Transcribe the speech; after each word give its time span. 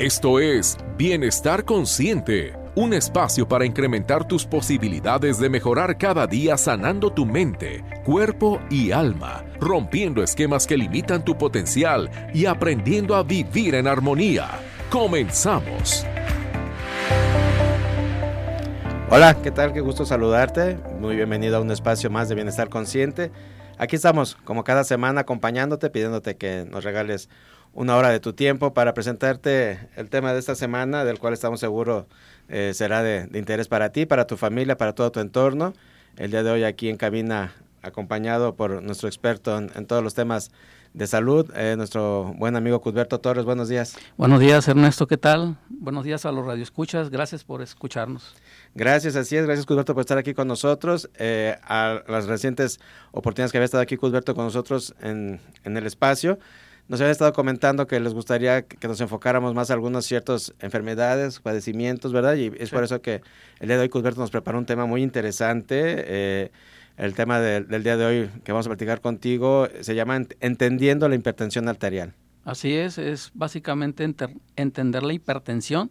Esto 0.00 0.38
es 0.38 0.78
Bienestar 0.96 1.64
Consciente, 1.64 2.56
un 2.76 2.94
espacio 2.94 3.48
para 3.48 3.66
incrementar 3.66 4.28
tus 4.28 4.46
posibilidades 4.46 5.40
de 5.40 5.50
mejorar 5.50 5.98
cada 5.98 6.28
día 6.28 6.56
sanando 6.56 7.12
tu 7.12 7.26
mente, 7.26 7.82
cuerpo 8.04 8.60
y 8.70 8.92
alma, 8.92 9.44
rompiendo 9.58 10.22
esquemas 10.22 10.68
que 10.68 10.76
limitan 10.76 11.24
tu 11.24 11.36
potencial 11.36 12.08
y 12.32 12.46
aprendiendo 12.46 13.16
a 13.16 13.24
vivir 13.24 13.74
en 13.74 13.88
armonía. 13.88 14.60
Comenzamos. 14.88 16.06
Hola, 19.10 19.36
¿qué 19.42 19.50
tal? 19.50 19.72
Qué 19.72 19.80
gusto 19.80 20.06
saludarte. 20.06 20.78
Muy 21.00 21.16
bienvenido 21.16 21.56
a 21.56 21.60
un 21.60 21.72
espacio 21.72 22.08
más 22.08 22.28
de 22.28 22.36
Bienestar 22.36 22.68
Consciente. 22.68 23.32
Aquí 23.78 23.96
estamos, 23.96 24.36
como 24.44 24.62
cada 24.62 24.84
semana, 24.84 25.22
acompañándote, 25.22 25.90
pidiéndote 25.90 26.36
que 26.36 26.66
nos 26.70 26.84
regales 26.84 27.28
una 27.72 27.96
hora 27.96 28.10
de 28.10 28.20
tu 28.20 28.32
tiempo 28.32 28.74
para 28.74 28.94
presentarte 28.94 29.78
el 29.96 30.08
tema 30.10 30.32
de 30.32 30.38
esta 30.38 30.54
semana, 30.54 31.04
del 31.04 31.18
cual 31.18 31.34
estamos 31.34 31.60
seguros 31.60 32.06
eh, 32.48 32.72
será 32.74 33.02
de, 33.02 33.28
interés 33.38 33.68
para 33.68 33.90
ti, 33.90 34.06
para 34.06 34.26
tu 34.26 34.36
familia, 34.36 34.76
para 34.76 34.94
todo 34.94 35.12
tu 35.12 35.20
entorno. 35.20 35.74
El 36.16 36.30
día 36.30 36.42
de 36.42 36.50
hoy 36.50 36.64
aquí 36.64 36.88
en 36.88 36.96
cabina, 36.96 37.52
acompañado 37.82 38.54
por 38.56 38.82
nuestro 38.82 39.08
experto 39.08 39.56
en, 39.58 39.86
todos 39.86 40.02
los 40.02 40.14
temas 40.14 40.50
de 40.94 41.06
salud, 41.06 41.50
eh, 41.54 41.74
nuestro 41.76 42.34
buen 42.36 42.56
amigo 42.56 42.80
Cusberto 42.80 43.20
Torres. 43.20 43.44
Buenos 43.44 43.68
días. 43.68 43.96
Buenos 44.16 44.40
días, 44.40 44.66
Ernesto. 44.66 45.06
¿Qué 45.06 45.18
tal? 45.18 45.58
Buenos 45.68 46.04
días 46.04 46.24
a 46.24 46.32
los 46.32 46.46
radioescuchas. 46.46 47.10
Gracias 47.10 47.44
por 47.44 47.60
escucharnos. 47.60 48.34
Gracias, 48.74 49.14
así 49.14 49.36
es. 49.36 49.44
Gracias, 49.44 49.66
Cusberto, 49.66 49.94
por 49.94 50.00
estar 50.00 50.18
aquí 50.18 50.32
con 50.32 50.48
nosotros. 50.48 51.10
Eh, 51.18 51.56
a 51.62 52.02
las 52.08 52.26
recientes 52.26 52.80
oportunidades 53.12 53.52
que 53.52 53.58
había 53.58 53.66
estado 53.66 53.82
aquí 53.82 53.96
Cusberto 53.96 54.34
con 54.34 54.46
nosotros 54.46 54.94
en, 55.00 55.38
en 55.64 55.76
el 55.76 55.86
espacio 55.86 56.38
nos 56.88 57.00
habían 57.00 57.12
estado 57.12 57.32
comentando 57.34 57.86
que 57.86 58.00
les 58.00 58.14
gustaría 58.14 58.62
que 58.62 58.88
nos 58.88 59.00
enfocáramos 59.00 59.54
más 59.54 59.70
a 59.70 59.74
algunas 59.74 60.06
ciertas 60.06 60.54
enfermedades, 60.60 61.38
padecimientos, 61.38 62.12
¿verdad? 62.12 62.34
Y 62.36 62.50
es 62.58 62.70
por 62.70 62.82
eso 62.82 63.02
que 63.02 63.20
el 63.60 63.68
día 63.68 63.76
de 63.76 63.82
hoy 63.82 63.88
Cusberto 63.90 64.20
nos 64.20 64.30
preparó 64.30 64.58
un 64.58 64.66
tema 64.66 64.86
muy 64.86 65.02
interesante. 65.02 65.82
Eh, 65.96 66.50
el 66.96 67.14
tema 67.14 67.40
del 67.40 67.82
día 67.84 67.96
de 67.96 68.04
hoy 68.04 68.30
que 68.42 68.52
vamos 68.52 68.66
a 68.66 68.70
platicar 68.70 69.00
contigo 69.00 69.68
se 69.82 69.94
llama 69.94 70.20
Entendiendo 70.40 71.08
la 71.08 71.14
hipertensión 71.14 71.68
arterial. 71.68 72.14
Así 72.44 72.74
es, 72.74 72.98
es 72.98 73.30
básicamente 73.34 74.10
entender 74.56 75.02
la 75.02 75.12
hipertensión 75.12 75.90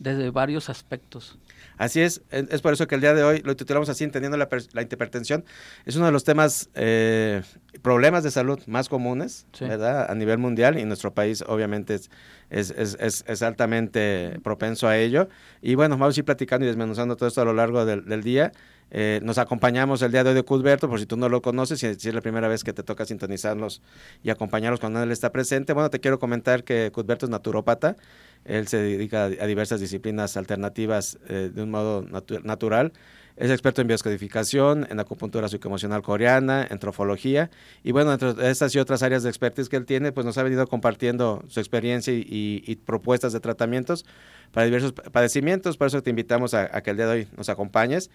desde 0.00 0.30
varios 0.30 0.68
aspectos. 0.68 1.38
Así 1.82 2.00
es, 2.00 2.22
es 2.30 2.62
por 2.62 2.72
eso 2.72 2.86
que 2.86 2.94
el 2.94 3.00
día 3.00 3.12
de 3.12 3.24
hoy 3.24 3.40
lo 3.40 3.56
titulamos 3.56 3.88
así, 3.88 4.04
entendiendo 4.04 4.36
la, 4.36 4.48
la 4.72 4.82
hipertensión. 4.82 5.44
Es 5.84 5.96
uno 5.96 6.06
de 6.06 6.12
los 6.12 6.22
temas, 6.22 6.70
eh, 6.74 7.42
problemas 7.82 8.22
de 8.22 8.30
salud 8.30 8.60
más 8.68 8.88
comunes, 8.88 9.48
¿verdad? 9.58 10.08
A 10.08 10.14
nivel 10.14 10.38
mundial 10.38 10.78
y 10.78 10.84
nuestro 10.84 11.12
país 11.12 11.42
obviamente 11.44 11.94
es, 11.94 12.08
es, 12.50 12.70
es, 12.70 13.24
es, 13.26 13.42
altamente 13.42 14.38
propenso 14.44 14.86
a 14.86 14.96
ello. 14.96 15.28
Y 15.60 15.74
bueno, 15.74 15.98
vamos 15.98 16.16
a 16.16 16.20
ir 16.20 16.24
platicando 16.24 16.64
y 16.64 16.68
desmenuzando 16.68 17.16
todo 17.16 17.28
esto 17.28 17.40
a 17.40 17.44
lo 17.44 17.52
largo 17.52 17.84
del, 17.84 18.04
del 18.04 18.22
día. 18.22 18.52
Eh, 18.92 19.18
nos 19.24 19.38
acompañamos 19.38 20.02
el 20.02 20.12
día 20.12 20.22
de 20.22 20.30
hoy 20.30 20.36
de 20.36 20.42
Cudberto, 20.44 20.88
por 20.88 21.00
si 21.00 21.06
tú 21.06 21.16
no 21.16 21.30
lo 21.30 21.42
conoces, 21.42 21.80
si, 21.80 21.94
si, 21.94 22.08
es 22.10 22.14
la 22.14 22.20
primera 22.20 22.46
vez 22.46 22.62
que 22.62 22.74
te 22.74 22.82
toca 22.82 23.06
sintonizarnos 23.06 23.82
y 24.22 24.30
acompañarnos 24.30 24.78
cuando 24.78 25.02
él 25.02 25.10
está 25.10 25.32
presente. 25.32 25.72
Bueno, 25.72 25.90
te 25.90 25.98
quiero 25.98 26.20
comentar 26.20 26.62
que 26.62 26.92
Cudberto 26.92 27.26
es 27.26 27.30
naturópata. 27.30 27.96
Él 28.44 28.68
se 28.68 28.78
dedica 28.78 29.24
a 29.24 29.46
diversas 29.46 29.80
disciplinas 29.80 30.36
alternativas 30.36 31.18
eh, 31.28 31.50
de 31.54 31.62
un 31.62 31.70
modo 31.70 32.04
natural. 32.42 32.92
Es 33.36 33.50
experto 33.50 33.80
en 33.80 33.88
bioscodificación, 33.88 34.86
en 34.90 35.00
acupuntura 35.00 35.48
psicoemocional 35.48 36.02
coreana, 36.02 36.66
en 36.68 36.78
trofología. 36.78 37.50
Y 37.82 37.92
bueno, 37.92 38.12
entre 38.12 38.50
estas 38.50 38.74
y 38.74 38.78
otras 38.78 39.02
áreas 39.02 39.22
de 39.22 39.30
expertise 39.30 39.68
que 39.68 39.76
él 39.76 39.86
tiene, 39.86 40.12
pues 40.12 40.26
nos 40.26 40.36
ha 40.36 40.42
venido 40.42 40.66
compartiendo 40.66 41.42
su 41.48 41.60
experiencia 41.60 42.12
y, 42.12 42.78
propuestas 42.84 43.32
de 43.32 43.40
tratamientos 43.40 44.04
para 44.50 44.66
diversos 44.66 44.92
padecimientos. 44.92 45.78
Por 45.78 45.86
eso 45.86 46.02
te 46.02 46.10
invitamos 46.10 46.52
a, 46.52 46.68
que 46.82 46.90
el 46.90 46.96
día 46.96 47.06
de 47.06 47.12
hoy 47.12 47.28
nos 47.36 47.48
acompañes. 47.48 48.10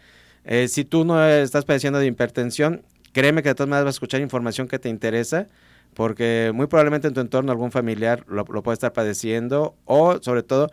Eh, 0.45 0.67
si 0.67 0.85
tú 0.85 1.03
no 1.03 1.25
estás 1.27 1.65
padeciendo 1.65 1.99
de 1.99 2.05
hipertensión, 2.05 2.83
créeme 3.11 3.41
que 3.41 3.49
de 3.49 3.55
todas 3.55 3.69
maneras 3.69 3.85
vas 3.85 3.95
a 3.95 3.97
escuchar 3.97 4.21
información 4.21 4.67
que 4.67 4.77
te 4.77 4.89
interesa 4.89 5.47
porque 5.93 6.51
muy 6.53 6.67
probablemente 6.67 7.07
en 7.07 7.13
tu 7.13 7.21
entorno 7.21 7.51
algún 7.51 7.71
familiar 7.71 8.23
lo, 8.27 8.45
puede 8.45 8.73
estar 8.73 8.93
padeciendo 8.93 9.75
o 9.85 10.21
sobre 10.21 10.43
todo 10.43 10.69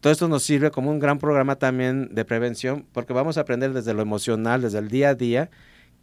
todo 0.00 0.12
esto 0.12 0.28
nos 0.28 0.42
sirve 0.42 0.70
como 0.70 0.90
un 0.90 0.98
gran 0.98 1.18
programa 1.18 1.56
también 1.56 2.14
de 2.14 2.24
prevención 2.26 2.84
porque 2.92 3.14
vamos 3.14 3.38
a 3.38 3.42
aprender 3.42 3.72
desde 3.72 3.94
lo 3.94 4.02
emocional, 4.02 4.60
desde 4.60 4.78
el 4.78 4.88
día 4.88 5.10
a 5.10 5.14
día, 5.14 5.50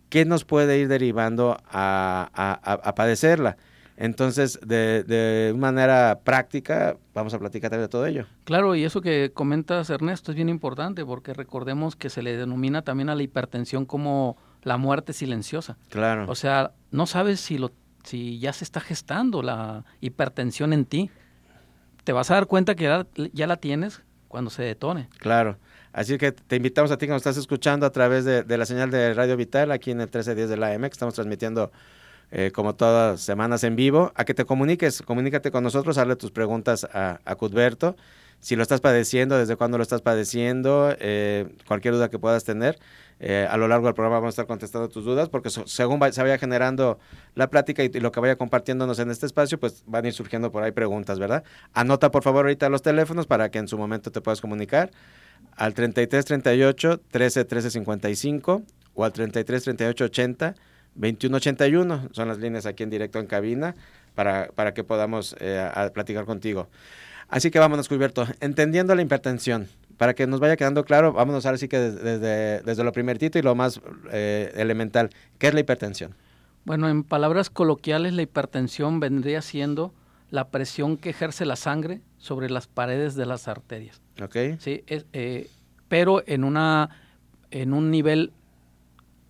qué 0.10 0.26
nos 0.26 0.44
puede 0.44 0.80
ir 0.80 0.88
derivando 0.88 1.58
a, 1.70 2.94
padecerla. 2.96 3.58
Entonces, 3.98 4.60
de, 4.66 5.04
de, 5.04 5.54
manera 5.56 6.22
práctica, 6.24 6.98
vamos 7.14 7.36
a 7.36 7.40
platicar 7.40 7.70
de 7.70 7.88
todo 7.88 8.08
ello. 8.08 8.26
Claro, 8.46 8.74
y 8.74 8.84
eso 8.84 9.02
que 9.02 9.30
comentas, 9.32 9.92
Ernesto, 9.92 10.32
es 10.32 10.36
bien 10.36 10.50
importante 10.50 11.06
porque 11.06 11.36
recordemos 11.36 11.96
que 11.96 12.10
se 12.10 12.24
le 12.24 12.36
denomina 12.36 12.82
también 12.82 13.10
a 13.10 13.16
la 13.16 13.22
hipertensión 13.22 13.86
como 13.86 14.38
la 14.64 14.78
muerte 14.78 15.14
silenciosa. 15.14 15.78
Claro. 15.90 16.26
O 16.28 16.36
sea, 16.36 16.72
no 16.90 17.06
sabes 17.06 17.40
si 17.40 17.58
lo 17.58 17.72
si 18.04 18.40
ya 18.40 18.54
se 18.54 18.64
está 18.64 18.80
gestando 18.80 19.42
la 19.42 19.86
hipertensión 20.00 20.74
en 20.74 20.86
ti, 20.86 21.10
te 22.04 22.14
vas 22.14 22.32
a 22.32 22.36
dar 22.36 22.48
cuenta 22.48 22.76
que 22.76 23.06
ya, 23.34 23.48
la 23.48 23.58
tienes 23.58 24.02
cuando 24.28 24.50
se 24.50 24.64
detone. 24.64 25.10
Claro. 25.20 25.58
Así 25.94 26.18
que 26.18 26.32
te 26.32 26.56
invitamos 26.56 26.92
a 26.92 26.98
ti 26.98 27.06
que 27.06 27.12
nos 27.12 27.20
estás 27.20 27.38
escuchando 27.38 27.86
a 27.86 27.92
través 27.92 28.24
de, 28.24 28.58
la 28.58 28.66
señal 28.66 28.92
de 28.92 29.14
Radio 29.14 29.36
Vital 29.36 29.72
aquí 29.72 29.92
en 29.92 30.00
el 30.00 30.08
1310 30.08 30.50
de 30.50 30.58
la 30.58 30.74
AM, 30.74 30.82
que 30.82 30.88
estamos 30.88 31.14
transmitiendo 31.14 31.72
eh, 32.32 32.52
como 32.54 32.76
todas 32.76 33.20
semanas 33.20 33.64
en 33.66 33.76
vivo, 33.76 34.14
a 34.16 34.24
que 34.24 34.34
te 34.34 34.46
comuniques, 34.46 35.02
comunícate 35.02 35.52
con 35.52 35.64
nosotros, 35.64 35.98
hazle 35.98 36.16
tus 36.16 36.32
preguntas 36.32 36.86
a, 36.86 37.20
a 37.26 37.36
Cudberto, 37.36 37.98
si 38.42 38.56
lo 38.56 38.64
estás 38.64 38.82
padeciendo, 38.82 39.38
desde 39.38 39.56
cuándo 39.56 39.78
lo 39.78 39.84
estás 39.84 40.02
padeciendo, 40.02 40.96
eh, 41.00 41.48
cualquier 41.68 41.94
duda 41.94 42.10
que 42.10 42.20
puedas 42.20 42.44
tener. 42.44 42.78
Eh, 43.20 43.48
a 43.48 43.56
lo 43.56 43.68
largo 43.68 43.86
del 43.86 43.94
programa 43.94 44.16
vamos 44.16 44.30
a 44.30 44.34
estar 44.34 44.48
contestando 44.48 44.90
tus 44.90 45.06
dudas 45.06 45.30
porque 45.30 45.52
según 45.52 46.00
se 46.12 46.24
vaya 46.24 46.40
generando 46.40 46.98
la 47.36 47.52
plática 47.52 47.84
y, 47.84 47.90
lo 47.90 48.12
que 48.12 48.20
vaya 48.20 48.36
compartiéndonos 48.36 48.98
en 48.98 49.12
este 49.12 49.28
espacio, 49.28 49.60
pues 49.60 49.84
van 49.86 50.06
a 50.06 50.08
ir 50.08 50.14
surgiendo 50.16 50.52
por 50.52 50.64
ahí 50.64 50.72
preguntas, 50.72 51.20
¿verdad? 51.20 51.44
Anota 51.74 52.10
por 52.10 52.24
favor 52.24 52.46
ahorita 52.46 52.68
los 52.70 52.82
teléfonos 52.82 53.28
para 53.28 53.52
que 53.52 53.60
en 53.60 53.68
su 53.68 53.78
momento 53.78 54.12
te 54.12 54.22
puedas 54.22 54.42
comunicar 54.42 54.90
al 55.56 55.76
33 55.76 56.26
38 56.26 57.02
13 57.12 57.46
13 57.46 57.70
55 57.70 58.64
o 58.96 59.04
al 59.06 59.14
33 59.14 59.64
38 59.66 60.06
80 60.06 60.56
21 60.96 61.38
81. 61.38 62.10
Son 62.14 62.28
las 62.28 62.40
líneas 62.40 62.66
aquí 62.66 62.82
en 62.82 62.90
directo 62.90 63.20
en 63.20 63.28
cabina 63.28 63.76
para, 64.16 64.48
para 64.56 64.74
que 64.74 64.84
podamos 64.84 65.36
eh, 65.40 65.70
platicar 65.94 66.26
contigo. 66.26 66.70
Así 67.32 67.50
que 67.50 67.60
vámonos, 67.60 67.88
Cubierto. 67.88 68.28
Entendiendo 68.42 68.94
la 68.94 69.02
hipertensión 69.02 69.70
para 69.98 70.14
que 70.14 70.28
nos 70.28 70.40
vaya 70.42 70.58
quedando 70.58 70.84
claro, 70.84 71.14
vámonos 71.14 71.46
ahora 71.46 71.58
sí 71.58 71.70
que 71.70 71.80
desde, 71.80 72.62
desde, 72.62 72.84
lo 72.84 72.92
primerito 72.92 73.40
y 73.40 73.42
lo 73.42 73.56
más 73.56 73.82
eh, 74.12 74.52
elemental, 74.56 75.10
¿qué 75.40 75.48
es 75.48 75.54
la 75.54 75.62
hipertensión? 75.62 76.14
Bueno, 76.66 76.90
en 76.90 77.04
palabras 77.04 77.50
coloquiales, 77.50 78.14
la 78.14 78.22
hipertensión 78.22 79.00
vendría 79.00 79.42
siendo 79.42 79.94
la 80.30 80.50
presión 80.50 80.98
que 80.98 81.12
ejerce 81.12 81.46
la 81.46 81.56
sangre 81.56 82.02
sobre 82.18 82.50
las 82.50 82.68
paredes 82.68 83.16
de 83.16 83.26
las 83.26 83.48
arterias. 83.48 84.02
Ok. 84.22 84.36
Sí, 84.60 84.84
eh, 84.88 85.50
pero 85.88 86.24
en, 86.28 86.44
una, 86.44 86.90
en 87.50 87.74
un 87.74 87.92
nivel 87.92 88.34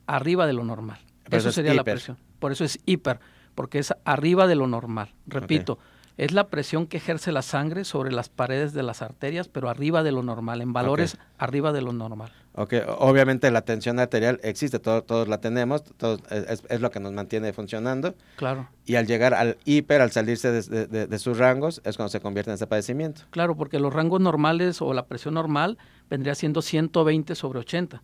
arriba 0.07 0.47
de 0.47 0.53
lo 0.53 0.63
normal. 0.63 1.00
eso, 1.29 1.51
sería 1.51 1.75
la 1.75 1.83
presión. 1.83 2.18
Por 2.39 2.51
eso 2.51 2.63
es 2.63 2.79
hiper, 2.85 3.19
porque 3.53 3.78
es 3.78 3.94
arriba 4.06 4.47
de 4.47 4.56
lo 4.56 4.68
normal. 4.68 5.13
Repito, 5.28 5.78
es 6.21 6.33
la 6.33 6.49
presión 6.49 6.85
que 6.85 6.97
ejerce 6.97 7.31
la 7.31 7.41
sangre 7.41 7.83
sobre 7.83 8.11
las 8.11 8.29
paredes 8.29 8.73
de 8.73 8.83
las 8.83 9.01
arterias, 9.01 9.47
pero 9.47 9.69
arriba 9.69 10.03
de 10.03 10.11
lo 10.11 10.21
normal, 10.21 10.61
en 10.61 10.71
valores 10.71 11.17
arriba 11.39 11.73
de 11.73 11.81
lo 11.81 11.93
normal. 11.93 12.31
Ok, 12.53 12.75
obviamente 12.99 13.49
la 13.49 13.63
tensión 13.63 13.97
arterial 13.99 14.39
existe, 14.43 14.77
todos 14.77 15.27
la 15.27 15.41
tenemos, 15.41 15.83
es, 16.29 16.79
lo 16.79 16.91
que 16.91 16.99
nos 16.99 17.11
mantiene 17.13 17.53
funcionando. 17.53 18.13
Claro. 18.35 18.69
Y 18.85 18.97
al 18.97 19.07
llegar 19.07 19.33
al 19.33 19.57
hiper, 19.65 19.99
al 19.99 20.11
salirse 20.11 20.51
de, 20.51 21.17
sus 21.19 21.39
rangos, 21.39 21.81
es 21.85 21.97
cuando 21.97 22.09
se 22.09 22.19
convierte 22.19 22.51
en 22.51 22.53
este 22.53 22.67
padecimiento. 22.67 23.24
Claro, 23.31 23.57
porque 23.57 23.79
los 23.79 23.91
rangos 23.91 24.21
normales 24.21 24.79
o 24.83 24.94
la 24.94 25.07
presión 25.07 25.33
normal 25.33 25.79
vendría 26.07 26.35
siendo 26.35 26.62
120 26.62 27.33
sobre 27.33 27.57
80. 27.57 28.03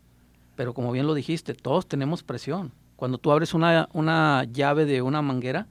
Pero 0.55 0.73
como 0.73 0.91
bien 0.91 1.05
lo 1.05 1.13
dijiste, 1.13 1.53
todos 1.53 1.87
tenemos 1.87 2.23
presión. 2.23 2.71
Cuando 2.95 3.19
tú 3.19 3.31
abres 3.31 3.53
una, 3.53 3.89
una 3.93 4.43
llave 4.45 4.85
de 4.85 5.03
una 5.03 5.21
manguera, 5.21 5.67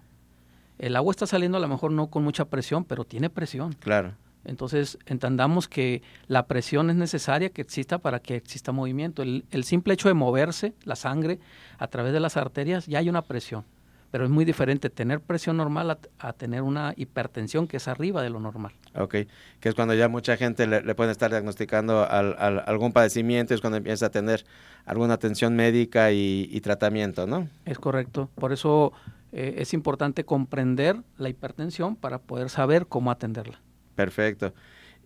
el 0.78 0.96
agua 0.96 1.10
está 1.10 1.26
saliendo 1.26 1.58
a 1.58 1.60
lo 1.60 1.68
mejor 1.68 1.92
no 1.92 2.08
con 2.08 2.24
mucha 2.24 2.44
presión, 2.46 2.84
pero 2.84 3.04
tiene 3.04 3.30
presión. 3.30 3.74
Claro. 3.74 4.12
Entonces, 4.46 4.98
entendamos 5.06 5.68
que 5.68 6.02
la 6.28 6.46
presión 6.46 6.88
es 6.90 6.96
necesaria 6.96 7.50
que 7.50 7.62
exista 7.62 7.98
para 7.98 8.20
que 8.20 8.36
exista 8.36 8.72
movimiento. 8.72 9.22
El, 9.22 9.64
simple 9.64 9.94
hecho 9.94 10.08
de 10.08 10.14
moverse 10.14 10.72
la 10.84 10.94
sangre 10.94 11.40
a 11.78 11.88
través 11.88 12.12
de 12.12 12.20
las 12.20 12.36
arterias, 12.36 12.86
ya 12.86 13.00
hay 13.00 13.08
una 13.08 13.22
presión. 13.22 13.64
Pero 14.12 14.24
es 14.24 14.30
muy 14.30 14.44
diferente 14.44 14.88
tener 14.88 15.20
presión 15.20 15.56
normal 15.56 15.98
a, 16.20 16.32
tener 16.32 16.62
una 16.62 16.94
hipertensión 16.96 17.66
que 17.66 17.78
es 17.78 17.88
arriba 17.88 18.22
de 18.22 18.30
lo 18.30 18.38
normal. 18.38 18.72
Ok, 18.94 19.16
que 19.58 19.68
es 19.68 19.74
cuando 19.74 19.94
ya 19.94 20.08
mucha 20.08 20.36
gente 20.36 20.66
le, 20.68 20.94
puede 20.94 21.10
estar 21.10 21.30
diagnosticando 21.30 22.06
algún 22.08 22.92
padecimiento, 22.92 23.52
es 23.52 23.60
cuando 23.60 23.78
empieza 23.78 24.06
a 24.06 24.10
tener 24.10 24.46
alguna 24.86 25.14
atención 25.14 25.56
médica 25.56 26.12
y, 26.12 26.48
y 26.52 26.60
tratamiento, 26.60 27.26
¿no? 27.26 27.48
Es 27.64 27.80
correcto. 27.80 28.30
Por 28.36 28.52
eso 28.52 28.92
eh, 29.38 29.60
es 29.60 29.74
importante 29.74 30.24
comprender 30.24 31.02
la 31.18 31.28
hipertensión 31.28 31.94
para 31.94 32.20
poder 32.22 32.48
saber 32.48 32.86
cómo 32.86 33.10
atenderla. 33.10 33.60
Perfecto. 33.94 34.54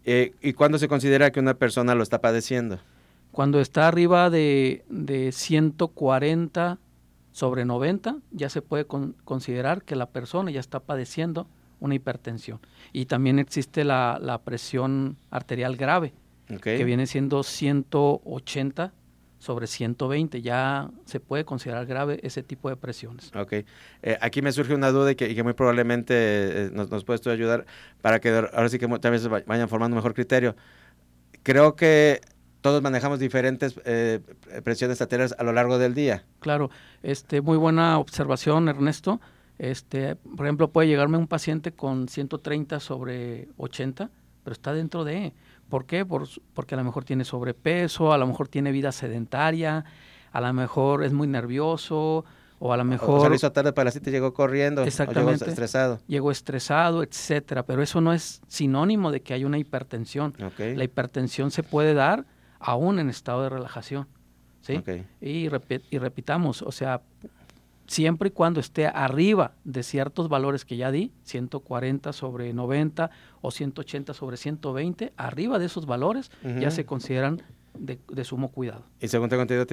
Eh, 0.04 0.34
¿Y 0.40 0.52
cuándo 0.52 0.78
se 0.78 0.86
considera 0.86 1.32
que 1.32 1.40
una 1.40 1.54
persona 1.54 1.96
lo 1.96 2.04
está 2.04 2.20
padeciendo? 2.20 2.78
Cuando 3.32 3.60
está 3.60 3.88
arriba 3.88 4.30
de, 4.30 4.84
de 4.88 5.32
140 5.32 6.78
sobre 7.32 7.64
90, 7.64 8.18
ya 8.30 8.48
se 8.50 8.62
puede 8.62 8.86
considerar 8.86 9.82
que 9.82 9.96
la 9.96 10.06
persona 10.06 10.52
ya 10.52 10.60
está 10.60 10.78
padeciendo 10.78 11.48
una 11.80 11.96
hipertensión. 11.96 12.60
Y 12.92 13.06
también 13.06 13.40
existe 13.40 13.82
la, 13.82 14.20
la 14.22 14.38
presión 14.42 15.16
arterial 15.32 15.76
grave, 15.76 16.12
que 16.62 16.84
viene 16.84 17.08
siendo 17.08 17.42
180 17.42 18.92
sobre 19.40 19.66
120. 19.66 20.40
Ya 20.42 20.90
se 21.04 21.18
puede 21.18 21.44
considerar 21.44 21.86
grave 21.86 22.20
ese 22.22 22.44
tipo 22.44 22.68
de 22.68 22.76
presiones. 22.76 23.32
Ok. 23.34 23.52
Eh, 23.52 23.66
aquí 24.20 24.42
me 24.42 24.52
surge 24.52 24.74
una 24.74 24.92
duda 24.92 25.10
y 25.10 25.16
que, 25.16 25.42
muy 25.42 25.54
probablemente 25.54 26.14
eh, 26.14 26.70
nos, 26.72 26.88
nos 26.90 27.02
puedes 27.04 27.26
ayudar 27.26 27.66
para 28.00 28.20
que 28.20 28.30
ahora 28.30 28.68
sí 28.68 28.78
que 28.78 28.86
también 28.86 29.44
vayan 29.46 29.68
formando 29.68 29.96
mejor 29.96 30.14
criterio. 30.14 30.54
Creo 31.42 31.74
que 31.74 32.20
todos 32.60 32.82
manejamos 32.82 33.18
diferentes 33.18 33.80
eh, 33.84 34.20
presiones 34.62 35.00
arteriales 35.00 35.34
a 35.38 35.42
lo 35.42 35.52
largo 35.52 35.78
del 35.78 35.94
día. 35.94 36.24
Claro, 36.40 36.70
este, 37.02 37.40
muy 37.40 37.56
buena 37.56 37.98
observación, 37.98 38.68
Ernesto. 38.68 39.20
Este, 39.58 40.16
por 40.16 40.46
ejemplo, 40.46 40.70
puede 40.70 40.88
llegarme 40.88 41.18
un 41.18 41.26
paciente 41.26 41.72
con 41.72 42.08
130 42.08 42.80
sobre 42.80 43.48
80, 43.56 44.10
pero 44.44 44.52
está 44.52 44.72
dentro 44.72 45.04
de. 45.04 45.32
¿Por 45.70 45.86
qué? 45.86 46.04
porque 46.04 46.74
a 46.74 46.78
lo 46.78 46.84
mejor 46.84 47.04
tiene 47.04 47.24
sobrepeso, 47.24 48.12
a 48.12 48.18
lo 48.18 48.26
mejor 48.26 48.48
tiene 48.48 48.72
vida 48.72 48.92
sedentaria, 48.92 49.84
a 50.32 50.40
lo 50.40 50.52
mejor 50.52 51.04
es 51.04 51.12
muy 51.12 51.26
nervioso, 51.28 52.24
o 52.58 52.72
a 52.72 52.76
lo 52.76 52.84
mejor... 52.84 53.26
O 53.26 53.28
se 53.28 53.34
hizo 53.34 53.52
tarde 53.52 53.72
para 53.72 53.86
la 53.86 53.90
cita 53.90 54.10
y 54.10 54.12
llegó 54.12 54.34
corriendo, 54.34 54.82
Exactamente. 54.82 55.38
llegó 55.38 55.50
estresado. 55.50 56.00
Llegó 56.06 56.30
estresado, 56.30 57.02
etcétera, 57.02 57.62
pero 57.64 57.82
eso 57.82 58.00
no 58.02 58.12
es 58.12 58.42
sinónimo 58.48 59.10
de 59.10 59.22
que 59.22 59.32
hay 59.32 59.44
una 59.44 59.56
hipertensión. 59.56 60.34
La 60.58 60.84
hipertensión 60.84 61.50
se 61.50 61.62
puede 61.62 61.94
dar 61.94 62.26
aún 62.58 62.98
en 62.98 63.08
estado 63.08 63.44
de 63.44 63.48
relajación. 63.48 64.08
¿sí? 64.60 64.82
Y, 65.22 65.48
y 65.90 65.98
repitamos, 65.98 66.62
o 66.62 66.72
sea, 66.72 67.00
siempre 67.90 68.28
y 68.28 68.30
cuando 68.30 68.60
esté 68.60 68.86
arriba 68.86 69.54
de 69.64 69.82
ciertos 69.82 70.28
valores 70.28 70.64
que 70.64 70.76
ya 70.76 70.92
di, 70.92 71.10
140 71.24 72.12
sobre 72.12 72.52
90 72.52 73.10
o 73.40 73.50
180 73.50 74.14
sobre 74.14 74.36
120, 74.36 75.12
arriba 75.16 75.58
de 75.58 75.66
esos 75.66 75.86
valores 75.86 76.30
ya 76.60 76.70
se 76.70 76.86
consideran 76.86 77.42
de, 77.76 78.24
sumo 78.24 78.52
cuidado. 78.52 78.84
Y 79.00 79.08
según 79.08 79.28
tengo 79.28 79.42
entendido, 79.42 79.66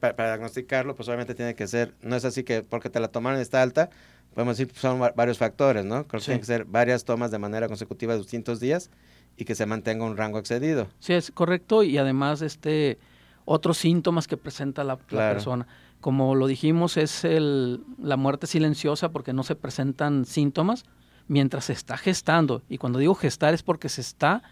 para, 0.00 0.14
diagnosticarlo, 0.14 0.96
pues 0.96 1.08
obviamente 1.08 1.36
tiene 1.36 1.54
que 1.54 1.68
ser, 1.68 1.94
no 2.02 2.16
es 2.16 2.24
así 2.24 2.42
que 2.42 2.64
porque 2.64 2.90
te 2.90 2.98
la 2.98 3.06
tomaron 3.06 3.38
está 3.38 3.62
alta, 3.62 3.90
podemos 4.34 4.58
decir 4.58 4.72
que 4.72 4.80
son 4.80 4.98
varios 5.14 5.38
factores, 5.38 5.84
¿no? 5.84 6.08
Creo 6.08 6.18
que 6.18 6.24
tienen 6.24 6.40
que 6.40 6.46
ser 6.46 6.64
varias 6.64 7.04
tomas 7.04 7.30
de 7.30 7.38
manera 7.38 7.68
consecutiva 7.68 8.14
de 8.14 8.18
distintos 8.18 8.58
días 8.58 8.90
y 9.36 9.44
que 9.44 9.54
se 9.54 9.64
mantenga 9.64 10.04
un 10.04 10.16
rango 10.16 10.40
excedido. 10.40 10.88
Sí, 10.98 11.12
es 11.12 11.30
correcto 11.30 11.84
y 11.84 11.98
además 11.98 12.42
este 12.42 12.98
otros 13.44 13.78
síntomas 13.78 14.28
que 14.28 14.36
presenta 14.36 14.84
la, 14.84 14.96
persona. 14.96 15.66
Como 16.00 16.34
lo 16.34 16.46
dijimos, 16.46 16.96
es 16.96 17.24
el, 17.24 17.82
la 17.98 18.16
muerte 18.16 18.46
silenciosa 18.46 19.10
porque 19.10 19.32
no 19.32 19.42
se 19.42 19.54
presentan 19.54 20.24
síntomas 20.24 20.84
mientras 21.28 21.66
se 21.66 21.72
está 21.72 21.96
gestando. 21.96 22.62
Y 22.68 22.78
cuando 22.78 22.98
digo 22.98 23.14
gestar 23.14 23.54
es 23.54 23.62
porque 23.62 23.88
se 23.88 24.00
está 24.00 24.42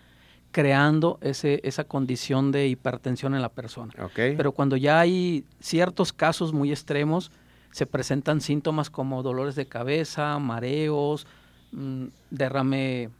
creando 0.50 1.18
ese, 1.20 1.60
esa 1.64 1.84
condición 1.84 2.52
de 2.52 2.68
hipertensión 2.68 3.34
en 3.34 3.42
la 3.42 3.50
persona. 3.50 3.92
Pero 4.14 4.52
cuando 4.52 4.76
ya 4.76 5.00
hay 5.00 5.44
ciertos 5.60 6.12
casos 6.12 6.52
muy 6.52 6.70
extremos, 6.70 7.30
se 7.70 7.86
presentan 7.86 8.40
síntomas 8.40 8.90
como 8.90 9.22
dolores 9.22 9.54
de 9.54 9.66
cabeza, 9.66 10.38
mareos, 10.38 11.26
mm, 11.72 12.06
derrame 12.30 13.10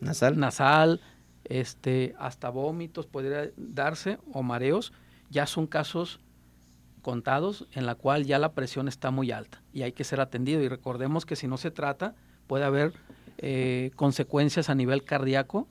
nasal, 0.00 0.38
nasal 0.38 1.00
este, 1.44 2.14
hasta 2.18 2.50
vómitos 2.50 3.06
podría 3.06 3.50
darse 3.56 4.18
o 4.32 4.42
mareos, 4.42 4.92
ya 5.30 5.46
son 5.46 5.66
casos 5.66 6.20
contados 7.08 7.66
en 7.72 7.86
la 7.86 7.94
cual 7.94 8.26
ya 8.26 8.38
la 8.38 8.52
presión 8.52 8.86
está 8.86 9.10
muy 9.10 9.32
alta 9.32 9.62
y 9.72 9.80
hay 9.80 9.92
que 9.92 10.04
ser 10.04 10.20
atendido. 10.20 10.60
Y 10.60 10.68
recordemos 10.68 11.24
que 11.24 11.36
si 11.36 11.48
no 11.48 11.56
se 11.56 11.70
trata, 11.70 12.14
puede 12.46 12.66
haber 12.66 12.92
eh, 13.38 13.92
consecuencias 13.96 14.68
a 14.68 14.74
nivel 14.74 15.04
cardíaco 15.04 15.66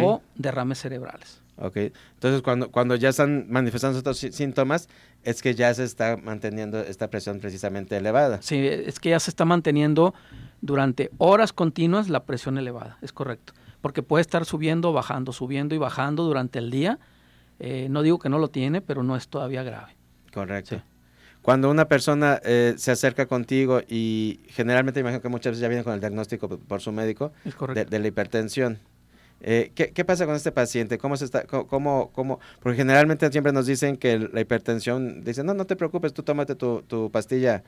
o 0.00 0.22
derrames 0.34 0.78
cerebrales. 0.78 1.42
Ok, 1.58 1.76
entonces 2.14 2.40
cuando, 2.40 2.70
cuando 2.70 2.94
ya 2.94 3.10
están 3.10 3.50
manifestando 3.50 3.98
estos 3.98 4.16
síntomas, 4.16 4.88
es 5.24 5.42
que 5.42 5.54
ya 5.54 5.74
se 5.74 5.84
está 5.84 6.16
manteniendo 6.16 6.80
esta 6.80 7.10
presión 7.10 7.38
precisamente 7.38 7.94
elevada. 7.94 8.40
Sí, 8.40 8.56
es 8.66 8.98
que 8.98 9.10
ya 9.10 9.20
se 9.20 9.30
está 9.30 9.44
manteniendo 9.44 10.14
durante 10.62 11.10
horas 11.18 11.52
continuas 11.52 12.08
la 12.08 12.24
presión 12.24 12.56
elevada, 12.56 12.96
es 13.02 13.12
correcto 13.12 13.52
porque 13.82 14.02
puede 14.02 14.22
estar 14.22 14.46
subiendo, 14.46 14.94
bajando, 14.94 15.32
subiendo 15.32 15.74
y 15.74 15.78
bajando 15.78 16.24
durante 16.24 16.58
el 16.58 16.70
día. 16.70 16.98
Eh, 17.58 17.88
no 17.90 18.02
digo 18.02 18.18
que 18.18 18.30
no 18.30 18.38
lo 18.38 18.48
tiene, 18.48 18.80
pero 18.80 19.02
no 19.02 19.16
es 19.16 19.28
todavía 19.28 19.62
grave. 19.62 19.97
Correcto. 20.32 20.82
Cuando 21.42 21.70
una 21.70 21.86
persona 21.86 22.40
eh, 22.44 22.74
se 22.76 22.90
acerca 22.90 23.26
contigo 23.26 23.80
y 23.88 24.40
generalmente 24.48 25.00
imagino 25.00 25.22
que 25.22 25.28
muchas 25.28 25.52
veces 25.52 25.62
ya 25.62 25.68
viene 25.68 25.84
con 25.84 25.94
el 25.94 26.00
diagnóstico 26.00 26.48
por 26.48 26.80
su 26.80 26.92
médico 26.92 27.32
de, 27.74 27.98
la 27.98 28.06
hipertensión, 28.06 28.78
eh, 29.40 29.72
¿qué, 29.74 30.04
pasa 30.04 30.26
con 30.26 30.34
este 30.34 30.52
paciente? 30.52 30.98
¿Cómo 30.98 31.16
se 31.16 31.24
está, 31.24 31.44
cómo, 31.46 32.10
cómo, 32.12 32.40
porque 32.60 32.76
generalmente 32.76 33.30
siempre 33.30 33.52
nos 33.52 33.66
dicen 33.66 33.96
que 33.96 34.18
la 34.18 34.40
hipertensión, 34.40 35.22
dicen, 35.24 35.46
no, 35.46 35.54
no 35.54 35.64
te 35.64 35.76
preocupes, 35.76 36.12
tú 36.12 36.22
tómate 36.22 36.54
tu, 36.54 36.82
tu 36.82 37.10
pastilla 37.10 37.62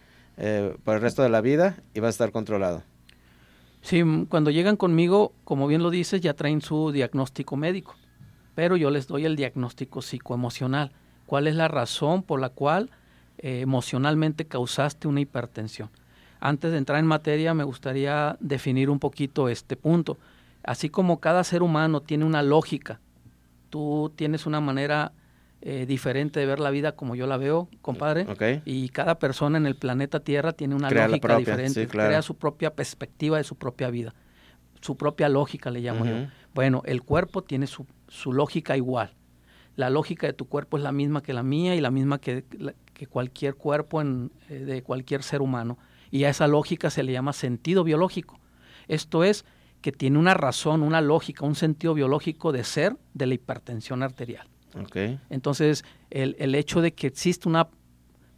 por 0.85 0.97
el 0.97 1.01
resto 1.01 1.23
de 1.23 1.29
la 1.29 1.41
vida 1.41 1.77
y 1.95 2.01
vas 2.01 2.09
a 2.09 2.11
estar 2.11 2.33
controlado. 2.33 2.83
Sí, 3.83 4.03
cuando 4.29 4.51
llegan 4.51 4.77
conmigo, 4.77 5.33
como 5.45 5.67
bien 5.67 5.83
lo 5.83 5.91
dices, 5.91 6.21
ya 6.21 6.35
traen 6.35 6.61
su 6.61 6.93
diagnóstico 6.93 7.57
médico, 7.57 7.95
pero 8.55 8.77
yo 8.77 8.91
les 8.91 9.07
doy 9.07 9.25
el 9.25 9.37
diagnóstico 9.37 10.03
psicoemocional. 10.03 10.93
¿Cuál 11.31 11.47
es 11.47 11.55
la 11.55 11.69
razón 11.69 12.25
por 12.25 12.41
la 12.41 12.49
cual 12.49 12.91
eh, 13.39 13.61
emocionalmente 13.61 14.47
causaste 14.47 15.07
una 15.07 15.21
hipertensión? 15.21 15.89
Antes 16.41 16.73
de 16.73 16.79
entrar 16.79 16.99
en 16.99 17.07
materia, 17.07 17.55
me 17.55 17.63
gustaría 17.63 18.37
definir 18.41 18.91
un 18.91 18.99
poquito 18.99 19.49
este 19.49 19.77
punto. 19.77 20.19
Así 20.65 20.89
como 20.89 21.21
cada 21.21 21.45
ser 21.45 21.63
humano 21.63 22.01
tiene 22.01 22.25
una 22.25 22.43
lógica, 22.43 22.99
tú 23.69 24.13
tienes 24.17 24.45
una 24.45 24.61
manera 24.61 25.13
eh, 25.61 25.87
diferente 25.87 26.41
de 26.41 26.47
ver 26.47 26.59
la 26.59 26.71
vida 26.71 26.97
como 26.97 27.15
yo 27.15 27.29
la 27.29 27.37
veo, 27.37 27.69
compadre. 27.81 28.27
Y 28.65 28.89
cada 28.89 29.21
persona 29.21 29.57
en 29.57 29.67
el 29.67 29.77
planeta 29.77 30.19
Tierra 30.19 30.53
tiene 30.53 30.75
una 30.75 30.91
lógica 30.91 31.37
diferente, 31.37 31.87
crea 31.87 32.23
su 32.23 32.39
propia 32.39 32.75
perspectiva 32.75 33.37
de 33.37 33.45
su 33.45 33.55
propia 33.55 33.89
vida, 33.89 34.17
su 34.81 34.97
propia 34.97 35.29
lógica 35.29 35.71
le 35.71 35.79
llamo 35.79 36.05
yo. 36.05 36.27
Bueno, 36.55 36.83
el 36.87 37.03
cuerpo 37.03 37.45
tiene 37.45 37.69
su, 37.69 37.87
su, 38.09 38.33
lógica 38.33 38.77
igual. 38.77 39.15
La 39.81 39.89
lógica 39.89 40.27
de 40.27 40.35
tu 40.35 40.47
cuerpo 40.47 40.77
es 40.77 40.83
la 40.83 40.93
misma 40.93 41.23
que 41.23 41.33
la 41.33 41.43
mía 41.43 41.75
y 41.75 41.81
la 41.81 41.91
misma 41.91 42.21
que, 42.21 42.45
que 42.93 43.07
cualquier 43.07 43.55
cuerpo 43.55 44.03
en, 44.03 44.31
eh, 44.51 44.59
de 44.59 44.83
cualquier 44.83 45.23
ser 45.23 45.41
humano. 45.41 45.79
Y 46.11 46.25
a 46.25 46.29
esa 46.29 46.47
lógica 46.47 46.91
se 46.91 47.03
le 47.03 47.13
llama 47.13 47.33
sentido 47.33 47.83
biológico. 47.83 48.39
Esto 48.89 49.25
es 49.25 49.47
que 49.81 49.91
tiene 49.91 50.19
una 50.19 50.35
razón, 50.35 50.83
una 50.83 51.01
lógica, 51.01 51.47
un 51.47 51.55
sentido 51.55 51.95
biológico 51.95 52.53
de 52.53 52.63
ser 52.63 52.99
de 53.15 53.25
la 53.25 53.33
hipertensión 53.33 54.03
arterial. 54.03 54.47
Entonces, 55.31 55.83
el, 56.11 56.37
el 56.39 56.55
hecho 56.55 56.83
de 56.83 56.93
que 56.93 57.07
existe 57.07 57.49
una 57.49 57.69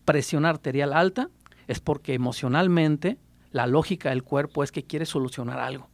presión 0.04 0.46
arterial 0.46 0.92
alta 0.92 1.28
es 1.66 1.80
porque 1.80 2.14
emocionalmente 2.14 3.18
la 3.50 3.66
lógica 3.66 4.11
del 4.11 4.22
cuerpo 4.22 4.62
es 4.62 4.70
que 4.70 4.84
quiere 4.84 5.06
solucionar 5.06 5.58
algo. 5.58 5.90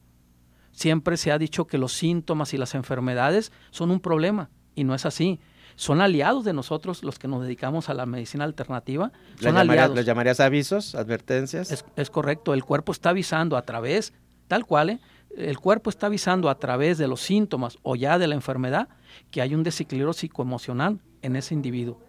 Siempre 0.73 1.17
se 1.17 1.33
ha 1.33 1.39
dicho 1.39 1.67
que 1.67 1.79
los 1.79 1.95
síntomas 1.95 2.53
y 2.53 2.59
las 2.59 2.75
enfermedades 2.75 3.51
son 3.71 3.91
un 3.91 4.01
problema 4.01 4.51
y 4.79 4.85
no 4.85 4.95
es 4.95 5.05
así. 5.05 5.41
Son 5.75 6.01
aliados 6.01 6.45
de 6.45 6.53
nosotros 6.53 7.03
los 7.03 7.19
que 7.19 7.29
nos 7.29 7.43
dedicamos 7.43 7.89
a 7.89 7.95
la 7.95 8.07
medicina 8.07 8.45
alternativa. 8.45 9.13
Son 9.41 9.57
aliados. 9.57 9.97
¿Les 9.97 10.07
llamarías 10.07 10.41
avisos, 10.41 10.95
advertencias? 10.95 11.71
Es, 11.71 11.85
es, 11.97 12.11
correcto. 12.11 12.55
El 12.55 12.65
cuerpo 12.65 12.93
está 12.93 13.11
avisando 13.11 13.57
a 13.57 13.63
través, 13.63 14.13
tal 14.47 14.67
cual, 14.67 14.91
¿eh? 14.91 15.01
el 15.37 15.59
cuerpo 15.59 15.91
está 15.91 16.07
avisando 16.07 16.49
a 16.49 16.59
través 16.59 16.97
de 16.99 17.09
los 17.09 17.21
síntomas 17.21 17.79
o 17.83 17.97
ya 17.97 18.19
de 18.19 18.29
la 18.29 18.35
enfermedad 18.35 18.89
que 19.31 19.43
hay 19.43 19.55
un 19.55 19.63
desequilibrio 19.63 20.13
psicoemocional 20.13 21.01
en 21.23 21.37
ese 21.37 21.55
individuo. 21.55 22.01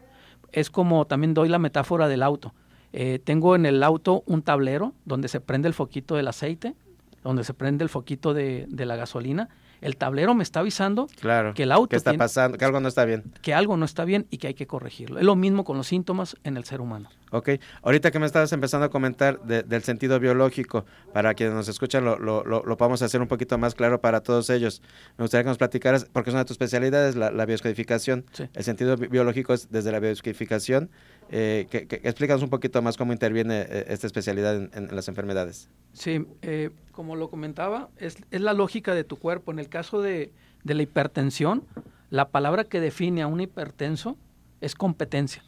Es 0.52 0.70
como 0.70 1.06
también 1.06 1.34
doy 1.34 1.50
la 1.50 1.60
metáfora 1.60 2.08
del 2.08 2.24
auto. 2.24 2.54
Eh, 2.94 3.20
tengo 3.24 3.56
en 3.56 3.66
el 3.66 3.84
auto 3.84 4.24
un 4.26 4.42
tablero 4.42 4.94
donde 5.06 5.28
se 5.28 5.42
prende 5.42 5.68
el 5.68 5.74
foquito 5.74 6.16
del 6.16 6.28
aceite, 6.28 6.76
donde 7.24 7.44
se 7.44 7.54
prende 7.54 7.84
el 7.84 7.90
foquito 7.90 8.34
de, 8.34 8.66
de 8.68 8.86
la 8.86 8.96
gasolina 8.96 9.50
el 9.82 9.98
tablero 9.98 10.34
me 10.36 10.44
está 10.44 10.60
avisando 10.60 11.08
que 11.56 11.64
el 11.64 11.72
auto 11.72 11.96
está 11.96 12.14
pasando, 12.14 12.58
que 12.58 12.66
algo 12.66 12.80
no 12.80 12.88
está 12.88 13.06
bien. 13.06 13.24
Que 13.42 13.54
algo 13.54 13.78
no 13.78 13.86
está 13.86 14.06
bien 14.06 14.28
y 14.30 14.38
que 14.38 14.48
hay 14.48 14.54
que 14.54 14.68
corregirlo. 14.68 15.20
Es 15.20 15.26
lo 15.26 15.36
mismo 15.36 15.64
con 15.64 15.78
los 15.78 15.88
síntomas 15.88 16.36
en 16.44 16.58
el 16.58 16.66
ser 16.66 16.82
humano. 16.82 17.10
Ok, 17.32 17.50
ahorita 17.84 18.12
que 18.12 18.20
me 18.20 18.26
estabas 18.26 18.52
empezando 18.54 18.86
a 18.86 18.90
comentar 18.90 19.40
del 19.42 19.84
sentido 19.84 20.20
biológico, 20.20 20.86
para 21.14 21.34
quienes 21.36 21.54
nos 21.54 21.68
escuchan 21.68 22.04
lo, 22.04 22.18
lo, 22.18 22.44
lo, 22.44 22.78
podamos 22.78 23.02
hacer 23.02 23.22
un 23.22 23.28
poquito 23.28 23.58
más 23.58 23.76
claro 23.76 24.02
para 24.02 24.22
todos 24.22 24.50
ellos. 24.50 24.82
Me 25.18 25.24
gustaría 25.24 25.44
que 25.44 25.50
nos 25.50 25.58
platicaras, 25.58 26.08
porque 26.12 26.32
es 26.32 26.34
una 26.34 26.42
de 26.42 26.46
tus 26.46 26.56
especialidades, 26.56 27.16
la, 27.16 27.32
la 27.32 27.46
bioscodificación. 27.46 28.26
El 28.54 28.64
sentido 28.64 28.98
biológico 28.98 29.54
es 29.54 29.70
desde 29.70 29.92
la 29.92 30.00
bioscodificación. 30.00 30.90
Eh, 31.32 31.68
que, 31.70 31.88
explícanos 32.04 32.42
un 32.42 32.50
poquito 32.50 32.82
más 32.82 32.98
cómo 32.98 33.14
interviene 33.14 33.62
eh, 33.62 33.86
esta 33.90 34.08
especialidad 34.08 34.56
en, 34.56 34.96
las 34.96 35.08
enfermedades. 35.08 35.70
Sí, 35.94 36.26
eh, 36.42 36.72
como 36.92 37.16
lo 37.16 37.30
comentaba, 37.30 37.90
es, 37.98 38.18
es, 38.32 38.42
la 38.42 38.54
lógica 38.54 38.96
de 38.96 39.04
tu 39.04 39.18
cuerpo 39.18 39.52
en 39.52 39.60
el 39.60 39.70
caso 39.70 40.02
de, 40.02 40.32
la 40.64 40.82
hipertensión, 40.82 41.64
la 42.10 42.30
palabra 42.30 42.64
que 42.64 42.80
define 42.80 43.22
a 43.22 43.28
un 43.28 43.42
hipertenso 43.42 44.18
es 44.62 44.74
competencia. 44.74 45.44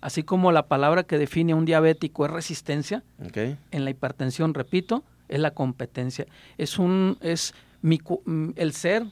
Así 0.00 0.22
como 0.22 0.52
la 0.52 0.68
palabra 0.68 1.02
que 1.02 1.18
define 1.18 1.52
a 1.52 1.56
un 1.56 1.64
diabético 1.64 2.26
es 2.26 2.30
resistencia, 2.30 3.02
en 3.34 3.84
la 3.84 3.90
hipertensión, 3.90 4.54
repito, 4.54 5.02
es 5.28 5.40
la 5.40 5.52
competencia. 5.52 6.26
Es 6.58 6.78
un, 6.78 7.16
es 7.20 7.54
mi, 7.82 7.98
el 8.56 8.72
ser, 8.72 9.04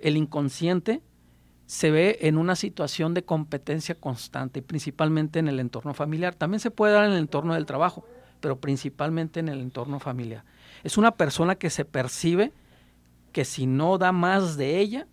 el 0.00 0.16
inconsciente, 0.16 1.02
se 1.72 1.90
ve 1.90 2.18
en 2.20 2.36
una 2.36 2.54
situación 2.54 3.14
de 3.14 3.24
competencia 3.24 3.94
constante, 3.94 4.60
principalmente 4.60 5.38
en 5.38 5.48
el 5.48 5.58
entorno 5.58 5.94
familiar. 5.94 6.34
También 6.34 6.60
se 6.60 6.70
puede 6.70 6.92
dar 6.92 7.06
en 7.06 7.12
el 7.12 7.18
entorno 7.18 7.54
del 7.54 7.64
trabajo, 7.64 8.04
pero 8.40 8.60
principalmente 8.60 9.40
en 9.40 9.48
el 9.48 9.58
entorno 9.58 9.98
familiar. 9.98 10.44
Es 10.84 10.98
una 10.98 11.12
persona 11.12 11.54
que 11.54 11.70
se 11.70 11.86
percibe 11.86 12.52
que 13.32 13.46
si 13.46 13.66
no 13.66 13.96
da 13.96 14.12
más 14.12 14.58
de 14.58 14.80
ella, 14.80 15.06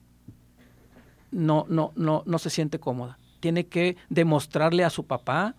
no, 1.31 1.65
no, 1.69 1.93
no, 1.95 2.23
no 2.25 2.39
se 2.39 2.49
siente 2.49 2.77
cómoda. 2.77 3.19
Tiene 3.39 3.67
que 3.67 3.95
demostrarle 4.09 4.83
a 4.83 4.89
su 4.89 5.07
papá 5.07 5.55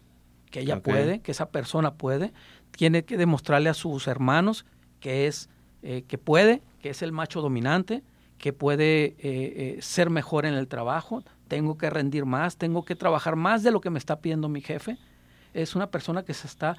que 0.50 0.60
ella 0.60 0.82
puede, 0.82 1.20
que 1.20 1.32
esa 1.32 1.48
persona 1.48 1.94
puede. 1.94 2.34
Tiene 2.72 3.06
que 3.06 3.16
demostrarle 3.16 3.70
a 3.70 3.74
sus 3.74 4.06
hermanos 4.06 4.66
que 5.00 5.26
es 5.26 5.48
eh, 5.82 6.04
que 6.06 6.18
puede, 6.18 6.60
que 6.82 6.90
es 6.90 7.00
el 7.00 7.10
macho 7.10 7.40
dominante, 7.40 8.02
que 8.40 8.54
puede 8.54 9.04
eh, 9.04 9.16
eh, 9.18 9.78
ser 9.82 10.08
mejor 10.08 10.46
en 10.46 10.54
el 10.54 10.66
trabajo. 10.66 11.22
Tengo 11.46 11.76
que 11.76 11.90
rendir 11.90 12.24
más, 12.24 12.56
tengo 12.56 12.84
que 12.84 12.96
trabajar 12.96 13.36
más 13.36 13.62
de 13.62 13.70
lo 13.70 13.82
que 13.82 13.90
me 13.90 13.98
está 13.98 14.20
pidiendo 14.20 14.48
mi 14.48 14.62
jefe. 14.62 14.96
Es 15.52 15.76
una 15.76 15.90
persona 15.90 16.24
que 16.24 16.32
se 16.32 16.46
está 16.46 16.76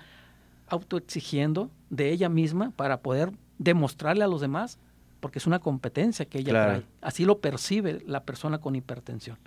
autoexigiendo 0.68 1.70
de 1.90 2.10
ella 2.10 2.30
misma 2.30 2.72
para 2.76 3.02
poder 3.02 3.32
demostrarle 3.60 4.24
a 4.24 4.28
los 4.28 4.42
demás, 4.42 4.80
porque 5.20 5.38
es 5.38 5.46
una 5.46 5.60
competencia 5.60 6.26
que 6.26 6.40
ella 6.40 6.52
trae. 6.52 6.84
Así 7.00 7.26
lo 7.26 7.40
percibe 7.40 8.02
la 8.08 8.24
persona 8.24 8.58
con 8.58 8.76
hipertensión. 8.76 9.38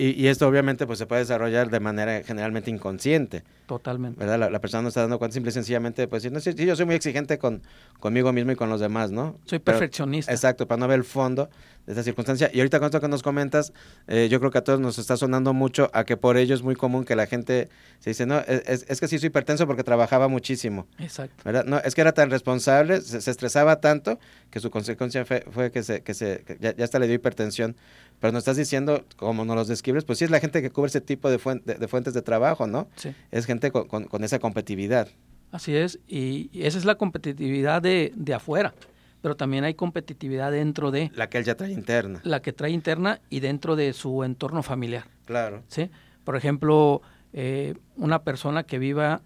Y, 0.00 0.28
esto 0.28 0.46
obviamente 0.46 0.86
pues 0.86 1.00
se 1.00 1.06
puede 1.06 1.22
desarrollar 1.22 1.70
de 1.70 1.80
manera 1.80 2.22
generalmente 2.22 2.70
inconsciente. 2.70 3.42
Totalmente. 3.66 4.20
¿verdad? 4.20 4.48
La, 4.48 4.60
persona 4.60 4.82
no 4.82 4.88
está 4.88 5.00
dando 5.00 5.18
cuenta 5.18 5.34
simple 5.34 5.50
y 5.50 5.52
sencillamente, 5.52 6.06
pues 6.06 6.30
no, 6.30 6.38
sí, 6.38 6.54
yo 6.54 6.76
soy 6.76 6.86
muy 6.86 6.94
exigente 6.94 7.36
con, 7.36 7.62
conmigo 7.98 8.32
mismo 8.32 8.52
y 8.52 8.54
con 8.54 8.70
los 8.70 8.80
demás, 8.80 9.10
¿no? 9.10 9.40
Soy 9.44 9.58
perfeccionista. 9.58 10.30
exacto, 10.30 10.68
para 10.68 10.78
no 10.78 10.86
ver 10.86 10.98
el 10.98 11.04
fondo 11.04 11.50
de 11.84 11.92
esta 11.92 12.04
circunstancia. 12.04 12.48
Y 12.52 12.60
ahorita 12.60 12.78
con 12.78 12.86
esto 12.86 13.00
que 13.00 13.08
nos 13.08 13.24
comentas, 13.24 13.72
eh, 14.06 14.28
yo 14.30 14.38
creo 14.38 14.52
que 14.52 14.58
a 14.58 14.62
todos 14.62 14.78
nos 14.78 14.98
está 14.98 15.16
sonando 15.16 15.52
mucho 15.52 15.90
a 15.92 16.04
que 16.04 16.16
por 16.16 16.36
ello 16.36 16.54
es 16.54 16.62
muy 16.62 16.76
común 16.76 17.04
que 17.04 17.16
la 17.16 17.26
gente 17.26 17.68
se 17.98 18.10
dice, 18.10 18.24
no, 18.24 18.38
es, 18.38 18.86
es 18.88 19.00
que 19.00 19.08
sí 19.08 19.18
soy 19.18 19.26
hipertenso 19.26 19.66
porque 19.66 19.82
trabajaba 19.82 20.28
muchísimo. 20.28 20.86
Exacto. 21.00 21.42
¿verdad? 21.44 21.64
No, 21.64 21.78
es 21.78 21.96
que 21.96 22.02
era 22.02 22.12
tan 22.12 22.30
responsable, 22.30 23.00
se, 23.00 23.18
estresaba 23.28 23.80
tanto 23.80 24.20
que 24.50 24.60
su 24.60 24.70
consecuencia 24.70 25.24
fue, 25.24 25.72
que, 25.72 25.82
se, 25.82 26.02
que, 26.02 26.14
se, 26.14 26.44
ya, 26.60 26.76
ya 26.76 26.84
hasta 26.84 27.00
le 27.00 27.08
dio 27.08 27.16
hipertensión. 27.16 27.74
Pero 28.20 28.32
nos 28.32 28.40
estás 28.40 28.56
diciendo, 28.56 29.04
como 29.16 29.44
nos 29.44 29.56
los 29.56 29.68
describes, 29.68 30.04
pues 30.04 30.18
sí 30.18 30.24
es 30.24 30.30
la 30.30 30.40
gente 30.40 30.60
que 30.60 30.70
cubre 30.70 30.88
ese 30.88 31.00
tipo 31.00 31.30
de, 31.30 31.38
de, 31.64 31.88
fuentes 31.88 32.14
de 32.14 32.22
trabajo, 32.22 32.66
¿no? 32.66 32.88
Sí. 32.96 33.14
Es 33.30 33.46
gente 33.46 33.70
con, 33.70 33.86
con, 33.86 34.24
esa 34.24 34.38
competitividad. 34.38 35.08
Así 35.52 35.74
es, 35.74 36.00
y, 36.08 36.50
esa 36.52 36.78
es 36.78 36.84
la 36.84 36.96
competitividad 36.96 37.80
de, 37.80 38.12
de, 38.16 38.34
afuera, 38.34 38.74
pero 39.22 39.36
también 39.36 39.64
hay 39.64 39.74
competitividad 39.74 40.50
dentro 40.50 40.90
de... 40.90 41.10
La 41.14 41.30
que 41.30 41.38
él 41.38 41.44
ya 41.44 41.54
trae 41.54 41.72
interna. 41.72 42.20
La 42.24 42.42
que 42.42 42.52
trae 42.52 42.70
interna 42.70 43.20
y 43.30 43.40
dentro 43.40 43.76
de 43.76 43.92
su 43.92 44.24
entorno 44.24 44.62
familiar. 44.62 45.04
Claro. 45.24 45.62
¿sí? 45.68 45.90
Por 46.24 46.36
ejemplo, 46.36 47.00
eh, 47.32 47.74
una 47.96 48.22
persona 48.24 48.64
que 48.64 48.78
viva 48.78 49.22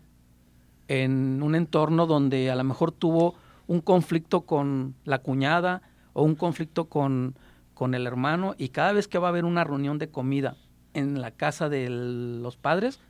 en 0.88 1.42
un 1.42 1.54
entorno 1.54 2.06
donde 2.06 2.50
a 2.50 2.56
lo 2.56 2.64
mejor 2.64 2.92
tuvo 2.92 3.34
un 3.66 3.80
conflicto 3.80 4.42
con 4.42 4.94
la 5.04 5.18
cuñada 5.18 5.82
o 6.12 6.22
un 6.22 6.34
conflicto 6.34 6.87
con 6.87 7.34
con 7.83 7.95
el 7.95 8.07
hermano 8.07 8.55
y 8.59 8.69
cada 8.69 8.93
vez 8.93 9.09
que 9.09 9.19
va 9.19 9.27
a 9.27 9.31
haber 9.31 9.45
una 9.45 9.65
reunión 9.65 9.99
de 9.99 10.09
comida 10.09 10.57
en 10.95 11.21
la 11.21 11.33
casa 11.33 11.69
de 11.69 11.91
los 11.91 12.57
padres, 12.57 13.01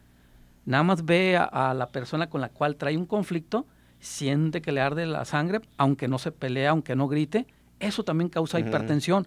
nada 0.65 0.83
más 0.83 1.05
ve 1.05 1.37
a, 1.37 1.75
la 1.75 1.89
persona 1.89 2.31
con 2.31 2.41
la 2.41 2.49
cual 2.49 2.77
trae 2.77 2.97
un 2.97 3.05
conflicto, 3.05 3.67
siente 4.01 4.63
que 4.63 4.73
le 4.73 4.81
arde 4.81 5.05
la 5.05 5.27
sangre, 5.27 5.61
aunque 5.77 6.09
no 6.09 6.19
se 6.19 6.33
pelea, 6.33 6.71
aunque 6.71 6.97
no 6.97 7.07
grite, 7.07 7.47
eso 7.81 8.03
también 8.03 8.31
causa 8.31 8.61
hipertensión. 8.61 9.27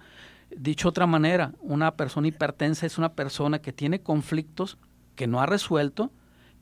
Dicho 0.49 0.89
otra 0.89 1.05
manera, 1.05 1.51
una 1.61 1.91
persona 1.91 2.27
hipertensa 2.27 2.87
es 2.87 2.97
una 2.97 3.13
persona 3.13 3.59
que 3.59 3.71
tiene 3.71 4.01
conflictos 4.01 4.79
que 5.13 5.27
no 5.27 5.41
ha 5.41 5.45
resuelto 5.45 6.11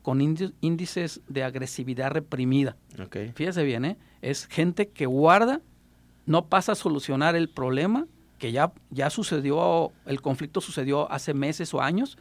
con 0.02 0.20
índices 0.20 1.22
de 1.30 1.46
agresividad 1.46 2.12
reprimida. 2.12 2.76
Fíjese 3.34 3.64
bien, 3.64 3.86
¿eh? 3.86 3.98
es 4.22 4.46
gente 4.46 4.90
que 4.90 5.06
guarda, 5.06 5.62
no 6.26 6.48
pasa 6.48 6.74
a 6.74 6.76
solucionar 6.76 7.38
el 7.38 7.48
problema 7.48 8.08
que 8.44 8.52
ya, 8.52 8.74
ya 8.90 9.10
sucedió, 9.10 9.94
el 10.06 10.22
conflicto 10.22 10.60
sucedió 10.60 11.10
hace 11.10 11.34
meses 11.34 11.74
o 11.74 11.82
años, 11.82 12.18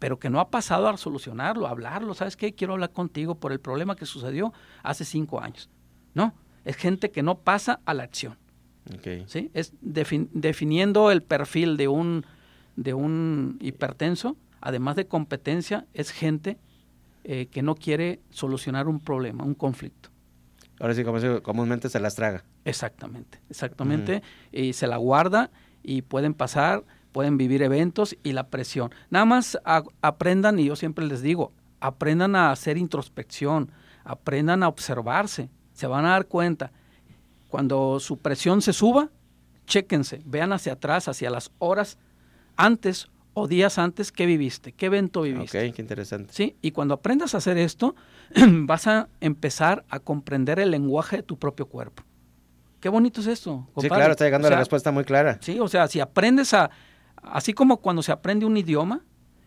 pero 0.00 0.18
que 0.18 0.28
no 0.28 0.40
ha 0.40 0.50
pasado 0.50 0.88
a 0.88 0.96
solucionarlo, 0.96 1.68
a 1.68 1.70
hablarlo. 1.70 2.12
¿Sabes 2.14 2.36
qué? 2.36 2.56
Quiero 2.56 2.72
hablar 2.72 2.90
contigo 2.90 3.36
por 3.36 3.52
el 3.52 3.60
problema 3.60 3.94
que 3.94 4.04
sucedió 4.04 4.52
hace 4.82 5.04
cinco 5.04 5.40
años. 5.40 5.70
No, 6.12 6.34
es 6.64 6.74
gente 6.74 7.12
que 7.12 7.22
no 7.22 7.38
pasa 7.38 7.78
a 7.84 7.94
la 7.94 8.02
acción. 8.02 8.36
¿sí? 9.28 9.52
Es 9.54 9.72
definiendo 9.80 11.12
el 11.12 11.22
perfil 11.22 11.76
de 11.76 11.86
un, 11.86 12.26
de 12.74 12.92
un 12.92 13.56
hipertenso, 13.60 14.36
además 14.60 14.96
de 14.96 15.06
competencia, 15.06 15.86
es 15.94 16.10
gente 16.10 16.58
eh, 17.22 17.46
que 17.46 17.62
no 17.62 17.76
quiere 17.76 18.18
solucionar 18.30 18.88
un 18.88 18.98
problema, 18.98 19.44
un 19.44 19.54
conflicto. 19.54 20.09
Ahora 20.80 20.94
sí, 20.94 21.04
comúnmente 21.42 21.90
se 21.90 22.00
las 22.00 22.14
traga. 22.14 22.42
Exactamente, 22.64 23.38
exactamente. 23.50 24.22
Y 24.50 24.72
se 24.72 24.86
la 24.86 24.96
guarda 24.96 25.50
y 25.82 26.02
pueden 26.02 26.32
pasar, 26.32 26.84
pueden 27.12 27.36
vivir 27.36 27.62
eventos 27.62 28.16
y 28.22 28.32
la 28.32 28.48
presión. 28.48 28.90
Nada 29.10 29.26
más 29.26 29.58
aprendan, 30.00 30.58
y 30.58 30.64
yo 30.64 30.76
siempre 30.76 31.04
les 31.04 31.20
digo, 31.20 31.52
aprendan 31.80 32.34
a 32.34 32.50
hacer 32.50 32.78
introspección, 32.78 33.70
aprendan 34.04 34.62
a 34.62 34.68
observarse. 34.68 35.50
Se 35.74 35.86
van 35.86 36.06
a 36.06 36.10
dar 36.10 36.26
cuenta. 36.26 36.72
Cuando 37.48 38.00
su 38.00 38.16
presión 38.16 38.62
se 38.62 38.72
suba, 38.72 39.10
chéquense, 39.66 40.22
vean 40.24 40.52
hacia 40.52 40.72
atrás, 40.72 41.08
hacia 41.08 41.30
las 41.30 41.52
horas 41.58 41.98
antes 42.56 43.08
o 43.32 43.46
días 43.46 43.78
antes 43.78 44.12
que 44.12 44.26
viviste, 44.26 44.72
qué 44.72 44.86
evento 44.86 45.22
viviste. 45.22 45.68
Ok, 45.68 45.74
qué 45.74 45.82
interesante. 45.82 46.32
Sí, 46.32 46.56
y 46.60 46.72
cuando 46.72 46.94
aprendas 46.94 47.34
a 47.34 47.38
hacer 47.38 47.58
esto, 47.58 47.94
vas 48.34 48.86
a 48.86 49.08
empezar 49.20 49.84
a 49.88 50.00
comprender 50.00 50.58
el 50.58 50.70
lenguaje 50.70 51.18
de 51.18 51.22
tu 51.22 51.38
propio 51.38 51.66
cuerpo. 51.66 52.02
Qué 52.80 52.88
bonito 52.88 53.20
es 53.20 53.26
esto. 53.26 53.68
Sí, 53.78 53.88
claro, 53.88 54.12
está 54.12 54.24
llegando 54.24 54.48
la 54.48 54.56
respuesta 54.56 54.90
muy 54.90 55.04
clara. 55.04 55.38
Sí, 55.40 55.58
o 55.60 55.68
sea, 55.68 55.86
si 55.86 56.00
aprendes 56.00 56.54
a, 56.54 56.70
así 57.22 57.52
como 57.52 57.78
cuando 57.78 58.02
se 58.02 58.10
aprende 58.10 58.46
un 58.46 58.56
idioma, 58.56 59.04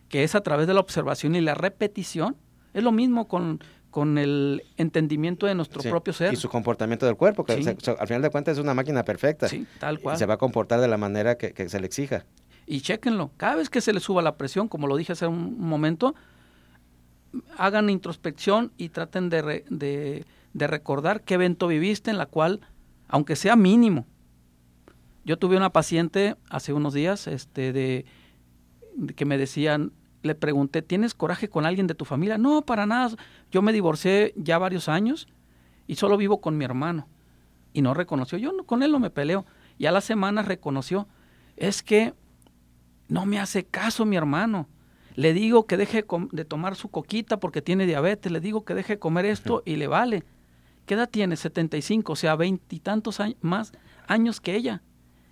que 0.08 0.22
es 0.22 0.34
a 0.34 0.40
través 0.40 0.66
de 0.66 0.74
la 0.74 0.80
observación 0.80 1.34
y 1.34 1.40
la 1.40 1.54
repetición, 1.54 2.36
es 2.72 2.82
lo 2.84 2.92
mismo 2.92 3.26
con, 3.26 3.58
con 3.90 4.18
el 4.18 4.62
entendimiento 4.76 5.46
de 5.46 5.56
nuestro 5.56 5.82
propio 5.82 6.12
ser. 6.12 6.32
Y 6.32 6.36
su 6.36 6.48
comportamiento 6.48 7.06
del 7.06 7.16
cuerpo, 7.16 7.44
que 7.44 7.52
al 7.52 8.06
final 8.06 8.22
de 8.22 8.30
cuentas 8.30 8.56
es 8.56 8.62
una 8.62 8.72
máquina 8.72 9.04
perfecta. 9.04 9.48
Sí, 9.48 9.66
tal 9.80 9.98
cual. 9.98 10.14
Y 10.14 10.18
se 10.18 10.26
va 10.26 10.34
a 10.34 10.38
comportar 10.38 10.80
de 10.80 10.88
la 10.88 10.96
manera 10.96 11.36
que, 11.36 11.52
que 11.52 11.68
se 11.68 11.80
le 11.80 11.86
exija 11.86 12.24
y 12.66 12.80
chequenlo. 12.80 13.30
Cada 13.36 13.56
vez 13.56 13.70
que 13.70 13.80
se 13.80 13.92
le 13.92 14.00
suba 14.00 14.22
la 14.22 14.36
presión, 14.36 14.68
como 14.68 14.86
lo 14.86 14.96
dije 14.96 15.12
hace 15.12 15.26
un 15.26 15.58
momento, 15.58 16.14
hagan 17.56 17.90
introspección 17.90 18.72
y 18.76 18.90
traten 18.90 19.28
de, 19.28 19.64
de, 19.68 20.66
recordar 20.66 21.22
qué 21.22 21.34
evento 21.34 21.66
viviste 21.68 22.10
en 22.10 22.18
la 22.18 22.26
cual, 22.26 22.60
aunque 23.08 23.36
sea 23.36 23.56
mínimo. 23.56 24.06
Yo 25.24 25.38
tuve 25.38 25.56
una 25.56 25.70
paciente 25.70 26.36
hace 26.50 26.72
unos 26.72 26.94
días 26.94 27.26
este, 27.26 27.72
de, 27.72 28.04
que 29.16 29.24
me 29.24 29.38
decían, 29.38 29.92
le 30.22 30.34
pregunté, 30.34 30.82
¿tienes 30.82 31.14
coraje 31.14 31.48
con 31.48 31.66
alguien 31.66 31.86
de 31.86 31.94
tu 31.94 32.04
familia? 32.04 32.38
No, 32.38 32.62
para 32.62 32.86
nada. 32.86 33.16
Yo 33.50 33.62
me 33.62 33.72
divorcié 33.72 34.32
ya 34.36 34.58
varios 34.58 34.88
años 34.88 35.28
y 35.86 35.96
solo 35.96 36.16
vivo 36.16 36.40
con 36.40 36.56
mi 36.56 36.64
hermano. 36.64 37.08
Y 37.72 37.82
no 37.82 37.92
reconoció. 37.92 38.38
Yo 38.38 38.52
con 38.64 38.82
él 38.82 38.92
no 38.92 39.00
me 39.00 39.10
peleo. 39.10 39.44
Y 39.76 39.86
a 39.86 39.92
las 39.92 40.04
semanas 40.04 40.46
reconoció. 40.46 41.08
Es 41.56 41.82
que 41.82 42.14
no 43.08 43.26
me 43.26 43.38
hace 43.38 43.64
caso 43.64 44.04
mi 44.04 44.16
hermano. 44.16 44.68
Le 45.16 45.32
digo 45.32 45.66
que 45.66 45.76
deje 45.76 46.04
de 46.32 46.44
tomar 46.44 46.74
su 46.74 46.88
coquita 46.88 47.38
porque 47.38 47.62
tiene 47.62 47.86
diabetes, 47.86 48.32
le 48.32 48.40
digo 48.40 48.64
que 48.64 48.74
deje 48.74 48.94
de 48.94 48.98
comer 48.98 49.26
esto 49.26 49.62
y 49.64 49.76
le 49.76 49.86
vale. 49.86 50.24
¿Qué 50.86 50.94
edad 50.94 51.08
tiene? 51.08 51.36
75, 51.36 52.12
o 52.12 52.16
sea, 52.16 52.36
veintitantos 52.36 53.20
años 53.20 53.38
más 53.40 53.72
años 54.06 54.40
que 54.40 54.54
ella. 54.54 54.82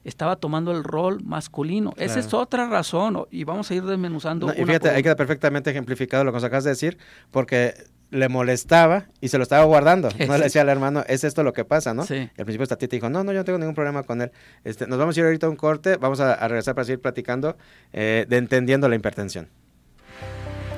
Estaba 0.05 0.37
tomando 0.37 0.73
el 0.73 0.83
rol 0.83 1.23
masculino. 1.23 1.95
Esa 1.97 2.19
es 2.19 2.35
otra 2.35 2.69
razón, 2.69 3.25
y 3.31 3.45
vamos 3.45 3.71
a 3.71 3.75
ir 3.75 3.85
desmenuzando. 3.85 4.52
y 4.52 4.64
fíjate, 4.64 4.91
ahí 4.91 5.02
queda 5.02 5.14
perfectamente 5.14 5.71
ejemplificado 5.71 6.25
lo 6.25 6.33
que 6.33 6.37
nos 6.37 6.45
acabas 6.45 6.64
de 6.64 6.71
decir, 6.71 6.99
porque 7.31 7.75
le 8.12 8.28
molestaba 8.28 9.07
y 9.21 9.28
se 9.28 9.38
lo 9.38 9.42
estaba 9.42 9.64
guardando. 9.64 10.11
No 10.28 10.37
le 10.37 10.45
decía 10.45 10.61
al 10.61 10.69
hermano, 10.69 11.02
es 11.09 11.25
esto 11.25 11.42
lo 11.42 11.52
que 11.52 11.64
pasa, 11.64 11.95
¿no? 11.95 12.04
Sí. 12.04 12.14
Y 12.14 12.40
al 12.40 12.45
principio 12.45 12.62
esta 12.62 12.76
tía 12.76 12.88
dijo, 12.90 13.09
no, 13.09 13.25
no, 13.25 13.33
yo 13.33 13.38
no 13.38 13.45
tengo 13.45 13.59
ningún 13.59 13.75
problema 13.75 14.02
con 14.04 14.21
él. 14.21 14.31
Este, 14.64 14.87
nos 14.87 14.99
vamos 14.99 15.16
a 15.16 15.21
ir 15.21 15.26
ahorita 15.26 15.47
a 15.47 15.50
un 15.50 15.57
corte, 15.57 15.97
vamos 15.97 16.21
a, 16.21 16.37
regresar 16.47 16.75
para 16.75 16.85
seguir 16.85 17.00
platicando 17.00 17.57
eh, 17.92 18.26
de 18.28 18.37
entendiendo 18.37 18.88
la 18.88 18.97
hipertensión. 18.97 19.49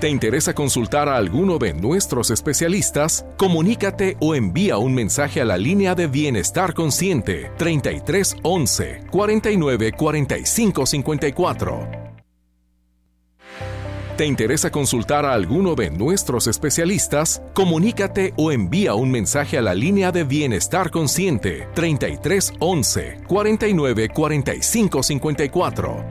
¿Te 0.00 0.09
interesa 0.09 0.55
consultar 0.55 1.09
a 1.09 1.17
alguno 1.17 1.59
de 1.59 1.73
nuestros 1.73 2.31
especialistas? 2.31 3.25
Comunícate 3.37 4.17
o 4.21 4.35
envía 4.35 4.76
un 4.79 4.95
mensaje 4.95 5.41
a 5.41 5.45
la 5.45 5.57
línea 5.57 5.95
de 5.95 6.07
Bienestar 6.07 6.75
Consciente 6.75 7.50
33 7.57 8.37
11 8.43 9.05
49 9.11 9.93
45 9.93 10.87
54. 10.87 12.04
¿Te 14.16 14.25
interesa 14.25 14.71
consultar 14.71 15.25
a 15.25 15.33
alguno 15.33 15.75
de 15.75 15.90
nuestros 15.90 16.47
especialistas? 16.47 17.42
Comunícate 17.52 18.33
o 18.37 18.52
envía 18.52 18.94
un 18.94 19.11
mensaje 19.11 19.59
a 19.59 19.61
la 19.61 19.75
línea 19.75 20.12
de 20.12 20.23
Bienestar 20.23 20.92
Consciente 20.92 21.66
33 21.75 22.52
11 22.61 23.23
49 23.26 24.09
45 24.11 25.02
54. 25.02 26.09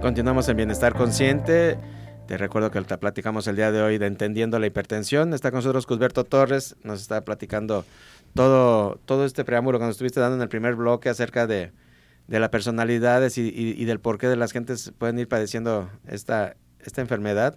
Continuamos 0.00 0.48
en 0.48 0.56
Bienestar 0.56 0.94
Consciente. 0.94 1.76
Te 2.28 2.38
recuerdo 2.38 2.70
que 2.70 2.80
platicamos 2.80 3.48
el 3.48 3.56
día 3.56 3.72
de 3.72 3.82
hoy 3.82 3.98
de 3.98 4.06
Entendiendo 4.06 4.60
la 4.60 4.68
Hipertensión. 4.68 5.34
Está 5.34 5.50
con 5.50 5.58
nosotros 5.58 5.84
Cusberto 5.84 6.22
Torres. 6.22 6.76
Nos 6.84 7.00
está 7.00 7.24
platicando 7.24 7.84
todo, 8.34 9.00
todo 9.04 9.24
este 9.24 9.44
preámbulo 9.44 9.80
que 9.80 9.86
nos 9.86 9.94
estuviste 9.94 10.20
dando 10.20 10.36
en 10.36 10.42
el 10.42 10.48
primer 10.48 10.76
bloque 10.76 11.08
acerca 11.08 11.48
de, 11.48 11.72
de 12.28 12.40
las 12.40 12.48
personalidades 12.50 13.36
y, 13.38 13.84
del 13.84 14.00
por 14.00 14.18
qué 14.18 14.28
de 14.28 14.36
las 14.36 14.52
gentes 14.52 14.92
pueden 14.96 15.18
ir 15.18 15.28
padeciendo 15.28 15.90
esta, 16.06 16.56
esta 16.80 17.00
enfermedad. 17.00 17.56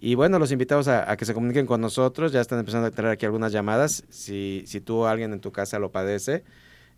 Y 0.00 0.16
bueno, 0.16 0.38
los 0.38 0.52
invitamos 0.52 0.88
a, 0.88 1.16
que 1.16 1.24
se 1.24 1.34
comuniquen 1.34 1.66
con 1.66 1.80
nosotros. 1.80 2.32
Ya 2.32 2.40
están 2.40 2.58
empezando 2.58 2.88
a 2.88 2.90
tener 2.90 3.10
aquí 3.10 3.24
algunas 3.24 3.52
llamadas. 3.52 4.04
Si, 4.10 4.64
si 4.66 4.80
tú 4.80 4.98
o 4.98 5.06
alguien 5.06 5.32
en 5.32 5.40
tu 5.40 5.50
casa 5.50 5.78
lo 5.78 5.90
padece, 5.90 6.44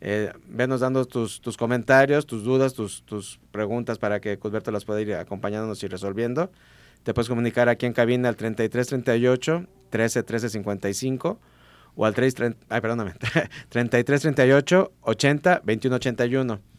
eh, 0.01 0.33
venos 0.49 0.81
dando 0.81 1.05
tus, 1.05 1.41
tus, 1.41 1.57
comentarios, 1.57 2.27
tus 2.27 2.43
dudas, 2.45 2.75
tus, 2.75 3.03
tus 3.05 3.39
preguntas 3.51 3.99
para 3.99 4.21
que 4.21 4.39
Cusberto 4.39 4.71
las 4.73 4.85
pueda 4.85 5.01
ir 5.01 5.15
acompañándonos 5.15 5.83
y 5.85 5.87
resolviendo. 5.87 6.51
Te 7.03 7.15
puedes 7.15 7.29
comunicar 7.29 7.69
aquí 7.69 7.87
en 7.87 7.93
cabina 7.93 8.29
al 8.29 8.37
3338 8.37 9.67
13 9.91 10.23
13 10.25 10.49
55 10.51 11.39
o 11.95 12.05
al 12.05 12.15
3, 12.15 12.35
ay, 12.69 12.81
perdóname, 12.81 13.13
3338 13.71 14.93
80 15.01 15.63
21 15.65 15.97
81 15.97 16.76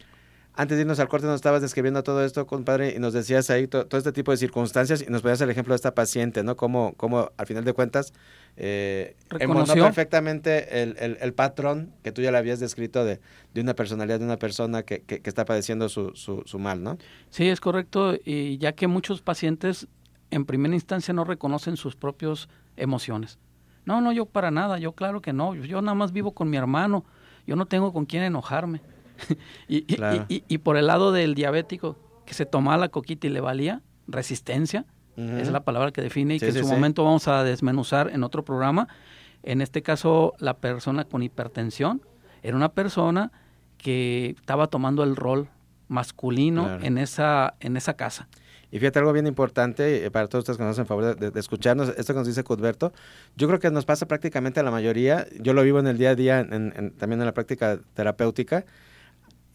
antes 0.57 0.75
de 0.75 0.81
irnos 0.81 0.99
al 0.99 1.07
corte 1.07 1.27
nos 1.27 1.35
estabas 1.35 1.61
describiendo 1.61 2.01
todo 2.01 2.25
esto, 2.25 2.47
compadre, 2.47 2.95
y 2.95 2.99
nos 2.99 3.13
decías 3.13 3.51
ahí 3.51 3.67
todo 3.67 3.85
este 3.91 4.11
tipo 4.11 4.31
de 4.31 4.37
circunstancias 4.37 5.05
y 5.07 5.11
nos 5.11 5.21
podías 5.21 5.39
el 5.41 5.51
ejemplo 5.51 5.73
de 5.73 5.75
esta 5.75 5.93
paciente, 5.93 6.41
¿no? 6.43 6.57
Cómo, 6.57 6.95
cómo 6.97 7.31
al 7.37 7.45
final 7.45 7.63
de 7.63 7.73
cuentas 7.73 8.11
eh, 8.57 9.15
Reconoció 9.29 9.83
perfectamente 9.83 10.81
el, 10.81 11.17
el, 11.21 11.33
patrón 11.33 11.93
que 12.01 12.11
tú 12.11 12.23
ya 12.23 12.31
le 12.31 12.39
habías 12.39 12.59
descrito 12.59 13.05
de, 13.05 13.19
de 13.53 13.61
una 13.61 13.75
personalidad 13.75 14.17
de 14.17 14.25
una 14.25 14.37
persona 14.37 14.81
que, 14.81 15.01
que, 15.03 15.21
está 15.23 15.45
padeciendo 15.45 15.89
su, 15.89 16.15
su, 16.15 16.41
su, 16.47 16.57
mal, 16.57 16.81
¿no? 16.81 16.97
Sí, 17.29 17.47
es 17.47 17.61
correcto, 17.61 18.15
y 18.25 18.57
ya 18.57 18.71
que 18.71 18.87
muchos 18.87 19.21
pacientes 19.21 19.87
en 20.31 20.45
primera 20.45 20.73
instancia 20.73 21.13
no 21.13 21.23
reconocen 21.23 21.77
sus 21.77 21.95
propias 21.95 22.49
emociones. 22.77 23.37
No, 23.85 24.01
no, 24.01 24.11
yo 24.11 24.25
para 24.25 24.49
nada, 24.49 24.79
yo 24.79 24.93
claro 24.93 25.21
que 25.21 25.33
no, 25.33 25.53
yo 25.53 25.83
nada 25.83 25.93
más 25.93 26.11
vivo 26.11 26.31
con 26.31 26.49
mi 26.49 26.57
hermano, 26.57 27.05
yo 27.45 27.55
no 27.55 27.67
tengo 27.67 27.93
con 27.93 28.07
quién 28.07 28.23
enojarme. 28.23 28.81
y, 29.67 29.85
y, 30.27 30.57
por 30.59 30.77
el 30.77 30.87
lado 30.87 31.11
del 31.11 31.35
diabético, 31.35 31.97
que 32.25 32.33
se 32.33 32.45
tomaba 32.45 32.77
la 32.77 32.89
coquita 32.89 33.27
y 33.27 33.29
le 33.29 33.41
valía, 33.41 33.81
resistencia, 34.07 34.85
es 35.17 35.49
la 35.49 35.61
palabra 35.61 35.91
que 35.91 36.01
define 36.01 36.35
y 36.35 36.39
que 36.39 36.49
en 36.49 36.59
su 36.59 36.67
momento 36.67 37.03
vamos 37.03 37.27
a 37.27 37.43
desmenuzar 37.43 38.11
en 38.13 38.23
otro 38.23 38.45
programa. 38.45 38.87
En 39.41 39.61
este 39.61 39.81
caso, 39.81 40.35
la 40.37 40.57
persona 40.57 41.05
con 41.05 41.23
hipertensión 41.23 42.03
era 42.43 42.55
una 42.55 42.69
persona 42.69 43.31
que 43.77 44.35
estaba 44.37 44.67
tomando 44.67 45.03
el 45.03 45.15
rol 45.15 45.49
masculino 45.87 46.77
en, 46.83 46.99
esa, 46.99 47.55
en 47.59 47.77
esa 47.77 47.95
casa. 47.95 48.27
Y 48.69 48.79
fíjate 48.79 48.99
algo 48.99 49.13
bien 49.13 49.27
importante 49.27 50.05
eh, 50.05 50.11
para 50.11 50.27
todos 50.27 50.43
ustedes 50.43 50.57
que 50.57 50.63
nos 50.63 50.71
hacen 50.71 50.85
favor 50.85 51.15
de, 51.15 51.39
escucharnos, 51.39 51.89
esto 51.97 52.13
que 52.13 52.19
nos 52.19 52.27
dice 52.27 52.43
Cudberto, 52.43 52.91
yo 53.37 53.47
creo 53.47 53.59
que 53.59 53.71
nos 53.71 53.85
pasa 53.85 54.07
prácticamente 54.07 54.59
a 54.59 54.63
la 54.63 54.71
mayoría, 54.71 55.25
yo 55.39 55.53
lo 55.53 55.63
vivo 55.63 55.79
en 55.79 55.87
el 55.87 55.97
día 55.97 56.11
a 56.11 56.15
día, 56.15 56.45
también 56.45 57.21
en 57.21 57.25
la 57.25 57.33
práctica 57.33 57.79
terapéutica, 57.93 58.65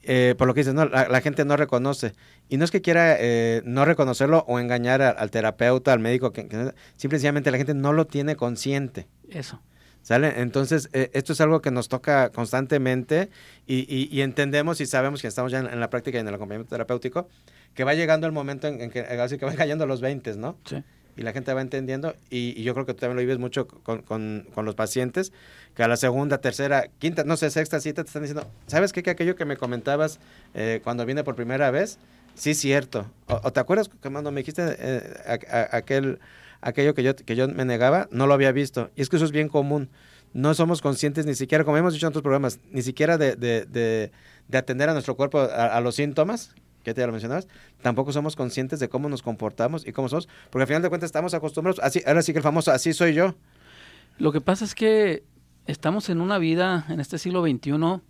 eh, 0.02 0.35
por 0.37 0.47
lo 0.47 0.54
que 0.54 0.61
dices, 0.61 0.75
no, 0.75 0.87
la, 0.87 1.21
gente 1.21 1.44
no 1.44 1.57
reconoce. 1.57 2.12
Y 2.48 2.57
no 2.57 2.64
es 2.64 2.70
que 2.70 2.83
quiera 2.83 3.16
eh, 3.18 3.62
no 3.64 3.85
reconocerlo 3.85 4.44
o 4.48 4.59
engañar 4.59 5.03
al 5.03 5.31
terapeuta, 5.31 5.92
al 5.92 6.00
médico, 6.00 6.33
que, 6.33 6.72
simplemente 6.96 7.50
la 7.50 7.59
gente 7.59 7.74
no 7.74 7.92
lo 7.92 8.07
tiene 8.07 8.37
consciente. 8.37 9.07
Eso. 9.29 9.61
¿Sale? 10.03 10.40
Entonces, 10.40 10.88
eh, 10.92 11.11
esto 11.14 11.33
es 11.33 11.40
algo 11.40 11.62
que 11.62 11.70
nos 11.70 11.88
toca 11.88 12.31
constantemente 12.31 13.31
y, 13.66 14.20
entendemos 14.20 14.81
y 14.81 14.87
sabemos 14.87 15.22
que 15.22 15.29
estamos 15.29 15.53
ya 15.53 15.61
en, 15.61 15.79
la 15.79 15.90
práctica 15.90 16.18
y 16.18 16.20
en 16.20 16.29
el 16.29 16.35
acompañamiento 16.35 16.70
terapéutico, 16.70 17.29
que 17.74 17.85
va 17.85 17.94
llegando 17.94 18.26
el 18.26 18.33
momento 18.33 18.66
en, 18.66 18.90
que, 18.90 19.00
así 19.00 19.38
que 19.38 19.44
van 19.44 19.55
cayendo 19.55 19.87
los 19.87 20.00
20, 20.00 20.37
¿no? 20.37 20.57
Sí 20.64 20.83
y 21.16 21.22
la 21.22 21.33
gente 21.33 21.53
va 21.53 21.61
entendiendo 21.61 22.14
y, 22.31 22.62
yo 22.62 22.75
creo 22.75 22.87
que 22.87 22.94
tú 22.94 23.01
también 23.01 23.16
lo 23.16 23.20
vives 23.20 23.38
mucho 23.38 23.66
con, 23.66 24.03
con, 24.03 24.64
los 24.64 24.75
pacientes, 24.75 25.33
que 25.75 25.83
a 25.83 25.88
la 25.88 25.96
segunda, 25.96 26.38
tercera, 26.38 26.87
quinta, 26.98 27.25
no 27.25 27.37
sé, 27.37 27.51
sexta 27.51 27.81
cita 27.81 28.03
te 28.03 28.09
están 28.09 28.22
diciendo, 28.22 28.46
¿sabes 28.66 28.92
qué? 28.92 29.03
Que 29.03 29.11
aquello 29.11 29.37
que 29.37 29.44
me 29.44 29.57
comentabas 29.57 30.18
eh, 30.55 30.81
cuando 30.85 31.05
vine 31.05 31.25
por 31.25 31.35
primera 31.35 31.70
vez, 31.70 31.98
sí, 32.35 32.55
cierto. 32.55 33.11
O, 33.27 33.53
te 33.53 33.61
acuerdas 33.61 33.90
cuando 34.01 34.31
me 34.31 34.40
dijiste 34.40 34.77
eh, 34.79 35.68
aquel, 35.70 36.18
aquello 36.61 36.94
que 36.94 37.03
yo, 37.03 37.16
que 37.16 37.37
yo 37.37 37.48
me 37.48 37.64
negaba, 37.64 38.09
no 38.11 38.27
lo 38.27 38.35
había 38.35 38.53
visto. 38.53 38.90
Y 38.96 39.03
es 39.03 39.09
que 39.09 39.16
eso 39.16 39.25
es 39.25 39.33
bien 39.33 39.48
común. 39.48 39.90
No 40.33 40.55
somos 40.55 40.81
conscientes 40.81 41.27
ni 41.27 41.35
siquiera, 41.35 41.64
como 41.64 41.77
hemos 41.77 41.92
dicho 41.92 42.07
en 42.07 42.11
otros 42.11 42.22
programas, 42.22 42.59
ni 42.70 42.81
siquiera 42.81 43.18
de, 43.18 43.37
de, 43.37 43.66
de, 43.66 44.59
atender 44.59 44.88
a 44.88 44.94
nuestro 44.94 45.14
cuerpo 45.14 45.40
a 45.40 45.79
los 45.83 45.96
síntomas 45.96 46.55
que 46.83 46.95
te 46.95 47.05
lo 47.07 47.12
mencionabas, 47.12 47.49
tampoco 47.81 48.12
somos 48.12 48.37
conscientes 48.37 48.81
de 48.81 48.88
cómo 48.88 49.09
nos 49.09 49.23
comportamos 49.23 49.87
y 49.87 49.92
cómo 49.92 50.09
somos, 50.09 50.29
porque 50.51 50.62
al 50.62 50.66
final 50.66 50.83
de 50.83 50.88
cuentas 50.88 51.09
estamos 51.09 51.35
acostumbrados, 51.35 51.81
así, 51.83 52.03
ahora 52.07 52.23
sí 52.23 52.33
que 52.33 52.38
el 52.38 52.42
famoso, 52.42 52.71
así 52.73 52.92
soy 52.92 53.14
yo. 53.14 53.35
Lo 54.18 54.33
que 54.33 54.40
pasa 54.40 54.64
es 54.64 54.75
que 54.75 55.25
estamos 55.66 56.11
en 56.11 56.21
una 56.21 56.38
vida 56.38 56.87
en 56.88 57.01
este 57.01 57.18
siglo 57.18 57.42
XXI 57.42 58.01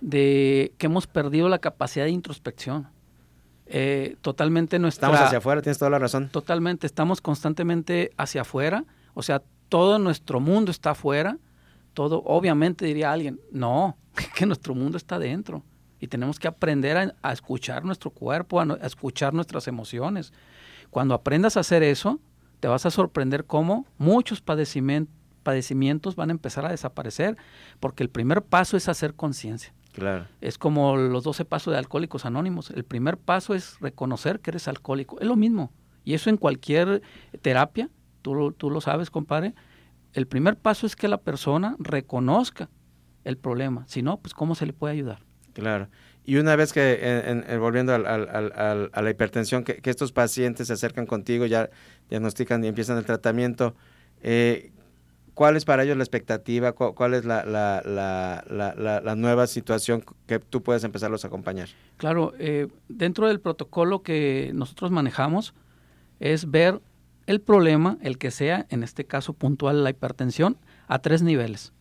de 0.00 0.72
que 0.78 0.86
hemos 0.86 1.06
perdido 1.06 1.48
la 1.48 1.58
capacidad 1.58 2.04
de 2.04 2.10
introspección. 2.10 2.88
Eh, 3.66 4.16
totalmente 4.22 4.78
nuestra... 4.78 5.08
Estamos 5.08 5.26
hacia 5.26 5.38
afuera, 5.38 5.60
tienes 5.60 5.78
toda 5.78 5.90
la 5.90 5.98
razón. 5.98 6.28
Totalmente, 6.30 6.86
estamos 6.86 7.20
constantemente 7.20 8.12
hacia 8.16 8.42
afuera, 8.42 8.84
o 9.14 9.22
sea, 9.22 9.42
todo 9.68 9.98
nuestro 9.98 10.40
mundo 10.40 10.70
está 10.70 10.90
afuera, 10.90 11.36
todo, 11.92 12.22
obviamente 12.24 12.86
diría 12.86 13.12
alguien, 13.12 13.40
no, 13.52 13.98
que 14.34 14.46
nuestro 14.46 14.74
mundo 14.74 14.96
está 14.96 15.18
dentro 15.18 15.62
y 16.00 16.08
tenemos 16.08 16.38
que 16.38 16.48
aprender 16.48 17.14
a, 17.22 17.32
escuchar 17.32 17.84
nuestro 17.84 18.10
cuerpo, 18.10 18.60
a, 18.60 18.78
escuchar 18.82 19.34
nuestras 19.34 19.68
emociones. 19.68 20.32
Cuando 20.90 21.14
aprendas 21.14 21.56
a 21.56 21.60
hacer 21.60 21.82
eso, 21.82 22.20
te 22.60 22.68
vas 22.68 22.86
a 22.86 22.90
sorprender 22.90 23.44
cómo 23.44 23.86
muchos 23.98 24.40
padecimientos, 24.40 26.16
van 26.16 26.30
a 26.30 26.32
empezar 26.32 26.66
a 26.66 26.70
desaparecer, 26.70 27.36
porque 27.80 28.02
el 28.02 28.10
primer 28.10 28.42
paso 28.42 28.76
es 28.76 28.88
hacer 28.88 29.14
conciencia. 29.14 29.72
Claro. 29.92 30.26
Es 30.40 30.58
como 30.58 30.96
los 30.96 31.24
12 31.24 31.44
pasos 31.44 31.72
de 31.72 31.78
Alcohólicos 31.78 32.24
Anónimos. 32.24 32.70
El 32.70 32.84
primer 32.84 33.16
paso 33.16 33.54
es 33.54 33.80
reconocer 33.80 34.40
que 34.40 34.50
eres 34.50 34.68
alcohólico. 34.68 35.18
Es 35.18 35.26
lo 35.26 35.34
mismo. 35.34 35.72
Y 36.04 36.14
eso 36.14 36.30
en 36.30 36.36
cualquier 36.36 37.02
terapia, 37.42 37.90
tú, 38.22 38.52
tú 38.52 38.70
lo 38.70 38.80
sabes, 38.80 39.10
compadre. 39.10 39.54
El 40.12 40.26
primer 40.26 40.56
paso 40.56 40.86
es 40.86 40.94
que 40.94 41.08
la 41.08 41.18
persona 41.18 41.74
reconozca 41.78 42.70
el 43.24 43.36
problema. 43.36 43.84
Si 43.88 44.02
no, 44.02 44.18
pues 44.18 44.34
¿cómo 44.34 44.54
se 44.54 44.66
le 44.66 44.72
puede 44.72 44.94
ayudar? 44.94 45.27
Claro. 45.52 45.88
Y 46.24 46.36
una 46.36 46.56
vez 46.56 46.74
que, 46.74 46.98
en, 47.02 47.44
volviendo 47.58 47.94
al, 47.94 48.04
a 48.06 49.02
la 49.02 49.10
hipertensión, 49.10 49.64
que, 49.64 49.80
estos 49.82 50.12
pacientes 50.12 50.66
se 50.66 50.74
acercan 50.74 51.06
contigo, 51.06 51.46
ya 51.46 51.70
diagnostican 52.10 52.62
y 52.64 52.68
empiezan 52.68 52.98
el 52.98 53.06
tratamiento, 53.06 53.74
eh, 54.22 54.72
¿cuál 55.32 55.56
es 55.56 55.64
para 55.64 55.84
ellos 55.84 55.96
la 55.96 56.02
expectativa? 56.02 56.72
¿Cuál, 56.72 57.14
es 57.14 57.24
la, 57.24 57.46
la, 57.46 57.82
la, 57.86 59.00
la, 59.00 59.14
nueva 59.16 59.46
situación 59.46 60.04
que 60.26 60.38
tú 60.38 60.62
puedes 60.62 60.84
empezarlos 60.84 61.24
a 61.24 61.28
acompañar? 61.28 61.70
Claro, 61.96 62.34
eh, 62.38 62.68
dentro 62.88 63.26
del 63.26 63.40
protocolo 63.40 64.02
que 64.02 64.50
nosotros 64.54 64.90
manejamos 64.90 65.54
es 66.20 66.50
ver 66.50 66.82
el 67.24 67.40
problema, 67.40 67.96
el 68.02 68.18
que 68.18 68.30
sea, 68.30 68.66
en 68.68 68.82
este 68.82 69.06
caso 69.06 69.32
puntual 69.32 69.82
la 69.82 69.88
hipertensión, 69.88 70.58
a 70.88 70.98
tres 70.98 71.22
niveles. 71.22 71.72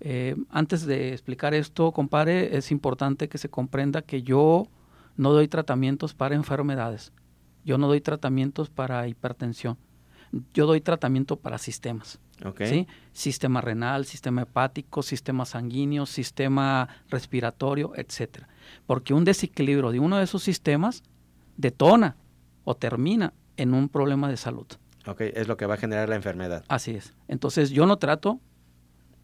Eh, 0.00 0.34
antes 0.48 0.86
de 0.86 1.12
explicar 1.12 1.54
esto, 1.54 1.92
compadre, 1.92 2.56
es 2.56 2.70
importante 2.70 3.28
que 3.28 3.38
se 3.38 3.50
comprenda 3.50 4.02
que 4.02 4.22
yo 4.22 4.66
no 5.16 5.32
doy 5.32 5.48
tratamientos 5.48 6.14
para 6.14 6.34
enfermedades. 6.34 7.12
Yo 7.64 7.76
no 7.76 7.86
doy 7.86 8.00
tratamientos 8.00 8.70
para 8.70 9.06
hipertensión. 9.06 9.76
Yo 10.54 10.66
doy 10.66 10.80
tratamiento 10.80 11.36
para 11.36 11.58
sistemas. 11.58 12.18
¿sí? 12.64 12.86
Sistema 13.12 13.60
renal, 13.60 14.06
sistema 14.06 14.42
hepático, 14.42 15.02
sistema 15.02 15.44
sanguíneo, 15.44 16.06
sistema 16.06 16.88
respiratorio, 17.08 17.92
etcétera. 17.96 18.48
Porque 18.86 19.12
un 19.12 19.24
desequilibrio 19.24 19.90
de 19.90 20.00
uno 20.00 20.16
de 20.16 20.24
esos 20.24 20.42
sistemas 20.42 21.02
detona 21.56 22.16
o 22.64 22.74
termina 22.74 23.34
en 23.56 23.74
un 23.74 23.88
problema 23.88 24.28
de 24.28 24.36
salud. 24.36 24.66
Ok, 25.06 25.22
es 25.22 25.48
lo 25.48 25.56
que 25.56 25.66
va 25.66 25.74
a 25.74 25.78
generar 25.78 26.08
la 26.08 26.16
enfermedad. 26.16 26.64
Así 26.68 26.92
es. 26.92 27.12
Entonces 27.28 27.70
yo 27.70 27.86
no 27.86 27.98
trato 27.98 28.40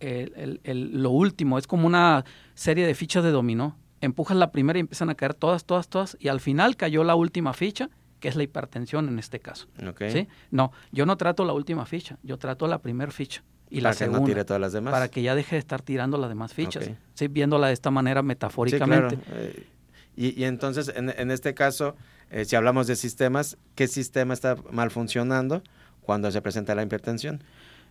el, 0.00 0.60
el, 0.64 1.02
lo 1.02 1.10
último, 1.10 1.58
es 1.58 1.66
como 1.66 1.86
una 1.86 2.24
serie 2.54 2.86
de 2.86 2.94
fichas 2.94 3.24
de 3.24 3.30
dominó. 3.30 3.76
Empujas 4.00 4.36
la 4.36 4.52
primera 4.52 4.78
y 4.78 4.80
empiezan 4.80 5.10
a 5.10 5.14
caer 5.14 5.34
todas, 5.34 5.64
todas, 5.64 5.88
todas, 5.88 6.16
y 6.20 6.28
al 6.28 6.40
final 6.40 6.76
cayó 6.76 7.02
la 7.02 7.14
última 7.14 7.52
ficha 7.52 7.88
que 8.20 8.28
es 8.28 8.36
la 8.36 8.42
hipertensión 8.42 9.08
en 9.08 9.18
este 9.18 9.40
caso. 9.40 9.68
¿sí? 10.10 10.28
No, 10.50 10.72
yo 10.92 11.06
no 11.06 11.16
trato 11.16 11.44
la 11.44 11.52
última 11.52 11.86
ficha, 11.86 12.18
yo 12.22 12.38
trato 12.38 12.66
la 12.66 12.78
primera 12.78 13.12
ficha. 13.12 13.42
Y 13.68 13.80
para 13.80 13.90
la 13.90 13.90
que 13.90 13.98
segunda, 13.98 14.20
no 14.20 14.26
tire 14.26 14.44
todas 14.44 14.60
las 14.60 14.72
demás. 14.72 14.92
Para 14.92 15.08
que 15.08 15.22
ya 15.22 15.34
deje 15.34 15.56
de 15.56 15.60
estar 15.60 15.82
tirando 15.82 16.18
las 16.18 16.28
demás 16.28 16.54
fichas. 16.54 16.90
¿sí? 17.14 17.28
Viéndola 17.28 17.66
de 17.66 17.72
esta 17.72 17.90
manera 17.90 18.22
metafóricamente. 18.22 19.18
Eh, 19.32 19.66
y, 20.16 20.44
entonces, 20.44 20.90
en, 20.94 21.30
este 21.30 21.52
caso, 21.52 21.94
eh, 22.30 22.46
si 22.46 22.56
hablamos 22.56 22.86
de 22.86 22.96
sistemas, 22.96 23.58
¿qué 23.74 23.86
sistema 23.86 24.32
está 24.32 24.56
mal 24.70 24.90
funcionando 24.90 25.62
cuando 26.00 26.30
se 26.30 26.40
presenta 26.40 26.74
la 26.74 26.82
hipertensión? 26.82 27.42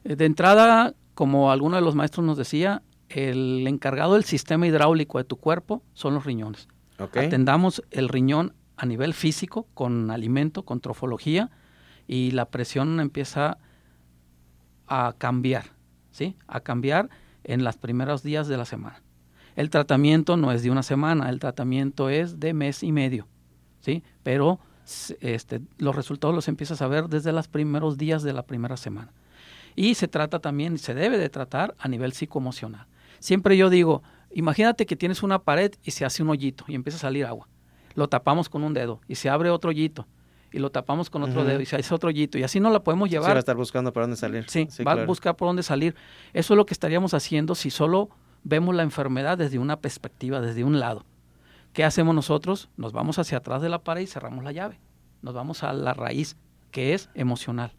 Eh, 0.06 0.16
de 0.16 0.26
entrada, 0.26 0.94
como 1.14 1.52
alguno 1.52 1.76
de 1.76 1.82
los 1.82 1.96
maestros 1.96 2.26
nos 2.26 2.38
decía, 2.38 2.84
el 3.10 3.68
encargado 3.68 4.14
del 4.14 4.24
sistema 4.24 4.68
hidráulico 4.68 5.18
de 5.18 5.26
tu 5.26 5.36
cuerpo 5.36 5.84
son 5.94 6.14
los 6.14 6.26
riñones. 6.26 6.68
Atendamos 6.98 7.84
el 7.92 8.08
riñón 8.08 8.54
a 8.78 8.86
nivel 8.86 9.14
físico, 9.14 9.68
con 9.74 10.12
alimento, 10.12 10.64
con 10.64 10.80
trofología, 10.80 11.52
y 12.08 12.32
la 12.32 12.46
presión 12.46 13.00
empieza 13.00 13.58
a 14.88 15.16
cambiar, 15.18 15.66
¿sí? 16.12 16.38
A 16.48 16.62
cambiar 16.62 17.10
en 17.44 17.64
los 17.64 17.76
primeros 17.78 18.24
días 18.24 18.48
de 18.48 18.58
la 18.58 18.66
semana. 18.66 19.02
El 19.56 19.70
tratamiento 19.70 20.38
no 20.38 20.52
es 20.52 20.64
de 20.64 20.72
una 20.72 20.84
semana, 20.84 21.30
el 21.30 21.40
tratamiento 21.40 22.10
es 22.10 22.40
de 22.40 22.54
mes 22.54 22.84
y 22.84 22.92
medio, 22.92 23.28
¿sí? 23.80 24.04
Pero 24.24 24.60
este, 25.20 25.62
los 25.78 25.96
resultados 25.96 26.36
los 26.36 26.48
empiezas 26.48 26.82
a 26.82 26.88
ver 26.88 27.08
desde 27.08 27.32
los 27.32 27.48
primeros 27.48 27.98
días 27.98 28.22
de 28.24 28.34
la 28.34 28.44
primera 28.44 28.78
semana. 28.78 29.12
Y 29.76 29.96
se 29.96 30.08
trata 30.08 30.40
también, 30.40 30.78
se 30.78 30.94
debe 30.94 31.18
de 31.18 31.30
tratar 31.30 31.76
a 31.80 31.88
nivel 31.88 32.14
psicoemocional. 32.14 32.88
Siempre 33.20 33.58
yo 33.58 33.70
digo, 33.70 34.04
imagínate 34.34 34.86
que 34.86 34.96
tienes 34.96 35.24
una 35.24 35.40
pared 35.40 35.74
y 35.84 35.92
se 35.92 36.06
hace 36.06 36.24
un 36.24 36.30
hoyito 36.30 36.66
y 36.68 36.76
empieza 36.76 36.98
a 36.98 37.02
salir 37.02 37.26
agua. 37.26 37.48
Lo 37.94 38.08
tapamos 38.08 38.50
con 38.50 38.64
un 38.64 38.74
dedo 38.74 39.02
y 39.08 39.16
se 39.16 39.30
abre 39.30 39.50
otro 39.50 39.70
hoyito 39.70 40.08
y 40.52 40.60
lo 40.60 40.70
tapamos 40.72 41.10
con 41.10 41.24
otro 41.24 41.44
dedo 41.44 41.60
y 41.60 41.66
se 41.66 41.76
hace 41.76 41.94
otro 41.94 42.10
hoyito 42.10 42.38
y 42.38 42.44
así 42.44 42.60
no 42.60 42.70
la 42.70 42.82
podemos 42.82 43.10
llevar. 43.10 43.28
Sí, 43.28 43.34
va 43.34 43.38
a 43.38 43.40
estar 43.40 43.58
buscando 43.58 43.92
por 43.92 44.04
dónde 44.04 44.16
salir. 44.16 44.46
Sí, 44.48 44.68
va 44.84 44.94
a 44.94 45.06
buscar 45.06 45.36
por 45.36 45.50
dónde 45.50 45.64
salir. 45.64 45.96
Eso 46.34 46.54
es 46.54 46.58
lo 46.58 46.66
que 46.66 46.74
estaríamos 46.74 47.14
haciendo 47.14 47.56
si 47.56 47.70
solo 47.70 48.10
vemos 48.44 48.74
la 48.76 48.84
enfermedad 48.84 49.38
desde 49.38 49.60
una 49.60 49.80
perspectiva, 49.82 50.40
desde 50.40 50.64
un 50.64 50.80
lado. 50.80 51.04
¿Qué 51.74 51.84
hacemos 51.84 52.16
nosotros? 52.16 52.70
Nos 52.78 52.94
vamos 52.94 53.20
hacia 53.20 53.40
atrás 53.40 53.62
de 53.62 53.68
la 53.68 53.80
pared 53.80 54.02
y 54.04 54.08
cerramos 54.08 54.46
la 54.46 54.54
llave. 54.54 54.80
Nos 55.22 55.34
vamos 55.34 55.64
a 55.64 55.74
la 55.74 55.94
raíz, 55.94 56.38
que 56.72 56.94
es 56.94 57.10
emocional. 57.16 57.74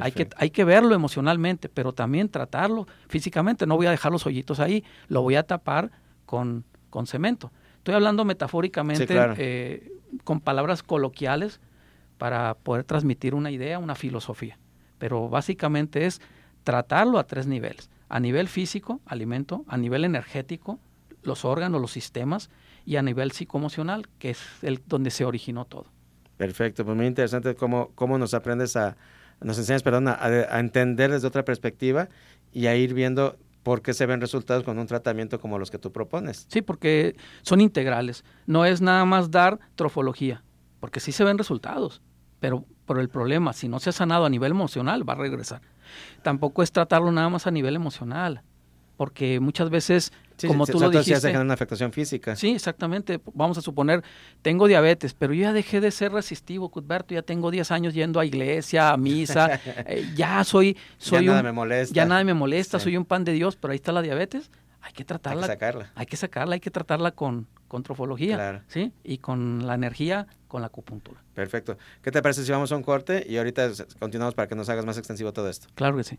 Hay 0.00 0.12
que, 0.12 0.28
hay 0.36 0.50
que 0.50 0.64
verlo 0.64 0.94
emocionalmente, 0.94 1.68
pero 1.68 1.92
también 1.92 2.28
tratarlo 2.28 2.86
físicamente. 3.08 3.66
No 3.66 3.76
voy 3.76 3.86
a 3.86 3.90
dejar 3.90 4.12
los 4.12 4.26
hoyitos 4.26 4.60
ahí, 4.60 4.84
lo 5.08 5.22
voy 5.22 5.36
a 5.36 5.44
tapar 5.44 5.90
con, 6.26 6.64
con 6.90 7.06
cemento. 7.06 7.52
Estoy 7.78 7.94
hablando 7.94 8.24
metafóricamente, 8.24 9.06
eh, 9.38 9.92
con 10.24 10.40
palabras 10.40 10.82
coloquiales, 10.82 11.60
para 12.18 12.54
poder 12.54 12.84
transmitir 12.84 13.34
una 13.34 13.50
idea, 13.50 13.78
una 13.78 13.94
filosofía. 13.94 14.58
Pero 14.98 15.28
básicamente 15.28 16.06
es 16.06 16.20
tratarlo 16.62 17.18
a 17.18 17.26
tres 17.26 17.46
niveles. 17.46 17.90
A 18.08 18.20
nivel 18.20 18.48
físico, 18.48 19.00
alimento, 19.06 19.64
a 19.68 19.76
nivel 19.76 20.04
energético, 20.04 20.78
los 21.22 21.44
órganos, 21.44 21.80
los 21.80 21.92
sistemas, 21.92 22.50
y 22.86 22.96
a 22.96 23.02
nivel 23.02 23.32
psicoemocional, 23.32 24.06
que 24.18 24.30
es 24.30 24.42
el 24.62 24.82
donde 24.86 25.10
se 25.10 25.24
originó 25.24 25.64
todo. 25.64 25.86
Perfecto, 26.36 26.84
pues 26.84 26.96
muy 26.96 27.06
interesante 27.06 27.54
cómo, 27.54 27.90
cómo 27.94 28.18
nos 28.18 28.34
aprendes 28.34 28.76
a, 28.76 28.96
nos 29.44 29.58
enseñas, 29.58 29.82
perdón, 29.82 30.08
a, 30.08 30.58
entender 30.58 31.10
desde 31.10 31.26
otra 31.26 31.44
perspectiva 31.44 32.08
y 32.52 32.66
a 32.66 32.76
ir 32.76 32.94
viendo 32.94 33.36
por 33.62 33.82
qué 33.82 33.94
se 33.94 34.06
ven 34.06 34.20
resultados 34.20 34.64
con 34.64 34.78
un 34.78 34.86
tratamiento 34.86 35.40
como 35.40 35.58
los 35.58 35.70
que 35.70 35.78
tú 35.78 35.92
propones. 35.92 36.46
Sí, 36.48 36.62
porque 36.62 37.16
son 37.42 37.60
integrales. 37.60 38.24
No 38.46 38.64
es 38.64 38.80
nada 38.80 39.04
más 39.04 39.30
dar 39.30 39.58
trofología, 39.74 40.42
porque 40.80 41.00
sí 41.00 41.12
se 41.12 41.24
ven 41.24 41.38
resultados, 41.38 42.02
pero 42.40 42.64
por 42.84 42.98
el 42.98 43.08
problema, 43.08 43.52
si 43.52 43.68
no 43.68 43.80
se 43.80 43.90
ha 43.90 43.92
sanado 43.92 44.26
a 44.26 44.30
nivel 44.30 44.52
emocional, 44.52 45.08
va 45.08 45.14
a 45.14 45.16
regresar. 45.16 45.62
Tampoco 46.22 46.62
es 46.62 46.72
tratarlo 46.72 47.10
nada 47.12 47.28
más 47.28 47.46
a 47.46 47.50
nivel 47.50 47.76
emocional 47.76 48.42
porque 48.96 49.40
muchas 49.40 49.70
veces, 49.70 50.12
como 50.46 50.66
tú 50.66 50.78
lo 50.78 50.90
dijiste... 50.90 51.20
se 51.20 51.38
una 51.38 51.54
afectación 51.54 51.92
física. 51.92 52.36
Sí, 52.36 52.50
exactamente. 52.52 53.20
Vamos 53.32 53.58
a 53.58 53.60
suponer, 53.60 54.02
tengo 54.42 54.66
diabetes, 54.66 55.14
pero 55.14 55.34
yo 55.34 55.42
ya 55.42 55.52
dejé 55.52 55.80
de 55.80 55.90
ser 55.90 56.12
resistivo, 56.12 56.68
Cuthberto, 56.68 57.14
ya 57.14 57.22
tengo 57.22 57.50
10 57.50 57.70
años 57.70 57.94
yendo 57.94 58.20
a 58.20 58.24
iglesia, 58.26 58.90
a 58.90 58.96
misa, 58.96 59.60
eh, 59.86 60.06
ya 60.14 60.44
soy... 60.44 60.76
soy 60.98 61.24
ya 61.24 61.30
nada 61.32 61.42
me 61.42 61.52
molesta. 61.52 61.94
Ya 61.94 62.06
nada 62.06 62.24
me 62.24 62.34
molesta, 62.34 62.78
soy 62.78 62.96
un 62.96 63.04
pan 63.04 63.24
de 63.24 63.32
Dios, 63.32 63.56
pero 63.56 63.72
ahí 63.72 63.76
está 63.76 63.92
la 63.92 64.02
diabetes. 64.02 64.50
Hay 64.80 64.92
que 64.92 65.04
tratarla. 65.04 65.42
Hay 65.42 65.48
que 65.48 65.54
sacarla. 65.54 65.92
Hay 65.94 66.06
que 66.06 66.16
sacarla, 66.16 66.54
hay 66.54 66.60
que 66.60 66.70
tratarla 66.70 67.10
con, 67.12 67.46
con 67.68 67.82
trofología, 67.82 68.64
¿sí? 68.68 68.92
Y 69.02 69.18
con 69.18 69.66
la 69.66 69.74
energía, 69.74 70.26
con 70.46 70.60
la 70.60 70.66
acupuntura. 70.66 71.22
Perfecto. 71.32 71.78
¿Qué 72.02 72.10
te 72.12 72.20
parece 72.20 72.44
si 72.44 72.52
vamos 72.52 72.70
a 72.70 72.76
un 72.76 72.82
corte 72.82 73.24
y 73.26 73.38
ahorita 73.38 73.70
continuamos 73.98 74.34
para 74.34 74.46
que 74.46 74.54
nos 74.54 74.68
hagas 74.68 74.84
más 74.84 74.98
extensivo 74.98 75.32
todo 75.32 75.48
esto? 75.48 75.68
Claro 75.74 75.96
que 75.96 76.04
sí. 76.04 76.18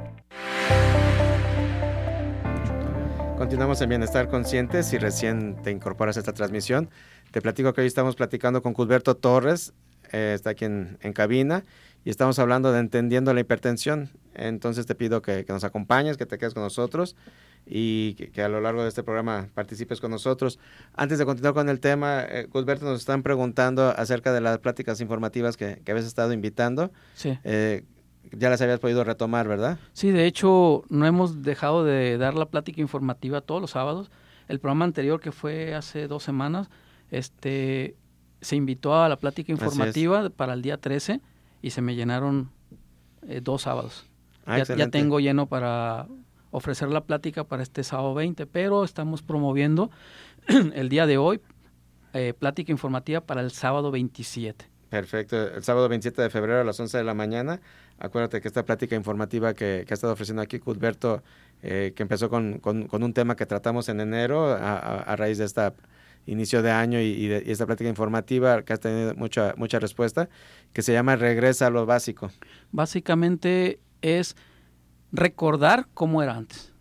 Continuamos 3.51 3.81
en 3.81 3.89
Bienestar 3.89 4.29
Consciente. 4.29 4.81
Si 4.81 4.97
recién 4.97 5.61
te 5.61 5.71
incorporas 5.71 6.15
a 6.15 6.21
esta 6.21 6.31
transmisión, 6.31 6.89
te 7.31 7.41
platico 7.41 7.73
que 7.73 7.81
hoy 7.81 7.87
estamos 7.87 8.15
platicando 8.15 8.61
con 8.61 8.71
Cusberto 8.71 9.17
Torres, 9.17 9.73
eh, 10.13 10.31
está 10.33 10.51
aquí 10.51 10.63
en, 10.63 10.97
cabina, 11.13 11.65
y 12.05 12.11
estamos 12.11 12.39
hablando 12.39 12.71
de 12.71 12.79
entendiendo 12.79 13.33
la 13.33 13.41
hipertensión. 13.41 14.09
Entonces 14.35 14.85
te 14.85 14.95
pido 14.95 15.21
que, 15.21 15.45
nos 15.49 15.65
acompañes, 15.65 16.15
que 16.15 16.25
te 16.25 16.37
quedes 16.37 16.53
con 16.53 16.63
nosotros 16.63 17.17
y 17.65 18.13
que, 18.13 18.41
a 18.41 18.47
lo 18.47 18.61
largo 18.61 18.83
de 18.83 18.87
este 18.87 19.03
programa 19.03 19.49
participes 19.53 19.99
con 19.99 20.11
nosotros. 20.11 20.57
Antes 20.93 21.19
de 21.19 21.25
continuar 21.25 21.53
con 21.53 21.67
el 21.67 21.81
tema, 21.81 22.23
eh, 22.23 22.47
Cusberto, 22.49 22.85
nos 22.85 23.01
están 23.01 23.21
preguntando 23.21 23.89
acerca 23.89 24.31
de 24.31 24.39
las 24.39 24.59
pláticas 24.59 25.01
informativas 25.01 25.57
que, 25.57 25.81
que 25.83 25.91
habías 25.91 26.07
estado 26.07 26.31
invitando. 26.31 26.93
Sí. 27.15 27.37
Eh, 27.43 27.83
ya 28.31 28.49
las 28.49 28.61
habías 28.61 28.79
podido 28.79 29.03
retomar, 29.03 29.47
¿verdad? 29.47 29.79
Sí, 29.93 30.11
de 30.11 30.25
hecho, 30.25 30.83
no 30.89 31.05
hemos 31.05 31.41
dejado 31.41 31.83
de 31.83 32.17
dar 32.17 32.35
la 32.35 32.45
plática 32.45 32.81
informativa 32.81 33.41
todos 33.41 33.61
los 33.61 33.71
sábados. 33.71 34.11
El 34.47 34.59
programa 34.59 34.85
anterior, 34.85 35.19
que 35.19 35.31
fue 35.31 35.75
hace 35.75 36.07
dos 36.07 36.23
semanas, 36.23 36.69
este, 37.09 37.95
se 38.41 38.55
invitó 38.55 38.95
a 38.95 39.09
la 39.09 39.17
plática 39.17 39.51
informativa 39.51 40.29
para 40.29 40.53
el 40.53 40.61
día 40.61 40.77
13 40.77 41.21
y 41.61 41.69
se 41.71 41.81
me 41.81 41.95
llenaron 41.95 42.51
eh, 43.27 43.41
dos 43.41 43.63
sábados. 43.63 44.05
Ah, 44.45 44.59
ya, 44.63 44.89
tengo 44.89 45.19
lleno 45.19 45.45
para 45.45 46.07
ofrecer 46.49 46.89
la 46.89 47.01
plática 47.01 47.43
para 47.43 47.63
este 47.63 47.83
sábado 47.83 48.13
20, 48.13 48.45
pero 48.47 48.83
estamos 48.83 49.21
promoviendo 49.21 49.91
el 50.47 50.89
día 50.89 51.05
de 51.05 51.17
hoy 51.17 51.39
eh, 52.13 52.33
plática 52.37 52.71
informativa 52.71 53.21
para 53.21 53.41
el 53.41 53.51
sábado 53.51 53.91
27. 53.91 54.65
Perfecto, 54.89 55.37
el 55.55 55.63
sábado 55.63 55.87
27 55.87 56.21
de 56.21 56.29
febrero 56.29 56.59
a 56.59 56.63
las 56.65 56.77
11 56.77 56.97
de 56.97 57.03
la 57.05 57.13
mañana 57.13 57.61
Acuérdate 58.01 58.41
que 58.41 58.47
esta 58.47 58.65
plática 58.65 58.95
informativa 58.95 59.53
que, 59.53 59.85
ha 59.87 59.93
estado 59.93 60.13
ofreciendo 60.13 60.41
aquí 60.41 60.57
Cuthberto, 60.57 61.21
eh, 61.61 61.93
que 61.95 62.01
empezó 62.01 62.31
con, 62.31 62.59
un 62.63 63.13
tema 63.13 63.35
que 63.35 63.45
tratamos 63.45 63.89
en 63.89 63.99
enero 63.99 64.47
a, 64.51 65.15
raíz 65.15 65.37
de 65.37 65.45
este 65.45 65.61
inicio 66.25 66.63
de 66.63 66.71
año 66.71 66.99
y, 66.99 67.27
de, 67.27 67.43
esta 67.45 67.67
plática 67.67 67.87
informativa 67.87 68.63
que 68.63 68.73
ha 68.73 68.77
tenido 68.77 69.13
mucha, 69.13 69.53
mucha 69.55 69.77
respuesta, 69.77 70.29
que 70.73 70.81
se 70.81 70.93
llama 70.93 71.15
Regresa 71.15 71.67
a 71.67 71.69
lo 71.69 71.85
básico. 71.85 72.31
Básicamente 72.71 73.79
es 74.01 74.35
recordar 75.11 75.87
cómo 75.93 76.23
era 76.23 76.35
antes. 76.35 76.73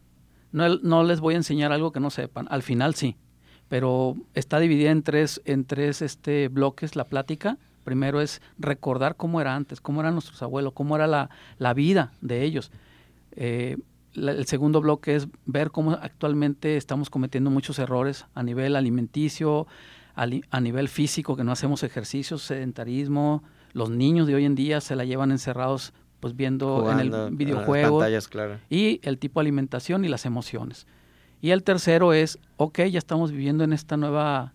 No, 0.53 0.79
no 0.79 1.05
les 1.05 1.21
voy 1.21 1.35
a 1.35 1.37
enseñar 1.37 1.71
algo 1.71 1.93
que 1.93 2.01
no 2.01 2.09
sepan, 2.09 2.47
al 2.51 2.63
final 2.63 2.95
sí, 2.95 3.19
pero 3.69 4.17
está 4.33 4.59
dividida 4.59 4.91
en 4.91 5.03
tres, 5.03 5.43
en 5.45 5.67
tres 5.67 6.01
este, 6.01 6.49
bloques 6.49 6.97
la 6.97 7.05
plática 7.05 7.59
Primero 7.85 8.21
es 8.21 8.43
recordar 8.59 9.17
cómo 9.17 9.41
era 9.41 9.55
antes, 9.55 9.81
cómo 9.81 10.01
eran 10.01 10.15
nuestros 10.15 10.43
abuelos, 10.43 10.73
cómo 10.73 10.97
era 10.97 11.07
la, 11.07 11.75
vida 11.75 12.13
de 12.21 12.43
ellos. 12.43 12.71
Eh, 13.33 13.79
el 14.15 14.47
segundo 14.47 14.81
bloque 14.81 15.15
es 15.15 15.29
ver 15.47 15.71
cómo 15.71 15.93
actualmente 15.93 16.77
estamos 16.77 17.11
cometiendo 17.11 17.51
muchos 17.51 17.79
errores 17.79 18.27
a 18.35 18.43
nivel 18.43 18.77
alimenticio, 18.77 19.67
a, 20.15 20.61
nivel 20.61 20.89
físico, 20.89 21.37
que 21.37 21.45
no 21.45 21.53
hacemos 21.53 21.83
ejercicios, 21.83 22.43
sedentarismo. 22.43 23.43
Los 23.73 23.91
niños 23.91 24.27
de 24.27 24.35
hoy 24.35 24.45
en 24.45 24.55
día 24.55 24.81
se 24.81 24.97
la 24.97 25.05
llevan 25.05 25.31
encerrados 25.31 25.93
pues 26.19 26.37
viendo 26.37 26.91
en 26.91 27.01
el 27.01 27.31
videojuego. 27.33 28.03
Y 28.69 29.01
el 29.03 29.19
tipo 29.19 29.41
de 29.41 29.45
alimentación 29.45 30.05
y 30.05 30.09
las 30.09 30.27
emociones. 30.27 30.87
Y 31.41 31.51
el 31.51 31.63
tercero 31.63 32.13
es, 32.13 32.39
ok, 32.57 32.81
ya 32.83 32.99
estamos 32.99 33.33
viviendo 33.33 33.65
en 33.65 33.73
esta 33.73 33.97
nueva 33.97 34.53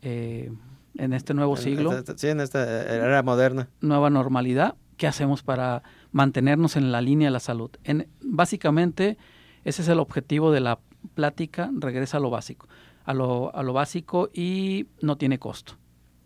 eh, 0.00 0.50
en 0.98 1.12
este 1.12 1.34
nuevo 1.34 1.56
siglo. 1.56 1.92
sí, 2.16 2.28
en 2.28 2.40
esta 2.40 2.82
era 2.82 3.22
moderna. 3.22 3.68
Nueva 3.80 4.10
normalidad, 4.10 4.76
¿qué 4.96 5.06
hacemos 5.06 5.42
para 5.42 5.82
mantenernos 6.12 6.76
en 6.76 6.92
la 6.92 7.00
línea 7.00 7.28
de 7.28 7.32
la 7.32 7.40
salud? 7.40 7.70
En, 7.84 8.08
básicamente, 8.22 9.18
ese 9.64 9.82
es 9.82 9.88
el 9.88 9.98
objetivo 9.98 10.52
de 10.52 10.60
la 10.60 10.78
plática, 11.14 11.70
regresa 11.78 12.16
a 12.16 12.20
lo 12.20 12.30
básico, 12.30 12.68
a 13.04 13.14
lo, 13.14 13.54
a 13.54 13.62
lo 13.62 13.72
básico 13.72 14.30
y 14.32 14.86
no 15.00 15.16
tiene 15.16 15.38
costo. 15.38 15.74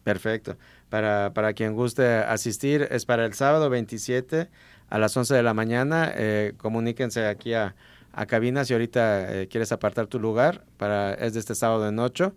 Perfecto. 0.02 0.56
Para, 0.88 1.32
para 1.34 1.52
quien 1.52 1.74
guste 1.74 2.06
asistir, 2.06 2.88
es 2.90 3.04
para 3.04 3.26
el 3.26 3.34
sábado 3.34 3.70
27 3.70 4.48
a 4.88 4.98
las 4.98 5.16
11 5.16 5.34
de 5.34 5.42
la 5.42 5.54
mañana. 5.54 6.10
Eh, 6.14 6.54
comuníquense 6.56 7.26
aquí 7.26 7.54
a, 7.54 7.76
a 8.12 8.26
cabina 8.26 8.64
si 8.64 8.72
ahorita 8.72 9.42
eh, 9.42 9.48
quieres 9.48 9.72
apartar 9.72 10.06
tu 10.06 10.18
lugar. 10.18 10.64
Para, 10.78 11.14
es 11.14 11.34
de 11.34 11.40
este 11.40 11.54
sábado 11.54 11.88
en 11.88 11.98
8. 11.98 12.34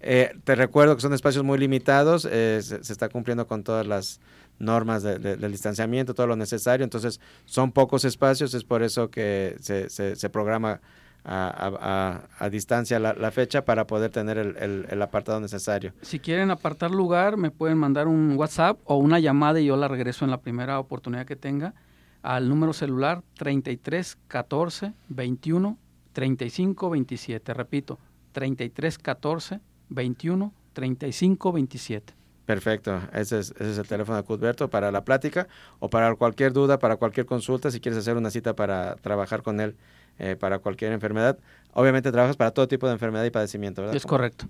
Eh, 0.00 0.32
te 0.44 0.54
recuerdo 0.54 0.96
que 0.96 1.02
son 1.02 1.12
espacios 1.12 1.44
muy 1.44 1.58
limitados, 1.58 2.22
se, 2.22 2.62
se, 2.62 2.92
está 2.92 3.08
cumpliendo 3.08 3.46
con 3.46 3.62
todas 3.62 3.86
las 3.86 4.20
normas 4.58 5.02
de, 5.02 5.18
de, 5.18 5.36
del 5.36 5.52
distanciamiento, 5.52 6.14
todo 6.14 6.26
lo 6.26 6.36
necesario, 6.36 6.84
entonces 6.84 7.20
son 7.44 7.72
pocos 7.72 8.04
espacios, 8.04 8.54
es 8.54 8.64
por 8.64 8.82
eso 8.82 9.10
que 9.10 9.56
se, 9.60 9.88
se, 9.90 10.30
programa 10.30 10.80
a, 11.24 12.48
distancia 12.50 12.98
la, 12.98 13.30
fecha 13.30 13.64
para 13.64 13.86
poder 13.86 14.10
tener 14.10 14.38
el, 14.38 14.56
el, 14.56 14.86
el, 14.88 15.02
apartado 15.02 15.40
necesario. 15.40 15.92
Si 16.02 16.18
quieren 16.18 16.50
apartar 16.50 16.90
lugar, 16.90 17.36
me 17.36 17.50
pueden 17.50 17.78
mandar 17.78 18.08
un 18.08 18.36
WhatsApp 18.36 18.78
o 18.84 18.96
una 18.96 19.18
llamada 19.18 19.60
y 19.60 19.66
yo 19.66 19.76
la 19.76 19.88
regreso 19.88 20.24
en 20.24 20.30
la 20.30 20.40
primera 20.40 20.78
oportunidad 20.78 21.26
que 21.26 21.36
tenga 21.36 21.74
al 22.22 22.48
número 22.48 22.72
celular 22.72 23.22
33 23.38 24.18
14 24.28 24.92
21 25.08 25.78
35 26.12 26.90
27. 26.90 27.54
Repito, 27.54 27.98
33 28.32 28.98
14 28.98 29.60
21 29.90 30.52
35 30.72 31.52
27. 31.52 32.14
Perfecto, 32.46 33.00
ese 33.12 33.38
es, 33.38 33.52
ese 33.52 33.70
es, 33.70 33.78
el 33.78 33.86
teléfono 33.86 34.16
de 34.16 34.24
Cudberto 34.24 34.68
para 34.70 34.90
la 34.90 35.04
plática 35.04 35.46
o 35.78 35.88
para 35.88 36.12
cualquier 36.16 36.52
duda, 36.52 36.80
para 36.80 36.96
cualquier 36.96 37.24
consulta, 37.24 37.70
si 37.70 37.78
quieres 37.78 37.98
hacer 37.98 38.16
una 38.16 38.30
cita 38.30 38.56
para 38.56 38.96
trabajar 38.96 39.42
con 39.42 39.60
él 39.60 39.76
eh, 40.18 40.34
para 40.34 40.58
cualquier 40.58 40.90
enfermedad. 40.92 41.38
Obviamente 41.74 42.10
trabajas 42.10 42.36
para 42.36 42.50
todo 42.50 42.66
tipo 42.66 42.88
de 42.88 42.94
enfermedad 42.94 43.24
y 43.24 43.30
padecimiento, 43.30 43.82
¿verdad? 43.82 43.96
Es 43.96 44.04
correcto. 44.04 44.46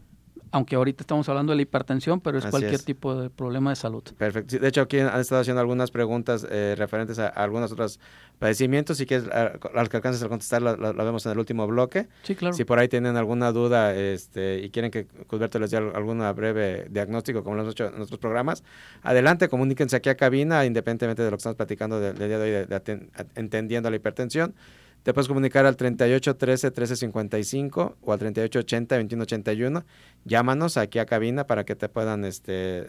Aunque 0.53 0.77
ahorita 0.77 1.03
estamos 1.03 1.29
hablando 1.29 1.53
de 1.53 1.57
la 1.57 1.63
hipertensión, 1.63 2.21
pero 2.21 2.39
es 2.39 2.45
Así 2.45 2.51
cualquier 2.51 2.75
es. 2.75 2.85
tipo 2.85 3.15
de 3.15 3.31
problema 3.31 3.71
de 3.71 3.77
salud. 3.77 4.03
Perfecto. 4.19 4.59
De 4.59 4.69
hecho, 4.69 4.81
aquí 4.81 4.99
han 4.99 5.21
estado 5.21 5.41
haciendo 5.41 5.61
algunas 5.61 5.91
preguntas 5.91 6.47
eh, 6.51 6.75
referentes 6.77 7.19
a, 7.19 7.29
a 7.29 7.45
algunos 7.45 7.71
otros 7.73 8.01
padecimientos. 8.41 8.97
Si 8.97 9.07
quieres, 9.07 9.29
al 9.29 9.89
que 9.89 9.97
alcances 9.97 10.23
a 10.23 10.29
contestar, 10.29 10.63
lo, 10.63 10.77
vemos 10.77 11.25
en 11.27 11.33
el 11.33 11.39
último 11.39 11.67
bloque. 11.69 12.09
Sí, 12.23 12.35
claro. 12.35 12.57
Si 12.57 12.65
por 12.65 12.79
ahí 12.79 12.89
tienen 12.89 13.17
alguna 13.17 13.53
duda 13.53 13.95
este, 13.95 14.61
y 14.65 14.71
quieren 14.71 14.91
que 14.91 15.07
Cusberto 15.27 15.59
les 15.61 15.71
dé 15.71 15.77
alguna 15.77 16.33
breve 16.33 16.87
diagnóstico, 16.91 17.45
como 17.45 17.55
lo 17.55 17.63
hemos 17.63 17.75
hecho 17.75 17.87
en 17.87 17.97
nuestros 17.97 18.19
programas, 18.19 18.65
adelante, 19.03 19.49
comuníquense 19.49 19.95
aquí 19.95 20.09
a 20.09 20.17
cabina, 20.17 20.65
independientemente 20.65 21.23
de 21.23 21.31
lo 21.31 21.37
que 21.37 21.41
estamos 21.41 21.57
platicando 21.57 22.01
del, 22.01 22.17
día 22.17 22.39
de 22.39 22.61
hoy, 22.61 22.67
de, 22.67 23.09
entendiendo 23.37 23.91
la 23.91 23.97
hipertensión. 23.97 24.55
Te 25.03 25.15
puedes 25.15 25.29
comunicar 25.29 25.65
al 25.65 25.77
38 25.77 26.37
13 26.37 26.71
13 26.71 26.97
55 26.97 27.97
o 28.03 28.13
al 28.13 28.19
38 28.19 28.59
80 28.59 28.97
21 28.97 29.23
81. 29.23 29.85
Llámanos 30.25 30.77
aquí 30.77 30.99
a 30.99 31.07
cabina 31.07 31.47
para 31.47 31.65
que 31.65 31.75
te 31.75 31.89
puedan 31.89 32.27
este, 32.27 32.87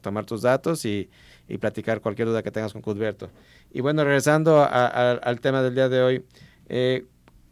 tomar 0.00 0.24
tus 0.24 0.40
datos 0.42 0.86
y, 0.86 1.10
y, 1.48 1.58
platicar 1.58 2.00
cualquier 2.00 2.28
duda 2.28 2.42
que 2.42 2.50
tengas 2.50 2.72
con 2.72 2.80
Cudberto. 2.80 3.30
Y 3.72 3.82
bueno, 3.82 4.04
regresando 4.04 4.60
a, 4.60 4.86
a, 4.86 5.10
al 5.12 5.40
tema 5.40 5.62
del 5.62 5.74
día 5.74 5.90
de 5.90 6.02
hoy, 6.02 6.24
eh, 6.70 7.04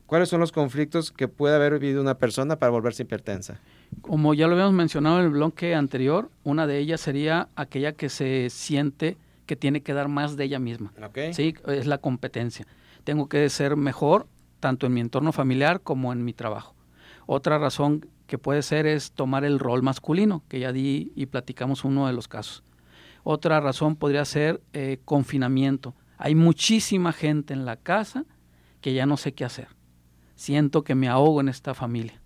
¿cuáles 0.07 0.31
son 0.31 0.41
los 0.41 0.53
conflictos 0.53 1.13
que 1.13 1.29
puede 1.29 1.57
haber 1.57 1.79
vivido 1.79 2.01
una 2.01 2.17
persona 2.17 2.59
para 2.59 2.71
volverse 2.71 3.03
hipertensa? 3.03 3.61
Como 4.01 4.33
ya 4.33 4.47
lo 4.47 4.55
habíamos 4.55 4.75
mencionado 4.75 5.19
en 5.19 5.27
el 5.27 5.31
bloque 5.31 5.75
anterior, 5.75 6.31
una 6.45 6.67
de 6.67 6.79
ellas 6.79 7.03
sería 7.03 7.49
aquella 7.57 7.93
que 7.93 8.09
se 8.09 8.49
siente 8.49 9.19
que 9.45 9.55
tiene 9.55 9.83
que 9.83 9.93
dar 9.93 10.09
más 10.09 10.37
de 10.37 10.45
ella 10.45 10.59
misma. 10.59 10.93
Okay. 11.09 11.35
Sí, 11.35 11.55
es 11.67 11.87
la 11.87 11.99
competencia 11.99 12.67
tengo 13.09 13.27
que 13.27 13.49
ser 13.49 13.75
mejor 13.75 14.29
tanto 14.61 14.85
en 14.85 14.93
mi 14.93 15.01
entorno 15.01 15.33
familiar 15.33 15.81
como 15.81 16.13
en 16.13 16.27
mi 16.27 16.35
trabajo. 16.35 16.75
Otra 17.25 17.57
razón 17.57 18.07
que 18.27 18.37
puede 18.37 18.61
ser 18.61 18.85
es 18.85 19.13
tomar 19.13 19.47
el 19.47 19.59
rol 19.59 19.83
masculino, 19.83 20.43
que 20.47 20.61
ya 20.61 20.73
di 20.73 21.11
y 21.17 21.25
platicamos 21.25 21.85
uno 21.85 22.07
de 22.07 22.13
los 22.13 22.29
casos. 22.29 22.63
Otra 23.25 23.61
razón 23.61 23.97
podría 23.97 24.27
ser 24.27 24.61
eh, 24.75 24.99
confinamiento. 25.07 25.95
Hay 26.19 26.35
muchísima 26.35 27.15
gente 27.15 27.55
en 27.55 27.65
la 27.65 27.77
casa 27.77 28.27
que 28.83 28.93
ya 28.93 29.07
no 29.07 29.17
sé 29.17 29.33
qué 29.33 29.47
hacer. 29.47 29.69
Siento 30.35 30.85
que 30.85 30.95
me 30.95 31.09
ahogo 31.09 31.41
en 31.41 31.49
esta 31.49 31.73
familia. 31.73 32.21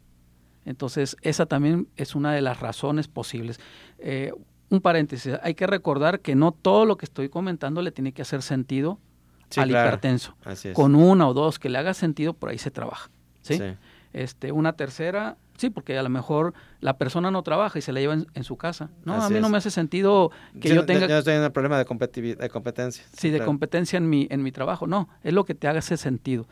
Entonces, 0.65 1.17
esa 1.23 1.47
también 1.47 1.87
es 1.95 2.17
una 2.17 2.33
de 2.33 2.43
las 2.43 2.59
razones 2.59 3.07
posibles. 3.07 3.61
Eh, 3.99 4.33
un 4.69 4.81
paréntesis, 4.81 5.35
hay 5.45 5.55
que 5.55 5.69
recordar 5.69 6.19
que 6.19 6.35
no 6.35 6.51
todo 6.51 6.87
lo 6.87 6.97
que 6.97 7.05
estoy 7.05 7.29
comentando 7.29 7.83
le 7.83 7.93
tiene 7.93 8.13
que 8.13 8.23
hacer 8.23 8.43
sentido 8.43 8.99
sí, 9.55 9.61
al 9.61 9.69
claro. 9.69 9.89
hipertenso. 9.89 10.35
Con 10.73 10.95
una 10.95 11.29
o 11.29 11.35
dos 11.35 11.59
que 11.59 11.69
le 11.69 11.79
haga 11.79 11.95
sentido, 11.95 12.35
por 12.35 12.51
ahí 12.51 12.59
se 12.59 12.71
trabaja. 12.71 13.11
¿sí? 13.43 13.59
sí. 13.59 13.65
Este, 14.13 14.53
una 14.53 14.75
tercera, 14.75 15.37
sí, 15.57 15.71
porque 15.71 15.97
a 15.97 16.03
lo 16.03 16.11
mejor 16.11 16.53
la 16.81 16.99
persona 16.99 17.31
no 17.31 17.43
trabaja 17.43 17.79
y 17.79 17.83
se 17.83 17.93
la 17.93 18.01
lleva 18.01 18.15
en, 18.15 18.27
en 18.35 18.45
su 18.45 18.57
casa. 18.57 18.91
No, 19.05 19.15
Así 19.15 19.27
a 19.27 19.29
mí 19.31 19.37
es. 19.37 19.43
no 19.43 19.49
me 19.49 19.59
hace 19.59 19.71
sentido 19.71 20.31
que 20.61 20.69
yo 20.75 20.85
tenga... 20.85 21.07
Yo 21.07 21.19
estoy 21.19 21.35
en 21.35 21.43
un 21.43 21.51
problema 21.51 21.79
de, 21.79 21.85
de 22.35 22.49
competencia. 22.51 23.05
Sí, 23.17 23.31
de 23.31 23.43
competencia 23.43 23.97
en 23.97 24.09
mi, 24.09 24.27
en 24.31 24.43
mi 24.43 24.53
trabajo. 24.53 24.87
No, 24.87 25.09
es 25.23 25.33
lo 25.33 25.45
que 25.45 25.55
te 25.55 25.67
haga 25.67 25.79
ese 25.79 25.97
sentido. 25.97 26.47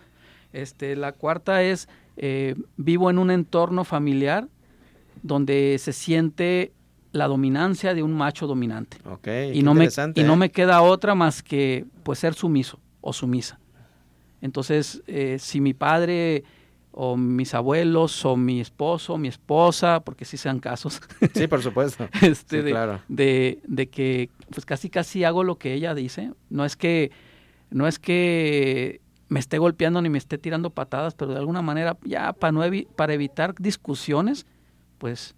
Este, 0.52 0.96
la 0.96 1.12
cuarta 1.12 1.62
es, 1.62 1.88
eh, 2.16 2.54
vivo 2.76 3.10
en 3.10 3.18
un 3.18 3.30
entorno 3.30 3.84
familiar 3.84 4.48
donde 5.22 5.76
se 5.78 5.92
siente 5.92 6.72
la 7.12 7.26
dominancia 7.26 7.92
de 7.94 8.02
un 8.02 8.14
macho 8.14 8.46
dominante. 8.46 8.96
Okay, 9.04 9.56
y, 9.56 9.62
no 9.62 9.74
me, 9.74 9.88
y 10.14 10.22
no 10.22 10.36
me 10.36 10.50
queda 10.50 10.80
otra 10.80 11.14
más 11.14 11.42
que 11.42 11.84
pues 12.04 12.20
ser 12.20 12.34
sumiso 12.34 12.78
o 13.00 13.12
sumisa. 13.12 13.58
Entonces, 14.40 15.02
eh, 15.06 15.38
si 15.38 15.60
mi 15.60 15.74
padre 15.74 16.44
o 16.92 17.16
mis 17.16 17.54
abuelos 17.54 18.24
o 18.24 18.36
mi 18.36 18.60
esposo, 18.60 19.16
mi 19.16 19.28
esposa, 19.28 20.00
porque 20.00 20.24
sí 20.24 20.36
sean 20.36 20.58
casos. 20.60 21.00
Sí, 21.34 21.46
por 21.46 21.62
supuesto. 21.62 22.08
este, 22.22 22.58
sí, 22.58 22.62
de, 22.64 22.70
claro. 22.70 23.00
de, 23.08 23.60
de, 23.66 23.88
que 23.88 24.30
pues 24.50 24.64
casi 24.64 24.90
casi 24.90 25.24
hago 25.24 25.44
lo 25.44 25.56
que 25.56 25.74
ella 25.74 25.94
dice. 25.94 26.32
No 26.48 26.64
es 26.64 26.76
que 26.76 27.10
no 27.70 27.86
es 27.86 27.98
que 27.98 29.00
me 29.28 29.38
esté 29.38 29.58
golpeando 29.58 30.02
ni 30.02 30.08
me 30.08 30.18
esté 30.18 30.38
tirando 30.38 30.70
patadas, 30.70 31.14
pero 31.14 31.32
de 31.32 31.38
alguna 31.38 31.62
manera 31.62 31.96
ya 32.04 32.32
para 32.32 32.52
no 32.52 32.64
evi 32.64 32.88
para 32.96 33.14
evitar 33.14 33.54
discusiones, 33.54 34.46
pues 34.98 35.36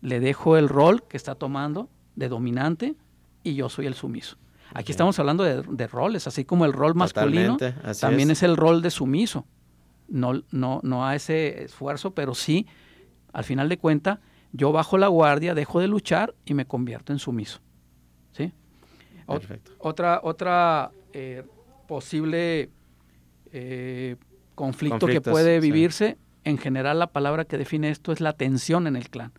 le 0.00 0.18
dejo 0.18 0.56
el 0.56 0.68
rol 0.68 1.04
que 1.04 1.16
está 1.16 1.36
tomando 1.36 1.88
de 2.16 2.28
dominante 2.28 2.96
y 3.44 3.54
yo 3.54 3.68
soy 3.68 3.86
el 3.86 3.94
sumiso. 3.94 4.36
Aquí 4.74 4.84
okay. 4.84 4.92
estamos 4.92 5.18
hablando 5.18 5.44
de, 5.44 5.62
de, 5.62 5.86
roles, 5.86 6.26
así 6.26 6.44
como 6.44 6.64
el 6.64 6.72
rol 6.72 6.94
masculino 6.94 7.58
también 8.00 8.30
es. 8.30 8.38
es. 8.38 8.42
el 8.42 8.56
rol 8.56 8.80
de 8.80 8.90
sumiso. 8.90 9.46
No, 10.08 10.42
no, 10.50 10.80
no 10.82 11.06
a 11.06 11.14
ese 11.14 11.64
esfuerzo, 11.64 12.14
pero 12.14 12.34
sí, 12.34 12.66
al 13.32 13.44
final 13.44 13.68
de 13.68 13.78
cuentas, 13.78 14.18
yo 14.52 14.72
bajo 14.72 14.98
la 14.98 15.08
guardia, 15.08 15.54
dejo 15.54 15.80
de 15.80 15.88
luchar 15.88 16.34
y 16.44 16.54
me 16.54 16.66
convierto 16.66 17.12
en 17.12 17.18
sumiso. 17.18 17.60
¿Sí? 18.32 18.52
Perfecto. 19.26 19.72
Otra, 19.78 20.20
otra 20.22 20.90
eh, 21.12 21.44
posible 21.86 22.70
eh, 23.52 24.16
conflicto 24.54 25.06
que 25.06 25.20
puede 25.20 25.60
vivirse, 25.60 26.16
sí. 26.18 26.40
en 26.44 26.58
general 26.58 26.98
la 26.98 27.08
palabra 27.08 27.44
que 27.44 27.58
define 27.58 27.90
esto 27.90 28.12
es 28.12 28.20
la 28.20 28.32
tensión 28.32 28.86
en 28.86 28.96
el 28.96 29.10
clan. 29.10 29.32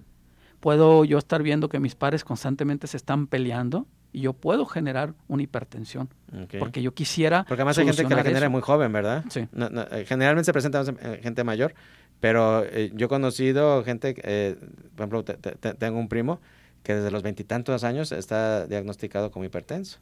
Puedo 0.60 1.06
yo 1.06 1.18
estar 1.18 1.44
viendo 1.44 1.70
que 1.70 1.80
mis 1.80 1.96
pares 1.96 2.24
constantemente 2.24 2.88
se 2.88 2.98
están 2.98 3.28
peleando 3.28 3.88
y 4.14 4.22
yo 4.22 4.34
puedo 4.34 4.66
generar 4.66 5.16
una 5.28 5.44
hipertensión. 5.44 6.10
Okay. 6.46 6.60
Porque 6.60 6.82
yo 6.82 6.94
quisiera. 6.94 7.44
Porque 7.48 7.62
además 7.62 7.78
hay 7.80 7.86
gente 7.86 8.06
que 8.06 8.16
la 8.16 8.24
genera 8.24 8.46
eso. 8.46 8.52
muy 8.52 8.62
joven, 8.62 8.94
¿verdad? 8.94 9.26
Sí. 9.30 9.48
No, 9.52 9.70
no, 9.70 9.82
eh, 9.82 10.06
generalmente 10.08 10.46
se 10.46 10.54
presenta 10.54 10.84
eh, 11.02 11.20
gente 11.22 11.44
mayor, 11.44 11.74
pero 12.20 12.64
eh, 12.64 12.92
yo 12.94 13.08
he 13.08 13.10
conocido 13.10 13.84
gente, 13.84 14.16
eh, 14.24 14.56
por 14.96 15.02
ejemplo, 15.02 15.24
te, 15.26 15.34
te, 15.36 15.74
tengo 15.74 16.00
un 16.00 16.08
primo 16.08 16.40
que 16.84 16.96
desde 16.96 17.12
los 17.12 17.24
veintitantos 17.24 17.84
años 17.84 18.12
está 18.12 18.68
diagnosticado 18.68 19.32
como 19.32 19.46
hipertenso. 19.46 20.00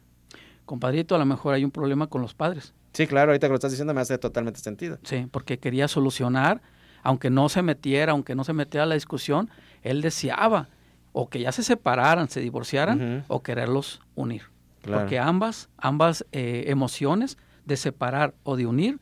Compadrito, 0.64 1.14
a 1.14 1.18
lo 1.18 1.26
mejor 1.26 1.54
hay 1.54 1.64
un 1.64 1.70
problema 1.70 2.06
con 2.08 2.22
los 2.22 2.34
padres. 2.34 2.74
Sí, 2.92 3.06
claro, 3.06 3.30
ahorita 3.30 3.46
que 3.46 3.50
lo 3.50 3.54
estás 3.56 3.72
diciendo 3.72 3.94
me 3.94 4.00
hace 4.00 4.18
totalmente 4.18 4.60
sentido. 4.60 4.98
Sí, 5.02 5.26
porque 5.30 5.58
quería 5.58 5.88
solucionar, 5.88 6.60
aunque 7.02 7.30
no 7.30 7.48
se 7.48 7.62
metiera, 7.62 8.12
aunque 8.12 8.34
no 8.34 8.44
se 8.44 8.52
metiera 8.52 8.84
a 8.84 8.86
la 8.86 8.94
discusión, 8.94 9.50
él 9.82 10.02
deseaba 10.02 10.68
o 11.12 11.28
que 11.28 11.40
ya 11.40 11.52
se 11.52 11.62
separaran, 11.62 12.28
se 12.28 12.40
divorciaran, 12.40 13.00
uh 13.00 13.04
-huh. 13.04 13.24
o 13.28 13.42
quererlos 13.42 14.00
unir. 14.14 14.42
Claro. 14.82 15.02
Porque 15.02 15.18
ambas, 15.18 15.68
ambas 15.76 16.26
eh, 16.32 16.64
emociones 16.66 17.38
de 17.64 17.76
separar 17.76 18.34
o 18.42 18.56
de 18.56 18.66
unir 18.66 18.98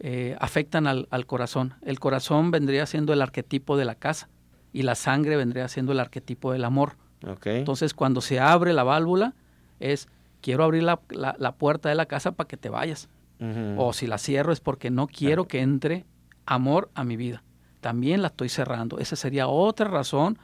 eh, 0.00 0.36
afectan 0.40 0.86
al, 0.86 1.08
al, 1.10 1.26
corazón. 1.26 1.74
El 1.82 1.98
corazón 1.98 2.50
vendría 2.50 2.86
siendo 2.86 3.12
el 3.12 3.22
arquetipo 3.22 3.76
de 3.76 3.84
la 3.84 3.94
casa 3.94 4.28
y 4.72 4.82
la 4.82 4.94
sangre 4.94 5.36
vendría 5.36 5.66
siendo 5.68 5.92
el 5.92 6.00
arquetipo 6.00 6.52
del 6.52 6.64
amor. 6.64 6.96
Okay. 7.26 7.58
Entonces, 7.58 7.94
cuando 7.94 8.20
se 8.20 8.38
abre 8.38 8.72
la 8.72 8.84
válvula, 8.84 9.34
es 9.80 10.08
quiero 10.40 10.64
abrir 10.64 10.82
la, 10.82 11.00
la, 11.08 11.34
la 11.38 11.52
puerta 11.52 11.88
de 11.88 11.94
la 11.94 12.06
casa 12.06 12.32
para 12.32 12.46
que 12.46 12.56
te 12.56 12.68
vayas. 12.68 13.08
Uh 13.40 13.44
-huh. 13.44 13.74
O 13.78 13.92
si 13.92 14.06
la 14.06 14.18
cierro 14.18 14.52
es 14.52 14.60
porque 14.60 14.90
no 14.90 15.06
quiero 15.06 15.46
que 15.46 15.60
entre 15.60 16.04
amor 16.46 16.90
a 16.94 17.04
mi 17.04 17.16
vida. 17.16 17.42
También 17.80 18.22
la 18.22 18.28
estoy 18.28 18.48
cerrando. 18.48 18.98
Esa 18.98 19.16
sería 19.16 19.48
otra 19.48 19.88
razón 19.88 20.38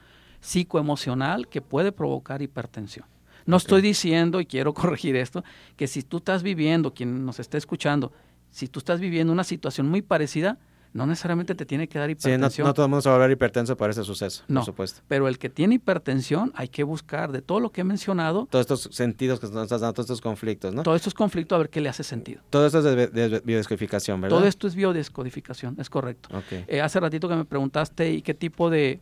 psicoemocional 0.45 1.49
que 1.49 1.63
puede 1.63 1.91
provocar 1.91 2.43
hipertensión. 2.43 3.07
No 3.47 3.57
estoy 3.57 3.81
diciendo, 3.81 4.41
y 4.41 4.47
quiero 4.47 4.75
corregir 4.75 5.17
esto, 5.17 5.43
que 5.77 5.87
si 5.87 6.03
tú 6.03 6.19
estás 6.19 6.43
viviendo, 6.43 6.93
quien 6.93 7.25
nos 7.25 7.41
está 7.41 7.57
escuchando, 7.57 8.13
si 8.51 8.69
tú 8.69 8.79
estás 8.79 9.01
viviendo 9.01 9.33
una 9.33 9.45
situación 9.45 9.89
muy 9.89 10.03
parecida, 10.03 10.59
no 10.95 11.07
necesariamente 11.07 11.57
te 11.57 11.67
tiene 11.67 11.89
que 11.89 11.99
dar 11.99 12.09
hipertensión. 12.09 12.51
Sí, 12.51 12.63
no, 12.63 12.73
todo 12.73 12.87
el 12.87 12.91
mundo 12.91 13.03
se 13.03 13.09
va 13.09 13.17
a 13.17 13.19
volver 13.19 13.33
hipertenso 13.33 13.77
por 13.77 13.91
ese 13.91 14.05
suceso, 14.05 14.45
no, 14.47 14.61
por 14.61 14.67
supuesto. 14.67 15.03
Pero 15.09 15.27
el 15.27 15.39
que 15.39 15.51
tiene 15.51 15.75
hipertensión 15.75 16.53
hay 16.55 16.69
que 16.69 16.85
buscar 16.85 17.33
de 17.33 17.43
todo 17.43 17.59
lo 17.59 17.73
que 17.73 17.81
he 17.81 17.85
mencionado. 17.85 18.47
Todos 18.49 18.63
estos 18.63 18.95
sentidos 18.95 19.41
que 19.41 19.49
nos 19.49 19.65
estás 19.65 19.81
dando, 19.81 19.93
todos 19.93 20.07
estos 20.07 20.21
conflictos, 20.21 20.73
¿no? 20.73 20.85
Todos 20.85 20.97
estos 20.97 21.13
conflictos, 21.13 21.57
a 21.57 21.59
ver 21.59 21.69
qué 21.69 21.81
le 21.81 21.89
hace 21.89 22.05
sentido. 22.05 22.43
Todo 22.49 22.67
esto 22.67 22.79
es 22.79 23.13
de, 23.13 23.43
biodescodificación, 23.45 24.21
¿verdad? 24.21 24.37
Todo 24.37 24.47
esto 24.47 24.69
es 24.69 24.77
biodescodificación, 24.77 25.77
es 25.81 25.91
correcto. 25.91 26.29
Eh, 26.69 26.81
hace 26.81 27.01
ratito 27.01 27.29
que 27.29 27.35
me 27.35 27.45
preguntaste 27.45 28.13
y 28.13 28.23
qué 28.23 28.33
tipo 28.33 28.71
de, 28.71 29.01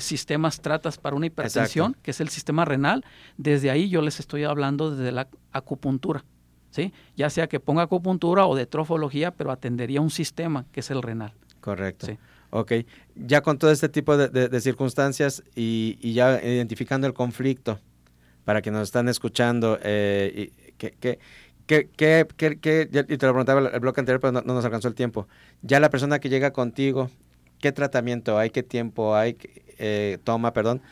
sistemas 0.00 0.60
tratas 0.60 0.98
para 0.98 1.14
una 1.14 1.26
hipertensión, 1.26 1.96
que 2.02 2.10
es 2.10 2.20
el 2.20 2.28
sistema 2.28 2.64
renal. 2.64 3.04
Desde 3.36 3.70
ahí 3.70 3.88
yo 3.88 4.02
les 4.02 4.18
estoy 4.18 4.42
hablando 4.42 4.90
desde 4.90 5.12
la 5.12 5.28
acupuntura. 5.52 6.24
¿Sí? 6.70 6.92
Ya 7.16 7.30
sea 7.30 7.48
que 7.48 7.58
ponga 7.58 7.82
acupuntura 7.82 8.46
o 8.46 8.54
de 8.54 8.66
trofología, 8.66 9.32
pero 9.32 9.50
atendería 9.50 10.00
un 10.00 10.10
sistema 10.10 10.66
que 10.72 10.80
es 10.80 10.90
el 10.90 11.02
renal. 11.02 11.32
Correcto. 11.60 12.06
Sí. 12.06 12.18
Ok, 12.50 12.72
ya 13.14 13.42
con 13.42 13.58
todo 13.58 13.70
este 13.70 13.88
tipo 13.88 14.16
de, 14.16 14.60
circunstancias 14.60 15.42
y, 15.54 16.12
ya 16.12 16.42
identificando 16.42 17.06
el 17.06 17.14
conflicto, 17.14 17.78
para 18.44 18.60
que 18.60 18.72
nos 18.72 18.82
están 18.82 19.08
escuchando, 19.08 19.78
eh, 19.82 20.50
que, 20.76 20.90
que, 20.92 21.18
que, 21.66 21.88
que, 22.36 22.88
y 22.90 23.16
te 23.16 23.26
lo 23.26 23.32
preguntaba 23.32 23.68
el, 23.68 23.80
bloque 23.80 24.00
anterior, 24.00 24.20
pero 24.20 24.32
no, 24.32 24.42
nos 24.42 24.64
alcanzó 24.64 24.88
el 24.88 24.94
tiempo. 24.94 25.28
Ya 25.62 25.78
la 25.78 25.90
persona 25.90 26.18
que 26.18 26.28
llega 26.28 26.52
contigo, 26.52 27.08
¿qué 27.60 27.70
tratamiento 27.70 28.36
hay? 28.36 28.50
¿Qué 28.50 28.64
tiempo 28.64 29.14
hay? 29.14 29.36
Eh, 29.78 30.18
toma, 30.24 30.52
perdón. 30.52 30.82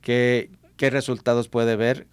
¿Qué, 0.00 0.50
qué 0.78 0.90
resultados 0.90 1.48
puede 1.48 1.76
ver, 1.76 2.06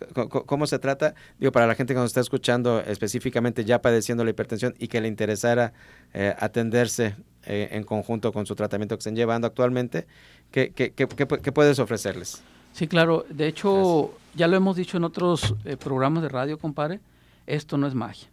cómo, 0.47 0.67
se 0.67 0.79
trata, 0.79 1.13
digo, 1.39 1.51
para 1.51 1.67
la 1.67 1.75
gente 1.75 1.93
que 1.93 1.99
nos 1.99 2.07
está 2.07 2.19
escuchando 2.19 2.81
específicamente 2.81 3.63
ya 3.63 3.79
padeciendo 3.79 4.23
la 4.23 4.31
hipertensión 4.31 4.73
y 4.79 4.87
que 4.87 4.99
le 4.99 5.07
interesara 5.07 5.71
eh, 6.13 6.35
atenderse 6.39 7.15
eh, 7.45 7.69
en 7.71 7.83
conjunto 7.83 8.33
con 8.33 8.47
su 8.47 8.55
tratamiento 8.55 8.97
que 8.97 9.01
estén 9.01 9.15
llevando 9.15 9.45
actualmente, 9.45 10.07
¿qué, 10.51 10.71
qué, 10.71 10.91
qué, 10.91 11.07
qué 11.07 11.51
puedes 11.51 11.77
ofrecerles? 11.77 12.41
Sí, 12.73 12.87
claro, 12.87 13.23
de 13.29 13.47
hecho, 13.47 14.17
ya 14.33 14.47
lo 14.47 14.57
hemos 14.57 14.75
dicho 14.75 14.97
en 14.97 15.03
otros 15.03 15.53
eh, 15.63 15.77
programas 15.77 16.23
de 16.23 16.29
radio, 16.29 16.57
compadre, 16.57 16.99
esto 17.45 17.77
no 17.77 17.85
es 17.85 17.93
magia. 17.93 18.27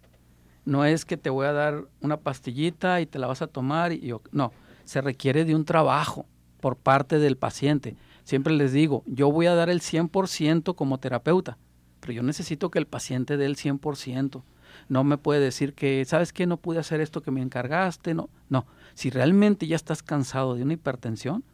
No 0.64 0.86
es 0.86 1.04
que 1.04 1.18
te 1.18 1.28
voy 1.28 1.46
a 1.46 1.52
dar 1.52 1.84
una 2.00 2.16
pastillita 2.16 3.02
y 3.02 3.06
te 3.06 3.18
la 3.18 3.26
vas 3.26 3.42
a 3.42 3.48
tomar 3.48 3.92
y 3.92 4.14
no, 4.30 4.52
se 4.84 5.02
requiere 5.02 5.44
de 5.44 5.54
un 5.54 5.66
trabajo 5.66 6.24
por 6.60 6.76
parte 6.76 7.18
del 7.18 7.36
paciente 7.36 7.96
Siempre 8.24 8.54
les 8.54 8.72
digo, 8.72 9.02
yo 9.06 9.30
voy 9.30 9.46
a 9.46 9.54
dar 9.54 9.68
el 9.68 9.80
100% 9.80 10.74
como 10.74 10.98
terapeuta, 10.98 11.58
pero 12.00 12.12
yo 12.12 12.22
necesito 12.22 12.70
que 12.70 12.78
el 12.78 12.86
paciente 12.86 13.36
dé 13.36 13.46
el 13.46 13.56
100%. 13.56 14.42
No 14.88 15.04
me 15.04 15.18
puede 15.18 15.40
decir 15.40 15.74
que, 15.74 16.04
¿sabes 16.04 16.32
qué? 16.32 16.46
No 16.46 16.56
pude 16.56 16.78
hacer 16.78 17.00
esto 17.00 17.20
que 17.20 17.30
me 17.30 17.42
encargaste. 17.42 18.14
No, 18.14 18.30
no. 18.48 18.66
Si 18.94 19.10
realmente 19.10 19.66
ya 19.66 19.76
estás 19.76 20.02
cansado 20.02 20.54
de 20.54 20.62
una 20.62 20.72
hipertensión, 20.72 21.44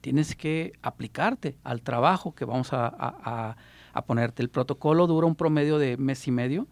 tienes 0.00 0.34
que 0.34 0.72
aplicarte 0.82 1.56
al 1.62 1.82
trabajo 1.82 2.34
que 2.34 2.44
vamos 2.44 2.70
a, 2.72 3.56
ponerte. 4.06 4.42
El 4.42 4.50
protocolo 4.50 5.06
dura 5.06 5.26
un 5.26 5.36
promedio 5.36 5.78
de 5.78 5.96
mes 5.96 6.26
y 6.26 6.30
medio, 6.30 6.66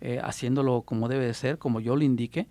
eh, 0.00 0.20
haciéndolo 0.22 0.82
como 0.82 1.08
debe 1.08 1.26
de 1.26 1.34
ser, 1.34 1.58
como 1.58 1.80
yo 1.80 1.96
lo 1.96 2.04
indique, 2.04 2.46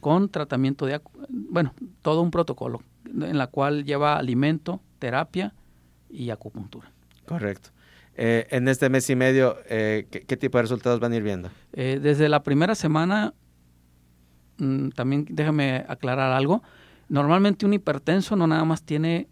con 0.00 0.28
tratamiento 0.30 0.86
de, 0.86 1.00
bueno, 1.28 1.74
todo 2.00 2.22
un 2.22 2.30
protocolo 2.30 2.82
en 3.04 3.38
la 3.38 3.46
cual 3.46 3.84
lleva 3.84 4.16
alimento, 4.16 4.80
terapia 4.98 5.54
y 6.12 6.30
acupuntura. 6.30 6.92
Correcto. 7.26 7.70
Eh, 8.14 8.46
en 8.50 8.68
este 8.68 8.90
mes 8.90 9.08
y 9.08 9.16
medio, 9.16 9.56
eh, 9.68 10.06
¿qué, 10.10 10.36
tipo 10.36 10.58
de 10.58 10.62
resultados 10.62 11.00
van 11.00 11.12
a 11.12 11.16
ir 11.16 11.22
viendo? 11.22 11.50
Eh, 11.72 11.98
desde 12.00 12.28
la 12.28 12.42
primera 12.42 12.74
semana, 12.74 13.32
mm, 14.58 14.90
también 14.90 15.26
déjame 15.30 15.84
aclarar 15.88 16.32
algo. 16.32 16.62
Normalmente 17.08 17.64
un 17.64 17.72
hipertenso 17.72 18.36
no 18.36 18.46
nada 18.46 18.64
más 18.64 18.82
tiene 18.82 19.28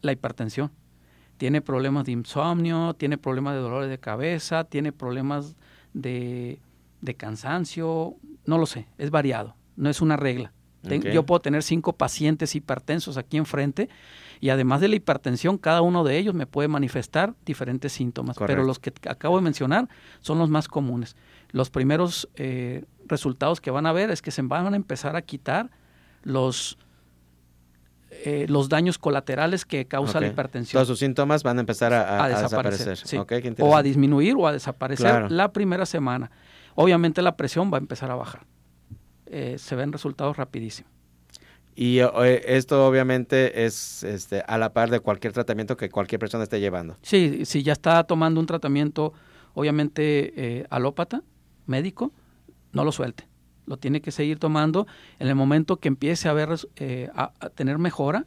la 0.00 0.12
hipertensión. 0.12 0.72
Tiene 1.36 1.60
problemas 1.60 2.04
de 2.04 2.12
insomnio, 2.12 2.94
tiene 2.94 3.18
problemas 3.18 3.54
de 3.54 3.60
dolores 3.60 3.88
de 3.88 3.98
cabeza, 3.98 4.64
tiene 4.64 4.92
problemas 4.92 5.56
de, 5.92 6.60
cansancio, 7.16 8.16
no 8.46 8.58
lo 8.58 8.66
sé, 8.66 8.86
es 8.98 9.10
variado, 9.10 9.56
no 9.76 9.90
es 9.90 10.00
una 10.00 10.16
regla. 10.16 10.52
Yo 10.82 11.24
puedo 11.24 11.40
tener 11.40 11.62
cinco 11.62 11.92
pacientes 11.92 12.56
hipertensos 12.56 13.16
aquí 13.16 13.36
enfrente 13.36 13.88
y 14.42 14.50
además 14.50 14.80
de 14.80 14.88
la 14.88 14.96
hipertensión, 14.96 15.56
cada 15.56 15.82
uno 15.82 16.02
de 16.02 16.18
ellos 16.18 16.34
me 16.34 16.48
puede 16.48 16.66
manifestar 16.66 17.34
diferentes 17.46 17.92
síntomas, 17.92 18.36
pero 18.44 18.64
los 18.64 18.80
que 18.80 18.92
acabo 19.08 19.36
de 19.36 19.42
mencionar 19.42 19.88
son 20.18 20.40
los 20.40 20.50
más 20.50 20.66
comunes. 20.66 21.14
Los 21.52 21.70
primeros 21.70 22.28
eh, 22.34 22.84
resultados 23.06 23.60
que 23.60 23.70
van 23.70 23.86
a 23.86 23.92
ver 23.92 24.10
es 24.10 24.20
que 24.20 24.32
se 24.32 24.42
van 24.42 24.72
a 24.72 24.76
empezar 24.76 25.14
a 25.14 25.22
quitar 25.22 25.70
los, 26.24 26.76
eh, 28.10 28.46
los 28.48 28.68
daños 28.68 28.98
colaterales 28.98 29.64
que 29.64 29.86
causa 29.86 30.20
la 30.20 30.26
hipertensión. 30.26 30.76
Todos 30.76 30.88
sus 30.88 30.98
síntomas 30.98 31.44
van 31.44 31.58
a 31.58 31.60
empezar 31.60 31.92
a, 31.92 32.26
desaparecer. 32.26 32.98
o 33.60 33.76
a 33.76 33.82
disminuir 33.84 34.34
o 34.36 34.48
a 34.48 34.52
desaparecer 34.52 35.30
la 35.30 35.52
primera 35.52 35.86
semana. 35.86 36.32
Obviamente 36.74 37.22
la 37.22 37.36
presión 37.36 37.72
va 37.72 37.76
a 37.76 37.80
empezar 37.80 38.10
a 38.10 38.16
bajar. 38.16 38.44
Eh, 39.26 39.54
se 39.56 39.76
ven 39.76 39.92
resultados 39.92 40.36
rapidísimos. 40.36 40.91
Y 41.74 42.00
eh, 42.00 42.42
esto 42.46 42.86
obviamente 42.86 43.64
es 43.64 44.02
este, 44.02 44.42
a 44.46 44.58
la 44.58 44.72
par 44.72 44.90
de 44.90 45.00
cualquier 45.00 45.32
tratamiento 45.32 45.76
que 45.76 45.88
cualquier 45.88 46.18
persona 46.18 46.44
esté 46.44 46.60
llevando. 46.60 46.96
Sí, 47.02 47.44
si 47.44 47.62
ya 47.62 47.72
está 47.72 48.04
tomando 48.04 48.40
un 48.40 48.46
tratamiento, 48.46 49.14
obviamente 49.54 50.32
eh, 50.36 50.66
alópata, 50.70 51.22
médico, 51.66 52.12
no 52.72 52.84
lo 52.84 52.92
suelte. 52.92 53.26
Lo 53.66 53.78
tiene 53.78 54.02
que 54.02 54.10
seguir 54.10 54.38
tomando. 54.38 54.86
En 55.18 55.28
el 55.28 55.34
momento 55.34 55.78
que 55.78 55.88
empiece 55.88 56.28
a, 56.28 56.32
ver, 56.32 56.50
eh, 56.76 57.08
a, 57.14 57.32
tener 57.50 57.78
mejora, 57.78 58.26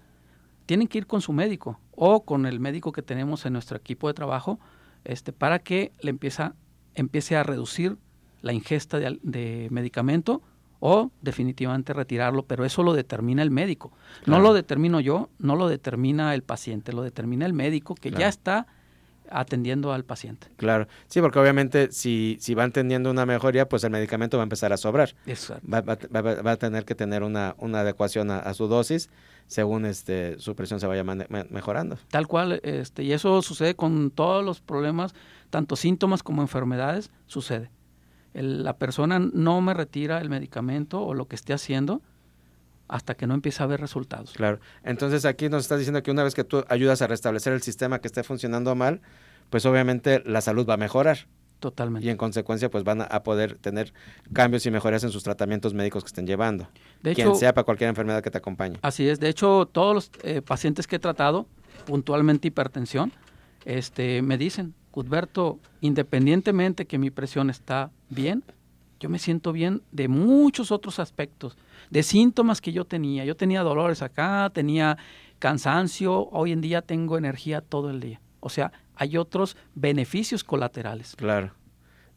tienen 0.65 0.88
que 0.88 0.97
ir 0.97 1.08
con 1.08 1.21
su 1.21 1.34
médico 1.34 1.79
o 1.91 2.25
con 2.25 2.45
el 2.45 2.60
médico 2.60 2.91
que 2.91 3.03
tenemos 3.03 3.45
en 3.45 3.53
nuestro 3.53 3.77
equipo 3.77 4.08
de 4.08 4.15
trabajo 4.15 4.60
este, 5.03 5.34
para 5.34 5.60
que 5.60 5.91
le 5.99 6.10
empieza, 6.10 6.55
empiece 6.95 7.36
a 7.36 7.43
reducir 7.43 7.97
la 8.41 8.53
ingesta 8.53 8.97
de, 8.97 9.19
de 9.21 9.67
medicamento 9.69 10.41
o 10.80 11.12
definitivamente 11.22 11.94
retirarlo, 11.94 12.44
pero 12.44 12.66
eso 12.66 12.84
lo 12.84 12.94
determina 12.94 13.42
el 13.42 13.52
médico. 13.52 13.92
No 14.26 14.40
lo 14.40 14.54
determino 14.54 15.00
yo, 15.00 15.30
no 15.40 15.56
lo 15.56 15.68
determina 15.68 16.34
el 16.34 16.44
paciente, 16.44 16.94
lo 16.94 17.02
determina 17.02 17.46
el 17.46 17.54
médico 17.54 17.96
que 17.96 18.12
ya 18.12 18.28
está 18.28 18.68
atendiendo 19.30 19.92
al 19.94 20.04
paciente. 20.04 20.48
Claro, 20.58 20.88
sí, 21.08 21.22
porque 21.22 21.40
obviamente 21.40 21.92
si, 21.92 22.38
si 22.40 22.54
van 22.54 22.72
teniendo 22.72 23.10
una 23.10 23.26
mejoría, 23.26 23.68
pues 23.68 23.84
el 23.84 23.92
medicamento 23.92 24.38
va 24.38 24.44
a 24.44 24.46
empezar 24.46 24.74
a 24.74 24.78
sobrar. 24.78 25.16
Exacto. 25.26 25.68
Va, 25.68 25.82
va, 25.82 26.52
a 26.52 26.58
tener 26.58 26.86
que 26.86 26.96
tener 26.96 27.24
una, 27.24 27.56
una 27.58 27.80
adecuación 27.80 28.32
a, 28.32 28.54
su 28.54 28.68
dosis 28.68 29.10
según 29.48 29.86
este 29.86 30.40
su 30.40 30.56
presión 30.56 30.80
se 30.80 30.88
vaya 30.88 31.04
mejorando. 31.04 31.98
Tal 32.10 32.28
cual, 32.28 32.60
este, 32.64 33.04
y 33.04 33.14
eso 33.14 33.42
sucede 33.42 33.76
con 33.76 34.12
todos 34.12 34.44
los 34.44 34.62
problemas, 34.62 35.14
tanto 35.50 35.76
síntomas 35.76 36.24
como 36.24 36.42
enfermedades, 36.42 37.12
sucede 37.28 37.70
la 38.36 38.78
persona 38.78 39.19
no 39.19 39.62
me 39.62 39.74
retira 39.74 40.19
el 40.19 40.30
medicamento 40.30 41.02
o 41.02 41.13
lo 41.13 41.28
que 41.28 41.36
esté 41.36 41.54
haciendo 41.54 42.02
hasta 42.88 43.15
que 43.15 43.28
no 43.28 43.34
empiece 43.34 43.63
a 43.63 43.65
ver 43.65 43.80
resultados. 43.80 44.34
Claro. 44.34 44.60
Entonces 44.84 45.26
aquí 45.26 45.50
nos 45.50 45.63
estás 45.63 45.80
diciendo 45.80 46.04
que 46.04 46.12
una 46.12 46.24
vez 46.24 46.36
que 46.36 46.43
tú 46.43 46.63
ayudas 46.69 47.02
a 47.02 47.08
restablecer 47.08 47.54
el 47.54 47.62
sistema 47.62 48.00
que 48.00 48.08
esté 48.08 48.24
funcionando 48.24 48.76
mal, 48.76 49.02
pues 49.50 49.65
obviamente 49.65 50.21
la 50.26 50.41
salud 50.41 50.67
va 50.67 50.76
a 50.76 50.78
mejorar. 50.78 51.28
Totalmente. 51.60 52.06
Y 52.06 52.10
en 52.10 52.17
consecuencia, 52.17 52.69
pues 52.69 52.84
van 52.84 53.02
a 53.02 53.24
poder 53.24 53.58
tener 53.58 53.93
cambios 54.34 54.65
y 54.65 54.71
mejoras 54.71 55.04
en 55.04 55.10
sus 55.10 55.24
tratamientos 55.24 55.74
médicos 55.74 56.04
que 56.04 56.08
estén 56.08 56.28
llevando. 56.28 56.67
De 57.02 57.15
quien 57.15 57.36
sea 57.36 57.54
para 57.54 57.63
cualquier 57.63 57.89
enfermedad 57.89 58.21
que 58.21 58.30
te 58.30 58.38
acompañe. 58.38 58.78
Así 58.82 59.08
es. 59.08 59.19
De 59.19 59.30
hecho, 59.30 59.67
todos 59.71 59.95
los 59.95 60.12
eh, 60.24 60.41
pacientes 60.41 60.86
que 60.86 60.98
he 60.98 61.00
tratado, 61.00 61.48
puntualmente 61.86 62.50
hipertensión, 62.50 63.12
este, 63.63 64.21
me 64.21 64.38
dicen, 64.38 64.76
Cudberto, 64.95 65.60
independientemente 65.81 66.86
que 66.86 66.97
mi 66.97 67.12
presión 67.12 67.49
está 67.49 67.91
bien, 68.08 68.45
yo 68.97 69.10
me 69.10 69.19
siento 69.19 69.51
bien 69.51 69.81
de 69.91 70.08
muchos 70.08 70.71
otros 70.71 71.00
aspectos, 71.00 71.58
de 71.89 72.02
síntomas 72.02 72.62
que 72.62 72.71
yo 72.71 72.85
tenía. 72.85 73.25
Yo 73.25 73.35
tenía 73.35 73.62
dolores 73.62 74.02
acá, 74.02 74.50
tenía 74.54 74.98
cansancio, 75.37 76.29
hoy 76.29 76.54
en 76.54 76.62
día 76.62 76.81
tengo 76.81 77.17
energía 77.17 77.60
todo 77.60 77.89
el 77.89 78.00
día. 78.00 78.21
O 78.39 78.48
sea, 78.48 78.71
hay 78.96 79.17
otros 79.17 79.58
beneficios 79.73 80.46
colaterales. 80.46 81.17
Claro. 81.17 81.52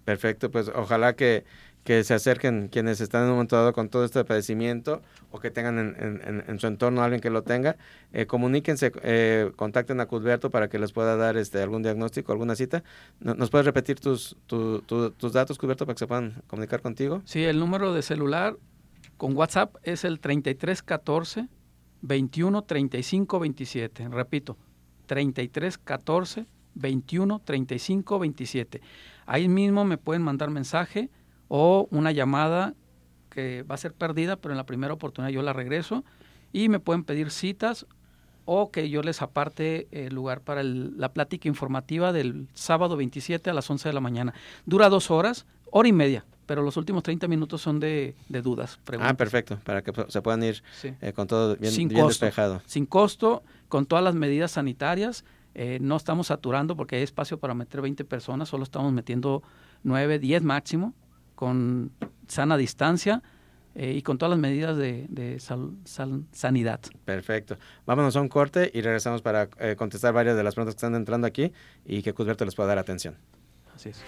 Perfecto, 0.05 0.49
pues 0.49 0.70
ojalá 0.72 1.16
que 1.16 1.47
que 1.89 2.05
se 2.05 2.12
acerquen 2.12 2.68
quienes 2.68 3.01
están 3.01 3.22
en 3.22 3.28
un 3.28 3.36
momento 3.36 3.57
dado 3.57 3.72
con 3.72 3.89
todo 3.89 4.05
este 4.05 4.22
padecimiento 4.22 5.01
o 5.30 5.41
que 5.41 5.51
tengan 5.51 5.97
en, 5.99 6.61
su 6.61 6.66
entorno 6.66 7.03
alguien 7.03 7.22
que 7.22 7.30
lo 7.30 7.45
tenga, 7.45 7.78
eh, 8.12 8.26
comuníquense, 8.26 8.93
eh, 9.03 9.51
contacten 9.57 9.99
a 9.99 10.05
Cudberto 10.05 10.51
para 10.51 10.68
que 10.68 10.78
les 10.78 10.93
pueda 10.93 11.16
dar 11.16 11.39
este 11.39 11.62
algún 11.62 11.82
diagnóstico, 11.82 12.30
alguna 12.30 12.57
cita. 12.57 12.84
¿Nos 13.20 13.49
puedes 13.49 13.64
repetir 13.64 14.01
tus, 14.01 14.36
tus 14.47 15.32
datos, 15.32 15.57
Cudberto, 15.57 15.86
para 15.86 15.95
que 15.95 16.01
se 16.01 16.07
puedan 16.07 16.43
comunicar 16.47 16.82
contigo? 16.82 17.22
Sí, 17.24 17.43
el 17.43 17.59
número 17.59 17.95
de 17.95 18.03
celular 18.03 18.59
con 19.16 19.34
WhatsApp 19.34 19.76
es 19.82 20.05
el 20.05 20.20
3314 20.20 21.49
21 22.03 22.64
35 22.64 23.41
27. 23.41 24.09
Repito, 24.11 24.59
3314 25.07 26.45
21 26.74 27.39
35 27.39 28.18
27. 28.18 28.82
Ahí 29.24 29.49
mismo 29.49 29.86
me 29.86 29.97
pueden 29.97 30.20
mandar 30.20 30.51
mensaje 30.51 31.09
o 31.49 31.89
una 31.91 32.13
llamada 32.13 32.75
que 33.31 33.63
va 33.63 33.75
a 33.75 33.79
ser 33.79 33.93
perdida, 33.93 34.37
pero 34.37 34.53
en 34.53 34.59
la 34.59 34.67
primera 34.67 34.93
oportunidad 34.95 35.33
yo 35.33 35.43
la 35.43 35.53
regreso 35.53 36.05
y 36.53 36.69
me 36.69 36.81
pueden 36.81 37.05
pedir 37.05 37.31
citas 37.31 37.87
o 38.51 38.71
que 38.71 38.89
yo 38.89 39.03
les 39.03 39.21
aparte 39.21 39.89
el 39.91 40.15
lugar 40.15 40.41
para 40.41 40.63
la 40.63 41.13
plática 41.13 41.49
informativa 41.49 42.13
del 42.15 42.49
sábado 42.55 42.97
27 42.97 43.51
a 43.51 43.53
las 43.53 43.69
11 43.69 43.91
de 43.91 43.93
la 43.93 44.01
mañana. 44.01 44.33
Dura 44.65 44.89
dos 44.89 45.11
horas, 45.11 45.45
hora 45.71 45.87
y 45.87 45.93
media, 45.93 46.25
pero 46.47 46.63
los 46.63 46.79
últimos 46.79 47.03
30 47.03 47.29
minutos 47.29 47.61
son 47.61 47.79
de, 47.79 48.15
dudas. 48.43 48.81
Ah, 49.01 49.13
perfecto, 49.13 49.61
para 49.65 49.83
que 49.83 49.93
se 50.09 50.23
puedan 50.23 50.43
ir 50.43 50.63
eh, 50.83 51.13
con 51.13 51.27
todo 51.27 51.57
bien, 51.57 51.73
sin 51.73 51.89
despejado. 51.89 52.63
Sin 52.65 52.87
costo, 52.87 53.43
con 53.69 53.85
todas 53.85 54.03
las 54.03 54.15
medidas 54.15 54.53
sanitarias. 54.53 55.27
Eh, 55.55 55.79
no 55.83 55.97
estamos 55.97 56.29
saturando 56.29 56.75
porque 56.75 56.97
hay 56.97 57.03
espacio 57.03 57.39
para 57.39 57.53
meter 57.53 57.83
20 57.83 58.05
personas, 58.07 58.49
solo 58.49 58.63
estamos 58.63 58.93
metiendo 58.95 59.43
9, 59.83 60.19
10 60.21 60.43
máximo, 60.43 60.95
con 61.39 61.93
sana 62.26 62.57
distancia 62.57 63.22
eh, 63.76 63.93
y 63.93 64.03
con 64.03 64.18
todas 64.18 64.30
las 64.30 64.41
medidas 64.41 64.76
de, 64.76 65.39
sanidad. 66.32 66.80
Perfecto. 67.05 67.57
Vámonos 67.86 68.16
a 68.16 68.20
un 68.20 68.28
corte 68.28 68.68
y 68.74 68.80
regresamos 68.80 69.22
para 69.22 69.49
eh, 69.61 69.76
contestar 69.76 70.12
varias 70.12 70.36
de 70.36 70.43
las 70.43 70.57
preguntas 70.57 70.74
que 70.74 70.78
están 70.78 70.97
entrando 70.97 71.28
aquí 71.28 71.53
y 71.84 72.03
que 72.03 72.12
Cusberto 72.12 72.45
les 72.45 72.57
pueda 72.57 72.70
dar 72.70 72.78
atención. 72.78 73.14
Así 73.72 73.91
es. 73.91 74.03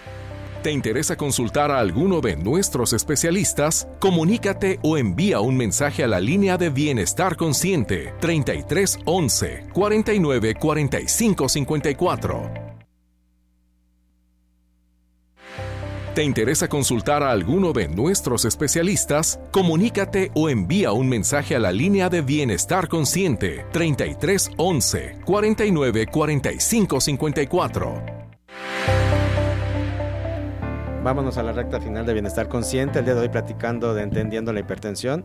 ¿Te 0.61 0.73
interesa 0.73 1.15
consultar 1.15 1.71
a 1.71 1.79
alguno 1.79 2.19
de 2.19 2.35
nuestros 2.35 2.91
especialistas? 2.91 3.87
Comunícate 4.01 4.79
o 4.83 4.97
envía 4.97 5.39
un 5.39 5.55
mensaje 5.55 6.03
a 6.03 6.07
la 6.07 6.19
línea 6.19 6.57
de 6.57 6.69
Bienestar 6.69 7.37
Consciente 7.37 8.13
33 8.19 8.99
11 9.05 9.69
49 9.73 10.55
45 10.55 11.47
54. 11.47 12.70
¿Te 16.13 16.25
interesa 16.25 16.67
consultar 16.67 17.23
a 17.23 17.31
alguno 17.31 17.71
de 17.71 17.87
nuestros 17.87 18.43
especialistas? 18.43 19.39
Comunícate 19.49 20.29
o 20.35 20.49
envía 20.49 20.91
un 20.91 21.07
mensaje 21.07 21.55
a 21.55 21.59
la 21.59 21.71
línea 21.71 22.09
de 22.09 22.21
Bienestar 22.21 22.89
Consciente 22.89 23.65
33 23.71 24.51
11 24.57 25.19
49 25.23 26.07
45 26.07 26.99
54. 26.99 28.05
Vámonos 31.01 31.37
a 31.37 31.43
la 31.43 31.53
recta 31.53 31.79
final 31.79 32.05
de 32.05 32.11
Bienestar 32.11 32.49
Consciente. 32.49 32.99
El 32.99 33.05
día 33.05 33.15
de 33.15 33.21
hoy 33.21 33.29
platicando 33.29 33.93
de 33.93 34.03
entendiendo 34.03 34.51
la 34.51 34.59
hipertensión. 34.59 35.23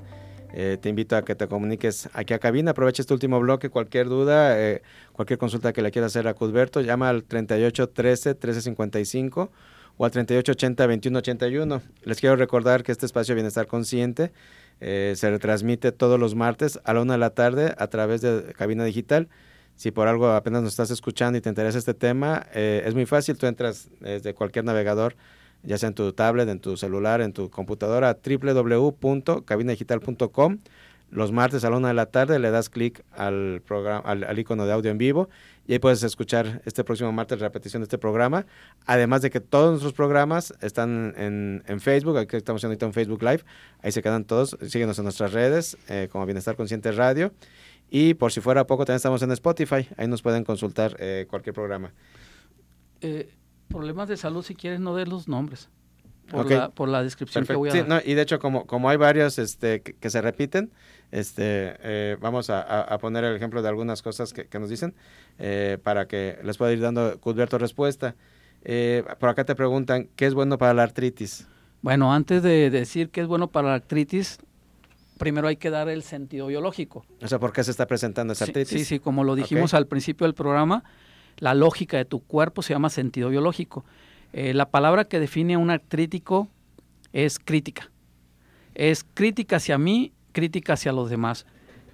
Eh, 0.53 0.78
te 0.80 0.89
invito 0.89 1.16
a 1.16 1.24
que 1.24 1.34
te 1.34 1.49
comuniques 1.49 2.09
aquí 2.12 2.32
a 2.32 2.39
cabina. 2.39 2.70
Aprovecha 2.70 3.03
este 3.03 3.12
último 3.12 3.41
bloque. 3.41 3.70
Cualquier 3.70 4.09
duda, 4.09 4.57
eh, 4.57 4.82
cualquier 5.12 5.41
consulta 5.41 5.72
que 5.72 5.82
le 5.82 5.91
quieras 5.91 6.12
hacer 6.12 6.28
a 6.28 6.34
Cudberto, 6.34 6.80
llama 6.80 7.09
al 7.09 7.24
38 7.24 7.89
13 7.89 8.37
13 8.37 8.61
55 8.61 9.51
o 9.97 10.05
al 10.05 10.12
3880-2181. 10.12 11.80
Les 12.05 12.20
quiero 12.20 12.36
recordar 12.36 12.82
que 12.82 12.92
este 12.92 13.07
espacio 13.07 13.32
de 13.32 13.36
Bienestar 13.36 13.66
Consciente 13.66 14.32
eh, 14.80 15.14
se 15.16 15.30
retransmite 15.30 15.92
todos 15.92 16.20
los 16.20 16.34
martes 16.34 16.78
a 16.84 16.92
la 16.94 17.01
una 17.01 17.14
de 17.14 17.18
la 17.18 17.30
tarde 17.30 17.74
a 17.78 17.86
través 17.86 18.20
de 18.20 18.53
cabina 18.57 18.84
digital. 18.84 19.28
Si 19.74 19.90
por 19.90 20.09
algo 20.09 20.30
apenas 20.30 20.62
nos 20.62 20.72
estás 20.72 20.90
escuchando 20.90 21.38
y 21.38 21.40
te 21.40 21.49
interesa 21.49 21.78
este 21.78 21.94
tema, 21.94 22.47
eh, 22.55 22.82
es 22.86 22.94
muy 22.94 23.07
fácil. 23.07 23.36
Tú 23.36 23.47
entras 23.47 23.88
desde 24.01 24.34
cualquier 24.34 24.64
navegador, 24.64 25.16
ya 25.62 25.78
sea 25.78 25.88
en 25.88 25.94
tu 25.94 26.12
tablet, 26.12 26.49
en 26.49 26.61
tu 26.61 26.76
celular, 26.76 27.20
en 27.20 27.32
tu 27.32 27.51
computadora, 27.51 28.16
www.cabinadigital.com 28.24 30.59
los 31.11 31.32
martes 31.32 31.64
a 31.64 31.70
la 31.70 31.76
una 31.76 31.88
de 31.88 31.94
la 31.94 32.07
tarde 32.07 32.38
le 32.38 32.50
das 32.50 32.68
clic 32.68 33.04
al, 33.12 33.62
programa, 33.64 34.00
al, 34.00 34.38
icono 34.38 34.66
de 34.66 34.72
audio 34.72 34.90
en 34.90 34.98
vivo 34.98 35.28
y 35.66 35.72
ahí 35.72 35.78
puedes 35.78 36.02
escuchar 36.02 36.62
este 36.64 36.84
próximo 36.84 37.12
martes 37.12 37.40
la 37.40 37.46
repetición 37.46 37.80
de 37.82 37.84
este 37.84 37.98
programa. 37.98 38.46
Además 38.86 39.22
de 39.22 39.30
que 39.30 39.40
todos 39.40 39.70
nuestros 39.70 39.92
programas 39.92 40.52
están 40.61 41.14
en, 41.16 41.62
en 41.66 41.80
Facebook, 41.80 42.18
aquí 42.18 42.36
estamos 42.36 42.61
haciendo 42.61 42.72
ahorita 42.72 42.86
un 42.86 42.92
Facebook 42.92 43.22
Live, 43.22 43.44
ahí 43.82 43.92
se 43.92 44.02
quedan 44.02 44.24
todos, 44.24 44.57
síguenos 44.62 44.98
en 44.98 45.04
nuestras 45.04 45.32
redes 45.32 45.76
eh, 45.88 46.09
como 46.11 46.26
Bienestar 46.26 46.57
Consciente 46.57 46.92
Radio 46.92 47.32
y 47.90 48.14
por 48.14 48.32
si 48.32 48.40
fuera 48.40 48.66
poco 48.66 48.84
también 48.84 48.96
estamos 48.96 49.22
en 49.22 49.30
Spotify, 49.32 49.88
ahí 49.96 50.09
nos 50.09 50.22
pueden 50.22 50.44
consultar 50.44 50.96
eh, 50.98 51.26
cualquier 51.28 51.54
programa. 51.54 51.92
Eh, 53.00 53.32
problemas 53.68 54.09
de 54.09 54.16
salud, 54.16 54.42
si 54.42 54.54
quieres, 54.54 54.80
no 54.80 54.94
de 54.96 55.07
los 55.07 55.28
nombres. 55.28 55.68
Por, 56.30 56.50
la, 56.50 56.70
por 56.70 56.88
la 56.88 57.04
descripción 57.04 57.46
que 57.46 57.54
voy 57.54 57.68
a 57.68 57.72
sí, 57.72 57.84
y 58.04 58.14
de 58.14 58.22
hecho, 58.22 58.40
como, 58.40 58.66
como 58.66 58.90
hay 58.90 58.96
varios 58.96 59.38
este, 59.38 59.80
que 59.80 60.11
se 60.11 60.20
repiten, 60.20 60.72
este, 61.12 61.76
eh, 61.82 62.16
vamos 62.20 62.50
a, 62.50 62.98
poner 63.00 63.24
el 63.24 63.36
ejemplo 63.36 63.62
de 63.62 63.68
algunas 63.68 64.02
cosas 64.02 64.32
que, 64.32 64.59
nos 64.59 64.68
dicen 64.68 64.94
eh, 65.38 65.78
para 65.82 66.07
que 66.07 66.38
les 66.42 66.57
pueda 66.57 66.72
ir 66.72 66.80
dando 66.80 67.18
Cudberto 67.20 67.59
respuesta. 67.59 68.16
Eh, 68.64 69.04
por 69.20 69.28
acá 69.28 69.44
te 69.44 69.54
preguntan, 69.54 70.09
¿qué 70.16 70.26
es 70.26 70.34
bueno 70.34 70.59
para 70.59 70.74
la 70.74 70.82
artritis? 70.82 71.46
Bueno, 71.82 72.12
antes 72.12 72.42
de 72.42 72.70
decir 72.70 73.11
qué 73.11 73.20
es 73.20 73.28
bueno 73.28 73.48
para 73.48 73.68
la 73.68 73.74
artritis, 73.74 74.38
primero 75.18 75.46
hay 75.46 75.57
que 75.57 75.70
dar 75.70 75.88
el 75.88 76.02
sentido 76.02 76.48
biológico. 76.48 77.04
O 77.22 77.28
sea, 77.28 77.38
¿por 77.38 77.52
qué 77.52 77.62
se 77.62 77.70
está 77.70 77.86
presentando 77.86 78.32
esa 78.32 78.44
artritis? 78.44 78.80
Sí, 78.80 78.84
sí, 78.84 78.98
como 78.98 79.22
lo 79.22 79.36
dijimos 79.36 79.74
al 79.74 79.86
principio 79.86 80.26
del 80.26 80.34
programa, 80.34 80.82
la 81.38 81.54
lógica 81.54 81.96
de 81.96 82.04
tu 82.04 82.20
cuerpo 82.20 82.62
se 82.62 82.72
llama 82.72 82.90
sentido 82.90 83.28
biológico. 83.28 83.84
la 84.32 84.68
palabra 84.70 85.04
que 85.04 85.20
define 85.20 85.54
a 85.54 85.59
un 85.59 85.70
artrítico 85.70 86.48
es 87.12 87.38
crítica. 87.38 87.90
Es 88.74 89.04
crítica 89.04 89.57
hacia 89.57 89.78
mí 89.78 90.12
crítica 90.37 90.74
hacia 90.74 90.93
los 90.93 91.09
demás. 91.09 91.47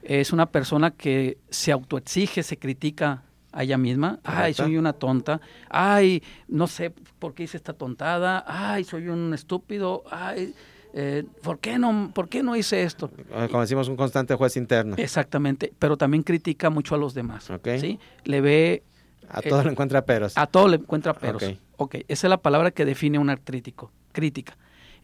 Es 0.03 0.33
una 0.33 0.47
persona 0.47 0.91
que 0.91 1.39
se 1.49 1.71
autoexige, 1.71 2.43
se 2.43 2.57
critica 2.57 3.23
a 3.53 3.63
ella 3.63 3.79
misma. 3.79 4.19
Ay, 4.25 4.53
soy 4.53 4.77
una 4.77 4.93
tonta. 4.93 5.41
Ay, 5.71 6.25
no 6.49 6.67
sé 6.67 6.93
por 7.21 7.35
qué 7.35 7.45
hice 7.45 7.57
esta 7.57 7.73
tontada. 7.73 8.45
Ay, 8.45 8.83
soy 8.83 9.07
un 9.07 9.33
estúpido. 9.33 10.03
Ay, 10.11 10.57
eh, 10.93 11.23
¿por, 11.45 11.61
qué 11.61 11.79
no, 11.79 12.11
¿por 12.13 12.29
qué 12.29 12.43
no 12.43 12.57
hice 12.57 12.83
esto? 12.83 13.13
Ah, 13.33 13.47
como 13.49 13.61
decimos, 13.61 13.87
un 13.87 13.95
constante 13.95 14.35
juez 14.35 14.57
interno. 14.57 14.97
Exactamente, 14.99 15.73
pero 15.79 15.97
también 15.97 16.25
critica 16.25 16.69
mucho 16.69 16.97
a 16.97 16.99
los 16.99 17.15
demás. 17.15 17.49
¿sí? 17.79 18.01
Le 18.25 18.41
ve... 18.41 18.83
A 19.29 19.41
todo 19.41 19.63
le 19.63 19.71
encuentra 19.71 20.05
peros. 20.05 20.37
A 20.37 20.49
todo 20.49 20.67
le 20.67 20.79
encuentra 20.79 21.15
peros. 21.15 21.45
ok, 21.77 21.95
esa 22.09 22.27
es 22.27 22.29
la 22.29 22.39
palabra 22.39 22.73
que 22.73 22.85
define 22.85 23.21
un 23.21 23.31
artrítico, 23.31 23.93
crítica. 24.11 24.57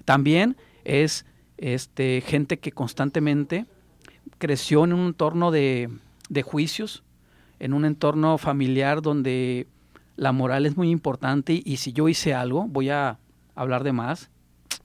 También 0.05 0.57
es 0.83 1.25
este, 1.59 2.23
gente 2.25 2.59
que 2.59 2.73
constantemente 2.73 3.67
creció 4.39 4.85
en 4.85 4.93
un 4.93 5.09
entorno 5.09 5.51
de, 5.51 5.91
juicios, 6.45 7.03
en 7.59 7.73
un 7.73 7.85
entorno 7.85 8.39
familiar 8.39 9.03
donde 9.03 9.67
la 10.17 10.33
moral 10.33 10.67
es 10.67 10.77
muy 10.77 10.91
importante 10.91 11.61
y, 11.65 11.77
si 11.77 11.93
yo 11.93 12.09
hice 12.09 12.35
algo, 12.35 12.67
voy 12.69 12.91
a 12.91 13.19
hablar 13.55 13.85
de 13.85 13.93
más. 13.93 14.31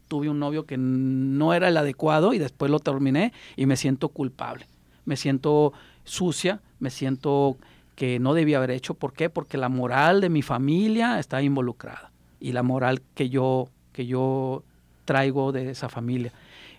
Tuve 0.07 0.29
un 0.29 0.39
novio 0.39 0.65
que 0.65 0.77
no 0.77 1.53
era 1.53 1.69
el 1.69 1.77
adecuado 1.77 2.33
y 2.33 2.39
después 2.39 2.69
lo 2.69 2.79
terminé 2.79 3.33
y 3.55 3.65
me 3.65 3.77
siento 3.77 4.09
culpable. 4.09 4.67
Me 5.05 5.15
siento 5.15 5.73
sucia, 6.03 6.61
me 6.79 6.89
siento 6.89 7.57
que 7.95 8.19
no 8.19 8.33
debía 8.33 8.57
haber 8.57 8.71
hecho. 8.71 8.93
¿Por 8.93 9.13
qué? 9.13 9.29
Porque 9.29 9.57
la 9.57 9.69
moral 9.69 10.21
de 10.21 10.29
mi 10.29 10.41
familia 10.41 11.19
está 11.19 11.41
involucrada 11.41 12.11
y 12.39 12.51
la 12.51 12.63
moral 12.63 13.01
que 13.15 13.29
yo, 13.29 13.69
que 13.91 14.05
yo 14.05 14.63
traigo 15.05 15.51
de 15.51 15.71
esa 15.71 15.89
familia. 15.89 16.31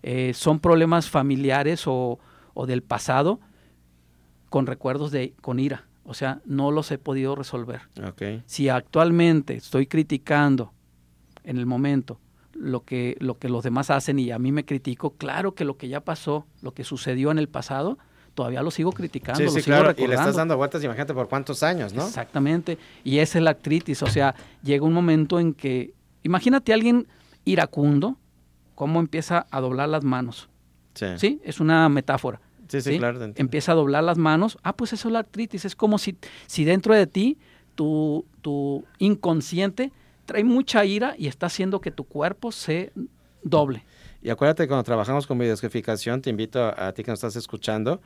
Eh, 0.07 0.35
son 0.35 0.61
problemas 0.61 1.09
familiares 1.09 1.85
o, 1.87 2.19
del 2.67 2.83
pasado 2.83 3.41
con 4.51 4.67
recuerdos 4.67 5.11
de 5.11 5.33
con 5.41 5.59
ira. 5.59 5.87
O 6.05 6.13
sea, 6.13 6.43
no 6.45 6.71
los 6.71 6.91
he 6.91 6.99
podido 6.99 7.35
resolver. 7.35 7.81
Si 8.45 8.69
actualmente 8.69 9.55
estoy 9.55 9.87
criticando 9.87 10.75
en 11.43 11.57
el 11.57 11.65
momento 11.65 12.21
lo 12.53 12.85
que, 12.85 13.17
lo 13.19 13.39
que 13.39 13.49
los 13.49 13.65
demás 13.65 13.89
hacen 13.89 14.19
y 14.19 14.31
a 14.31 14.39
mí 14.39 14.53
me 14.53 14.67
critico, 14.67 15.15
claro 15.15 15.55
que 15.55 15.65
lo 15.65 15.79
que 15.79 15.89
ya 15.89 16.01
pasó, 16.01 16.47
lo 16.61 16.75
que 16.75 16.85
sucedió 16.85 17.31
en 17.31 17.39
el 17.39 17.49
pasado, 17.49 17.97
todavía 18.35 18.63
lo 18.63 18.71
sigo 18.71 18.93
criticando. 18.93 19.41
Sí, 19.41 19.49
sí, 19.49 19.63
claro, 19.63 19.95
y 19.97 20.07
le 20.07 20.17
estás 20.17 20.37
dando 20.37 20.59
vueltas, 20.59 20.85
imagínate 20.85 21.15
por 21.15 21.31
cuántos 21.31 21.63
años, 21.63 21.95
¿no? 21.95 22.07
Exactamente, 22.07 22.77
y 23.05 23.21
esa 23.21 23.39
es 23.39 23.45
la 23.45 23.51
artritis, 23.51 24.03
o 24.03 24.07
sea, 24.09 24.35
llega 24.63 24.85
un 24.85 24.93
momento 24.93 25.41
en 25.41 25.55
que, 25.55 25.95
imagínate 26.23 26.73
a 26.73 26.75
alguien 26.75 27.07
iracundo, 27.47 28.19
cómo 28.75 29.01
empieza 29.01 29.47
a 29.51 29.61
doblar 29.61 29.89
las 29.89 30.05
manos. 30.05 30.49
Sí. 30.95 31.41
Es 31.43 31.61
una 31.61 31.89
metáfora. 31.89 32.41
Sí, 32.69 32.81
sí, 32.81 32.99
claro. 32.99 33.33
Empieza 33.37 33.73
a 33.73 33.75
doblar 33.75 34.05
las 34.05 34.17
manos. 34.17 34.59
Ah, 34.63 34.75
pues 34.75 34.93
eso 34.93 35.09
es 35.09 35.13
la 35.13 35.21
artritis. 35.21 35.65
Es 35.65 35.77
como 35.77 35.99
si, 35.99 36.17
si 36.47 36.65
dentro 36.65 36.95
de 36.95 37.07
ti 37.07 37.39
tu, 37.75 38.25
tu 38.41 38.85
inconsciente 38.99 39.93
trae 40.25 40.45
mucha 40.45 40.85
ira 40.85 41.15
y 41.19 41.27
está 41.27 41.47
haciendo 41.47 41.81
que 41.81 41.91
tu 41.91 42.05
cuerpo 42.05 42.53
se 42.53 42.93
doble. 43.43 43.85
Y 44.23 44.31
acuérdate, 44.31 44.67
cuando 44.67 44.85
trabajamos 44.85 45.27
con 45.27 45.39
videoscodificación, 45.39 46.23
te 46.23 46.31
invito 46.31 46.63
a, 46.63 46.87
a 46.87 46.93
ti 46.93 47.03
que 47.05 47.11
nos 47.11 47.19
estás 47.19 47.37
escuchando, 47.37 48.01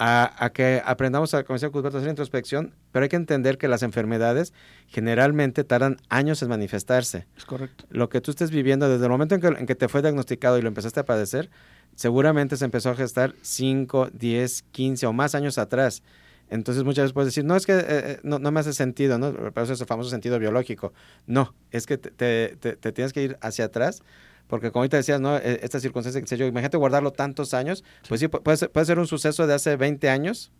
a, 0.00 0.50
que 0.54 0.80
aprendamos 0.84 1.34
a, 1.34 1.42
comenzar 1.42 1.70
a 1.74 1.88
hacer 1.88 2.08
introspección, 2.08 2.74
pero 2.92 3.02
hay 3.02 3.08
que 3.08 3.16
entender 3.16 3.58
que 3.58 3.66
las 3.66 3.82
enfermedades 3.82 4.52
generalmente 4.86 5.64
tardan 5.64 5.96
años 6.08 6.40
en 6.42 6.48
manifestarse. 6.48 7.26
Es 7.36 7.44
correcto. 7.44 7.84
Lo 7.90 8.08
que 8.08 8.20
tú 8.20 8.30
estés 8.30 8.50
viviendo 8.50 8.88
desde 8.88 9.04
el 9.04 9.10
momento 9.10 9.34
en 9.34 9.40
que, 9.40 9.48
en 9.48 9.66
que 9.66 9.74
te 9.74 9.88
fue 9.88 10.00
diagnosticado 10.02 10.56
y 10.56 10.62
lo 10.62 10.68
empezaste 10.68 11.00
a 11.00 11.04
padecer, 11.04 11.50
seguramente 11.96 12.56
se 12.56 12.64
empezó 12.64 12.90
a 12.90 12.94
gestar 12.94 13.34
5, 13.42 14.10
10, 14.12 14.62
15 14.70 15.06
o 15.06 15.12
más 15.12 15.34
años 15.34 15.58
atrás. 15.58 16.02
Entonces 16.48 16.84
muchas 16.84 17.04
veces 17.04 17.12
puedes 17.12 17.28
decir, 17.28 17.44
no, 17.44 17.56
es 17.56 17.66
que 17.66 17.72
eh, 17.72 17.82
eh, 17.88 18.20
no, 18.22 18.38
me 18.38 18.60
hace 18.60 18.72
sentido, 18.72 19.18
¿no? 19.18 19.32
Pero 19.32 19.62
eso 19.62 19.72
es 19.72 19.80
el 19.80 19.86
famoso 19.86 20.10
sentido 20.10 20.38
biológico. 20.38 20.92
No, 21.26 21.54
es 21.72 21.86
que 21.86 21.98
te, 21.98 22.56
te, 22.56 22.92
tienes 22.92 23.12
que 23.12 23.22
ir 23.22 23.38
hacia 23.40 23.66
atrás 23.66 24.02
porque 24.48 24.72
como 24.72 24.82
ahorita 24.82 24.96
decías, 24.96 25.20
¿no? 25.20 25.36
E, 25.36 25.60
esta 25.62 25.78
circunstancia 25.78 26.20
que 26.20 26.26
sé 26.26 26.36
yo, 26.36 26.46
imagínate 26.46 26.76
guardarlo 26.76 27.12
tantos 27.12 27.54
años, 27.54 27.84
pues 28.08 28.20
sí, 28.20 28.28
puede 28.28 28.56
ser, 28.56 28.70
puede 28.70 28.86
ser, 28.86 28.98
un 28.98 29.06
suceso 29.06 29.46
de 29.46 29.54
hace 29.54 29.76
20 29.76 30.08
años 30.10 30.50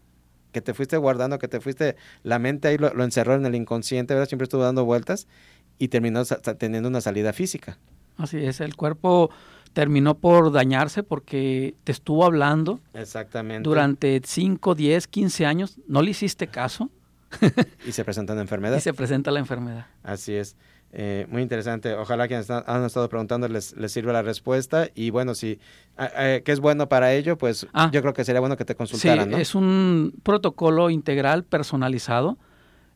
que 0.52 0.60
te 0.60 0.72
fuiste 0.72 0.96
guardando, 0.96 1.38
que 1.38 1.48
te 1.48 1.60
fuiste, 1.60 1.96
la 2.22 2.38
mente 2.38 2.68
ahí 2.68 2.78
lo, 2.78 2.94
lo 2.94 3.04
encerró 3.04 3.34
en 3.34 3.44
el 3.44 3.54
inconsciente, 3.54 4.14
¿verdad? 4.14 4.28
Siempre 4.28 4.44
estuvo 4.44 4.62
dando 4.62 4.84
vueltas 4.84 5.26
y 5.78 5.88
terminó 5.88 6.24
teniendo 6.24 6.88
una 6.88 7.00
salida 7.00 7.32
física. 7.32 7.78
Así 8.16 8.38
es, 8.38 8.60
el 8.60 8.74
cuerpo 8.76 9.30
terminó 9.72 10.18
por 10.18 10.50
dañarse 10.52 11.02
porque 11.02 11.76
te 11.84 11.92
estuvo 11.92 12.24
hablando. 12.24 12.80
Exactamente. 12.94 13.68
Durante 13.68 14.20
5, 14.24 14.74
10, 14.74 15.06
15 15.06 15.46
años, 15.46 15.78
no 15.86 16.02
le 16.02 16.10
hiciste 16.10 16.48
caso. 16.48 16.90
y 17.86 17.92
se 17.92 18.04
presenta 18.04 18.34
la 18.34 18.40
enfermedad. 18.40 18.76
Y 18.78 18.80
se 18.80 18.94
presenta 18.94 19.30
la 19.30 19.38
enfermedad. 19.38 19.86
Así 20.02 20.34
es. 20.34 20.56
Eh, 20.92 21.26
muy 21.28 21.42
interesante. 21.42 21.94
Ojalá 21.94 22.28
quienes 22.28 22.50
han 22.50 22.84
estado 22.84 23.08
preguntando 23.08 23.46
les, 23.48 23.76
les 23.76 23.92
sirva 23.92 24.12
la 24.12 24.22
respuesta. 24.22 24.88
Y 24.94 25.10
bueno, 25.10 25.34
si 25.34 25.58
eh, 25.98 26.42
que 26.44 26.52
es 26.52 26.60
bueno 26.60 26.88
para 26.88 27.12
ello, 27.12 27.36
pues 27.36 27.66
ah. 27.72 27.90
yo 27.92 28.00
creo 28.00 28.14
que 28.14 28.24
sería 28.24 28.40
bueno 28.40 28.56
que 28.56 28.64
te 28.64 28.74
consultaran. 28.74 29.30
Sí, 29.34 29.40
es 29.40 29.54
un 29.54 30.14
protocolo 30.22 30.90
integral 30.90 31.44
personalizado, 31.44 32.38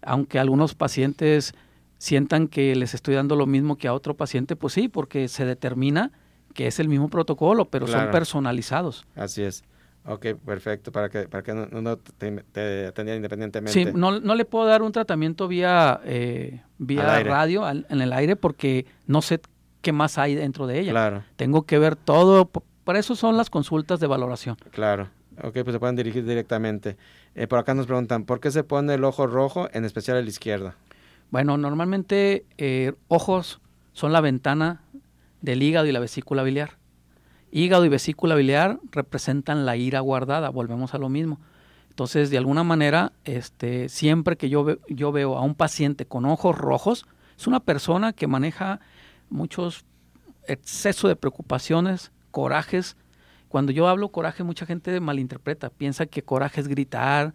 aunque 0.01 0.38
algunos 0.38 0.74
pacientes 0.74 1.55
sientan 1.99 2.49
que 2.49 2.74
les 2.74 2.95
estoy 2.95 3.14
dando 3.14 3.36
lo 3.36 3.47
mismo 3.47 3.76
que 3.76 3.88
a 3.88 3.95
otro 3.95 4.16
paciente, 4.16 4.57
pues 4.57 4.72
sí, 4.72 4.88
porque 4.88 5.28
se 5.28 5.45
determina 5.45 6.12
que 6.55 6.66
es 6.66 6.80
el 6.80 6.88
mismo 6.88 7.09
protocolo, 7.09 7.66
pero 7.66 7.86
son 7.86 8.11
personalizados. 8.11 9.07
Así 9.14 9.43
es. 9.43 9.64
Ok, 10.05 10.26
perfecto, 10.45 10.90
para 10.90 11.09
que, 11.09 11.28
para 11.28 11.45
que 11.45 11.53
uno 11.53 11.97
te, 11.97 12.32
te 12.51 12.86
atendiera 12.86 13.16
independientemente. 13.16 13.72
Sí, 13.72 13.88
no, 13.95 14.18
no, 14.18 14.34
le 14.34 14.45
puedo 14.45 14.66
dar 14.66 14.82
un 14.82 14.90
tratamiento 14.90 15.47
vía, 15.47 16.01
eh, 16.05 16.62
vía 16.87 17.22
radio 17.22 17.68
en 17.68 18.01
el 18.01 18.12
aire 18.12 18.37
porque 18.37 18.87
no 19.07 19.22
sé 19.22 19.41
qué 19.80 19.93
más 19.93 20.18
hay 20.18 20.35
dentro 20.35 20.66
de 20.66 20.80
ella. 20.80 20.93
Claro. 20.93 21.24
Tengo 21.37 21.62
que 21.62 21.78
ver 21.78 21.97
todo, 21.97 22.47
para 22.85 22.99
eso 22.99 23.14
son 23.14 23.37
las 23.37 23.51
consultas 23.51 24.01
de 24.01 24.07
valoración. 24.07 24.57
Claro. 24.70 25.09
Ok, 25.43 25.55
pues 25.64 25.72
se 25.72 25.80
pueden 25.80 25.97
dirigir 25.97 26.24
directamente. 26.24 26.97
Eh, 27.35 27.47
por 27.47 27.59
acá 27.59 27.74
nos 27.74 27.87
preguntan, 27.87 28.24
¿por 28.24 28.41
qué 28.41 28.51
se 28.51 28.64
pone 28.64 28.95
el 28.95 29.05
ojo 29.05 29.26
rojo, 29.26 29.68
en 29.72 29.85
especial 29.85 30.18
el 30.18 30.28
izquierdo? 30.28 30.74
Bueno, 31.30 31.57
normalmente 31.57 32.45
eh, 32.59 32.93
ojos 33.09 33.61
son 33.93 34.12
la 34.12 34.20
ventana 34.20 34.83
del 35.41 35.62
hígado 35.62 35.87
y 35.87 35.93
la 35.93 36.01
vesícula 36.01 36.43
biliar. 36.43 36.76
Hígado 37.51 37.85
y 37.85 37.89
vesícula 37.89 38.35
biliar 38.35 38.78
representan 38.91 39.66
la 39.66 39.76
ira 39.76 40.01
guardada, 40.01 40.51
volvemos 40.51 40.95
a 40.95 40.99
lo 40.99 41.09
mismo. 41.09 41.41
Entonces, 41.93 42.30
de 42.30 42.38
alguna 42.38 42.64
manera, 42.64 43.12
este, 43.24 43.90
siempre 43.90 44.38
que 44.38 44.49
yo, 44.49 44.78
yo 44.88 45.12
veo 45.12 45.36
a 45.36 45.43
un 45.43 45.55
paciente 45.55 46.07
con 46.07 46.24
ojos 46.24 46.57
rojos, 46.57 47.05
es 47.36 47.47
una 47.47 47.61
persona 47.61 48.14
que 48.14 48.26
maneja 48.26 48.80
muchos 49.28 49.84
exceso 50.49 51.07
de 51.07 51.16
preocupaciones, 51.16 52.11
corajes. 52.30 52.97
Cuando 53.49 53.72
yo 53.72 53.88
hablo 53.88 54.09
coraje, 54.09 54.43
mucha 54.43 54.64
gente 54.64 54.99
malinterpreta, 55.01 55.68
piensa 55.68 56.07
que 56.07 56.22
coraje 56.22 56.62
es 56.62 56.68
gritar, 56.68 57.34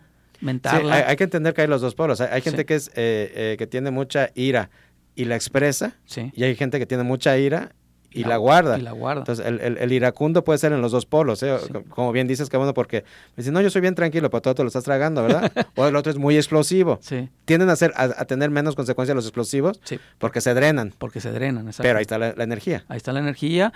hay, 0.73 1.15
que 1.17 1.25
entender 1.25 1.53
que 1.53 1.61
hay 1.61 1.67
los 1.67 1.81
dos 1.81 1.93
polos. 1.93 2.19
Hay, 2.19 2.41
gente 2.41 2.65
que 2.65 2.73
es 2.73 2.87
eh, 2.95 3.31
eh, 3.35 3.55
que 3.59 3.67
tiene 3.67 3.91
mucha 3.91 4.31
ira 4.33 4.71
y 5.13 5.25
la 5.25 5.35
expresa, 5.35 5.97
y 6.33 6.43
hay 6.43 6.55
gente 6.55 6.79
que 6.79 6.87
tiene 6.87 7.03
mucha 7.03 7.37
ira 7.37 7.75
y 8.11 8.23
la, 8.23 8.37
guarda. 8.37 8.77
Y 8.77 8.81
la 8.81 8.91
guarda. 8.91 9.21
Entonces, 9.21 9.45
el, 9.45 9.91
iracundo 9.91 10.43
puede 10.43 10.59
ser 10.59 10.71
en 10.73 10.81
los 10.81 10.91
dos 10.91 11.05
polos, 11.05 11.43
¿eh? 11.43 11.57
como 11.89 12.11
bien 12.11 12.27
dices, 12.27 12.49
que 12.49 12.57
bueno, 12.57 12.73
porque 12.73 13.03
me 13.35 13.41
dicen, 13.41 13.53
no, 13.53 13.61
yo 13.61 13.69
soy 13.69 13.81
bien 13.81 13.95
tranquilo, 13.95 14.29
pero 14.29 14.41
todo 14.41 14.55
te 14.55 14.63
lo 14.63 14.67
estás 14.67 14.83
tragando, 14.83 15.23
¿verdad? 15.23 15.51
o 15.75 15.85
el 15.87 15.95
otro 15.95 16.11
es 16.11 16.17
muy 16.17 16.35
explosivo. 16.35 16.99
Sí. 17.01 17.29
Tienden 17.45 17.69
a, 17.69 17.75
ser, 17.75 17.93
a, 17.95 18.25
tener 18.25 18.49
menos 18.49 18.75
consecuencias 18.75 19.15
los 19.15 19.25
explosivos 19.25 19.79
porque 20.17 20.41
se 20.41 20.53
drenan. 20.53 20.93
Porque 20.97 21.21
se 21.21 21.31
drenan, 21.31 21.67
exacto. 21.67 21.83
Pero 21.83 21.97
ahí 21.99 22.03
está 22.03 22.17
la, 22.17 22.29
energía. 22.29 22.85
Ahí 22.87 22.97
está 22.97 23.11
la 23.13 23.19
energía 23.19 23.73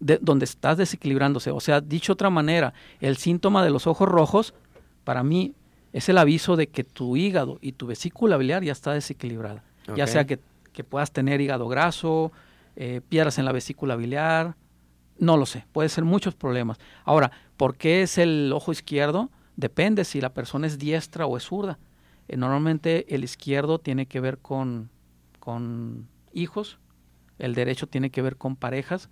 de, 0.00 0.18
donde 0.20 0.44
estás 0.44 0.76
desequilibrándose. 0.78 1.50
O 1.50 1.60
sea, 1.60 1.80
dicho 1.80 2.14
otra 2.14 2.30
manera, 2.30 2.74
el 3.00 3.16
síntoma 3.16 3.64
de 3.64 3.70
los 3.70 3.86
ojos 3.86 4.08
rojos, 4.08 4.54
para 5.04 5.22
mí, 5.22 5.54
es 5.94 6.08
el 6.08 6.18
aviso 6.18 6.56
de 6.56 6.66
que 6.66 6.82
tu 6.82 7.16
hígado 7.16 7.58
y 7.60 7.72
tu 7.72 7.86
vesícula 7.86 8.36
biliar 8.36 8.64
ya 8.64 8.72
está 8.72 8.92
desequilibrada. 8.92 9.62
Ya 9.94 10.06
sea 10.06 10.26
que, 10.26 10.38
puedas 10.88 11.12
tener 11.12 11.40
hígado 11.40 11.68
graso, 11.68 12.32
eh, 12.76 13.00
piedras 13.08 13.38
en 13.38 13.44
la 13.44 13.52
vesícula 13.52 13.96
biliar, 13.96 14.56
no 15.18 15.36
lo 15.36 15.46
sé, 15.46 15.64
puede 15.72 15.88
ser 15.88 16.04
muchos 16.04 16.34
problemas. 16.34 16.78
Ahora, 17.04 17.30
¿por 17.56 17.76
qué 17.76 18.02
es 18.02 18.18
el 18.18 18.52
ojo 18.52 18.72
izquierdo? 18.72 19.30
Depende 19.56 20.04
si 20.04 20.20
la 20.20 20.34
persona 20.34 20.66
es 20.66 20.78
diestra 20.78 21.26
o 21.26 21.36
es 21.36 21.44
zurda. 21.44 21.78
Eh, 22.28 22.36
normalmente 22.36 23.14
el 23.14 23.22
izquierdo 23.24 23.78
tiene 23.78 24.06
que 24.06 24.20
ver 24.20 24.38
con, 24.38 24.90
con 25.38 26.08
hijos, 26.32 26.78
el 27.38 27.54
derecho 27.54 27.86
tiene 27.86 28.10
que 28.10 28.22
ver 28.22 28.36
con 28.36 28.56
parejas, 28.56 29.08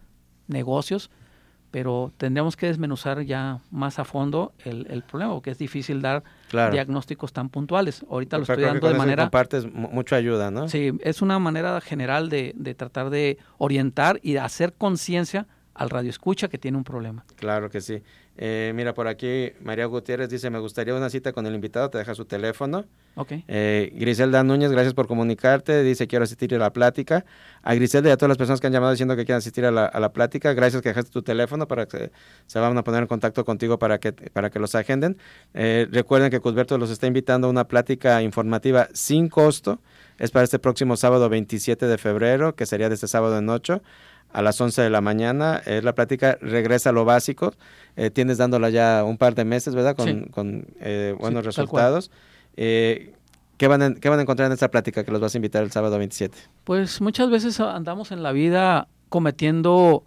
negocios, 0.48 1.10
pero 1.72 2.12
tendríamos 2.18 2.54
que 2.54 2.66
desmenuzar 2.66 3.22
ya 3.22 3.58
más 3.72 3.98
a 3.98 4.04
fondo 4.04 4.52
el, 4.64 4.86
el 4.88 5.02
problema, 5.02 5.32
porque 5.32 5.50
es 5.50 5.58
difícil 5.58 6.00
dar 6.00 6.22
diagnósticos 6.52 7.32
tan 7.32 7.48
puntuales. 7.48 8.04
Ahorita 8.08 8.36
lo 8.36 8.44
estoy 8.44 8.62
dando 8.62 8.86
de 8.86 8.94
manera... 8.94 9.24
Compartes 9.24 9.66
mucha 9.72 10.16
ayuda, 10.16 10.52
¿no? 10.52 10.68
Sí, 10.68 10.92
es 11.00 11.22
una 11.22 11.38
manera 11.40 11.80
general 11.80 12.28
de, 12.28 12.52
de 12.54 12.74
tratar 12.74 13.10
de 13.10 13.38
orientar 13.58 14.20
y 14.22 14.34
de 14.34 14.40
hacer 14.40 14.74
conciencia 14.74 15.48
al 15.74 15.90
radio 15.90 16.10
escucha 16.10 16.48
que 16.48 16.58
tiene 16.58 16.76
un 16.76 16.84
problema. 16.84 17.24
Claro 17.36 17.70
que 17.70 17.80
sí. 17.80 18.02
Eh, 18.36 18.72
mira, 18.74 18.94
por 18.94 19.08
aquí 19.08 19.52
María 19.60 19.84
Gutiérrez 19.86 20.30
dice, 20.30 20.48
me 20.48 20.58
gustaría 20.58 20.94
una 20.94 21.10
cita 21.10 21.32
con 21.32 21.46
el 21.46 21.54
invitado, 21.54 21.90
te 21.90 21.98
deja 21.98 22.14
su 22.14 22.24
teléfono. 22.24 22.86
Ok. 23.14 23.32
Eh, 23.46 23.92
Griselda 23.94 24.42
Núñez, 24.42 24.70
gracias 24.70 24.94
por 24.94 25.06
comunicarte, 25.06 25.82
dice, 25.82 26.06
quiero 26.06 26.24
asistir 26.24 26.54
a 26.54 26.58
la 26.58 26.72
plática. 26.72 27.26
A 27.62 27.74
Griselda 27.74 28.08
y 28.08 28.12
a 28.12 28.16
todas 28.16 28.30
las 28.30 28.38
personas 28.38 28.60
que 28.60 28.66
han 28.66 28.72
llamado 28.72 28.92
diciendo 28.92 29.16
que 29.16 29.24
quieren 29.24 29.38
asistir 29.38 29.66
a 29.66 29.70
la, 29.70 29.84
a 29.84 30.00
la 30.00 30.12
plática, 30.12 30.54
gracias 30.54 30.80
que 30.82 30.88
dejaste 30.88 31.10
tu 31.10 31.22
teléfono 31.22 31.68
para 31.68 31.86
que 31.86 32.10
se, 32.46 32.58
van 32.58 32.76
a 32.76 32.84
poner 32.84 33.02
en 33.02 33.06
contacto 33.06 33.44
contigo 33.44 33.78
para 33.78 33.98
que, 33.98 34.12
para 34.12 34.50
que 34.50 34.58
los 34.58 34.74
agenden. 34.74 35.18
Eh, 35.52 35.86
recuerden 35.90 36.30
que 36.30 36.40
Cusberto 36.40 36.78
los 36.78 36.90
está 36.90 37.06
invitando 37.06 37.48
a 37.48 37.50
una 37.50 37.68
plática 37.68 38.22
informativa 38.22 38.88
sin 38.94 39.28
costo. 39.28 39.80
Es 40.18 40.30
para 40.30 40.44
este 40.44 40.58
próximo 40.58 40.96
sábado 40.96 41.28
27 41.28 41.86
de 41.86 41.98
febrero, 41.98 42.54
que 42.54 42.64
sería 42.64 42.88
de 42.88 42.94
este 42.94 43.08
sábado 43.08 43.38
en 43.38 43.48
8 43.48 43.82
a 44.32 44.42
las 44.42 44.60
11 44.60 44.82
de 44.82 44.90
la 44.90 45.00
mañana. 45.00 45.62
Es 45.64 45.84
la 45.84 45.94
plática 45.94 46.38
Regresa 46.40 46.90
a 46.90 46.92
lo 46.92 47.04
básico. 47.04 47.54
Eh, 47.96 48.10
tienes 48.10 48.38
dándola 48.38 48.70
ya 48.70 49.04
un 49.04 49.18
par 49.18 49.34
de 49.34 49.44
meses, 49.44 49.74
¿verdad? 49.74 49.96
Con, 49.96 50.66
eh, 50.80 51.14
buenos 51.18 51.44
resultados. 51.44 52.10
Eh, 52.56 53.14
¿qué, 53.56 53.68
van 53.68 53.82
a, 53.82 53.94
¿Qué 53.94 54.08
van 54.08 54.18
a 54.18 54.22
encontrar 54.22 54.46
en 54.46 54.52
esta 54.52 54.70
plática 54.70 55.04
que 55.04 55.12
los 55.12 55.20
vas 55.20 55.34
a 55.34 55.38
invitar 55.38 55.62
el 55.62 55.70
sábado 55.70 55.98
27? 55.98 56.36
Pues 56.64 57.00
muchas 57.00 57.30
veces 57.30 57.60
andamos 57.60 58.12
en 58.12 58.22
la 58.22 58.32
vida 58.32 58.88
cometiendo 59.08 60.04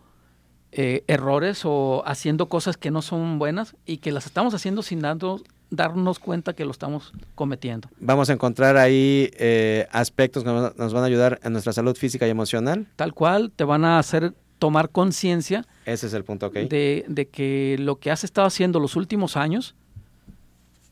errores 0.77 1.61
o 1.63 2.03
haciendo 2.05 2.49
cosas 2.49 2.75
que 2.75 2.91
no 2.91 3.01
son 3.01 3.39
buenas 3.39 3.77
y 3.85 3.99
que 3.99 4.11
las 4.11 4.25
estamos 4.25 4.53
haciendo 4.53 4.81
sin 4.81 4.99
darnos, 4.99 5.41
darnos 5.75 6.19
cuenta 6.19 6.53
que 6.53 6.65
lo 6.65 6.71
estamos 6.71 7.13
cometiendo. 7.35 7.89
Vamos 7.99 8.29
a 8.29 8.33
encontrar 8.33 8.77
ahí 8.77 9.29
eh, 9.37 9.87
aspectos 9.91 10.43
que 10.43 10.49
nos 10.49 10.93
van 10.93 11.03
a 11.03 11.05
ayudar 11.05 11.39
en 11.43 11.53
nuestra 11.53 11.73
salud 11.73 11.95
física 11.95 12.27
y 12.27 12.29
emocional. 12.29 12.87
Tal 12.95 13.13
cual, 13.13 13.51
te 13.55 13.63
van 13.63 13.85
a 13.85 13.99
hacer 13.99 14.33
tomar 14.59 14.89
conciencia. 14.89 15.65
Ese 15.85 16.07
es 16.07 16.13
el 16.13 16.23
punto, 16.23 16.47
ok. 16.47 16.53
De, 16.53 17.05
de, 17.07 17.27
que 17.27 17.75
lo 17.79 17.99
que 17.99 18.11
has 18.11 18.23
estado 18.23 18.47
haciendo 18.47 18.79
los 18.79 18.95
últimos 18.95 19.37
años 19.37 19.75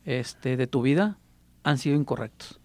este, 0.04 0.56
de 0.56 0.66
tu 0.66 0.82
vida 0.82 1.18
han 1.62 1.78
sido 1.78 1.96
incorrectos. 1.96 2.60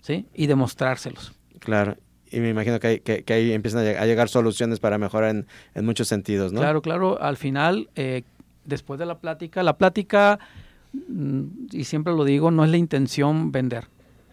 ¿Sí? 0.00 0.26
Y 0.34 0.46
demostrárselos. 0.46 1.32
Claro. 1.58 1.96
Y 2.30 2.40
me 2.40 2.50
imagino 2.50 2.80
que, 2.80 3.00
que, 3.00 3.32
ahí 3.32 3.52
empiezan 3.52 3.86
a 3.86 4.04
llegar 4.04 4.28
soluciones 4.28 4.80
para 4.80 4.98
mejorar 4.98 5.30
en, 5.30 5.46
en, 5.74 5.84
muchos 5.84 6.08
sentidos, 6.08 6.52
¿no? 6.52 6.60
Claro, 6.60 6.82
claro. 6.82 7.20
Al 7.20 7.36
final, 7.36 7.88
eh, 7.94 8.24
después 8.64 8.98
de 8.98 9.06
la 9.06 9.18
plática, 9.18 9.62
la 9.62 9.78
plática 9.78 10.38
y 11.72 11.84
siempre 11.84 12.12
lo 12.14 12.24
digo, 12.24 12.50
no 12.50 12.64
es 12.64 12.70
la 12.70 12.76
intención 12.76 13.52
vender. 13.52 13.88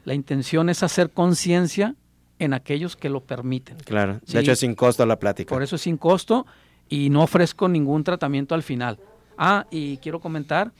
La 0.06 0.14
intención 0.14 0.70
es 0.70 0.84
hacer 0.84 1.12
conciencia 1.12 1.96
en 2.40 2.54
aquellos 2.54 2.96
que 2.96 3.10
lo 3.10 3.22
permiten. 3.22 3.78
Claro, 3.78 4.20
de 4.26 4.40
hecho 4.40 4.52
es 4.52 4.60
sin 4.60 4.76
costo 4.76 5.06
la 5.06 5.20
plática. 5.20 5.50
Por 5.50 5.64
eso 5.64 5.76
es 5.76 5.82
sin 5.82 5.98
costo 5.98 6.46
y 6.90 7.10
no 7.10 7.24
ofrezco 7.24 7.68
ningún 7.70 8.04
tratamiento 8.04 8.56
al 8.56 8.64
final. 8.64 9.00
Ah, 9.38 9.66
y 9.72 9.98
quiero 9.98 10.20
comentar 10.20 10.74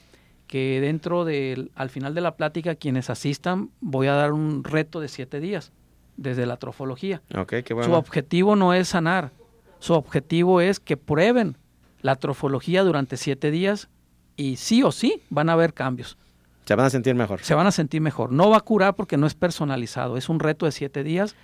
que 0.46 0.80
dentro 0.80 1.24
del, 1.24 1.70
al 1.74 1.90
final 1.90 2.14
de 2.14 2.20
la 2.20 2.36
plática, 2.36 2.74
quienes 2.74 3.10
asistan, 3.10 3.70
voy 3.80 4.08
a 4.08 4.12
dar 4.12 4.32
un 4.32 4.62
reto 4.62 5.00
de 5.00 5.08
siete 5.08 5.40
días 5.40 5.72
desde 6.16 6.46
la 6.46 6.58
trofología. 6.58 7.22
Okay, 7.34 7.62
qué 7.62 7.74
bueno. 7.74 7.88
Su 7.88 7.94
objetivo 7.94 8.54
no 8.56 8.74
es 8.74 8.88
sanar, 8.88 9.32
su 9.78 9.94
objetivo 9.94 10.60
es 10.60 10.80
que 10.80 10.96
prueben 10.96 11.56
la 12.02 12.16
trofología 12.16 12.84
durante 12.84 13.16
siete 13.16 13.50
días 13.50 13.88
y 14.36 14.56
sí 14.56 14.82
o 14.82 14.92
sí 14.92 15.22
van 15.30 15.48
a 15.48 15.52
haber 15.52 15.74
cambios. 15.74 16.16
Se 16.64 16.74
van 16.74 16.86
a 16.86 16.90
sentir 16.90 17.14
mejor. 17.14 17.40
Se 17.42 17.54
van 17.54 17.66
a 17.66 17.72
sentir 17.72 18.00
mejor. 18.00 18.32
No 18.32 18.50
va 18.50 18.58
a 18.58 18.60
curar 18.60 18.94
porque 18.94 19.16
no 19.16 19.26
es 19.26 19.34
personalizado. 19.34 20.16
Es 20.16 20.28
un 20.28 20.40
reto 20.40 20.64
de 20.66 20.72
siete 20.72 21.04
días 21.04 21.36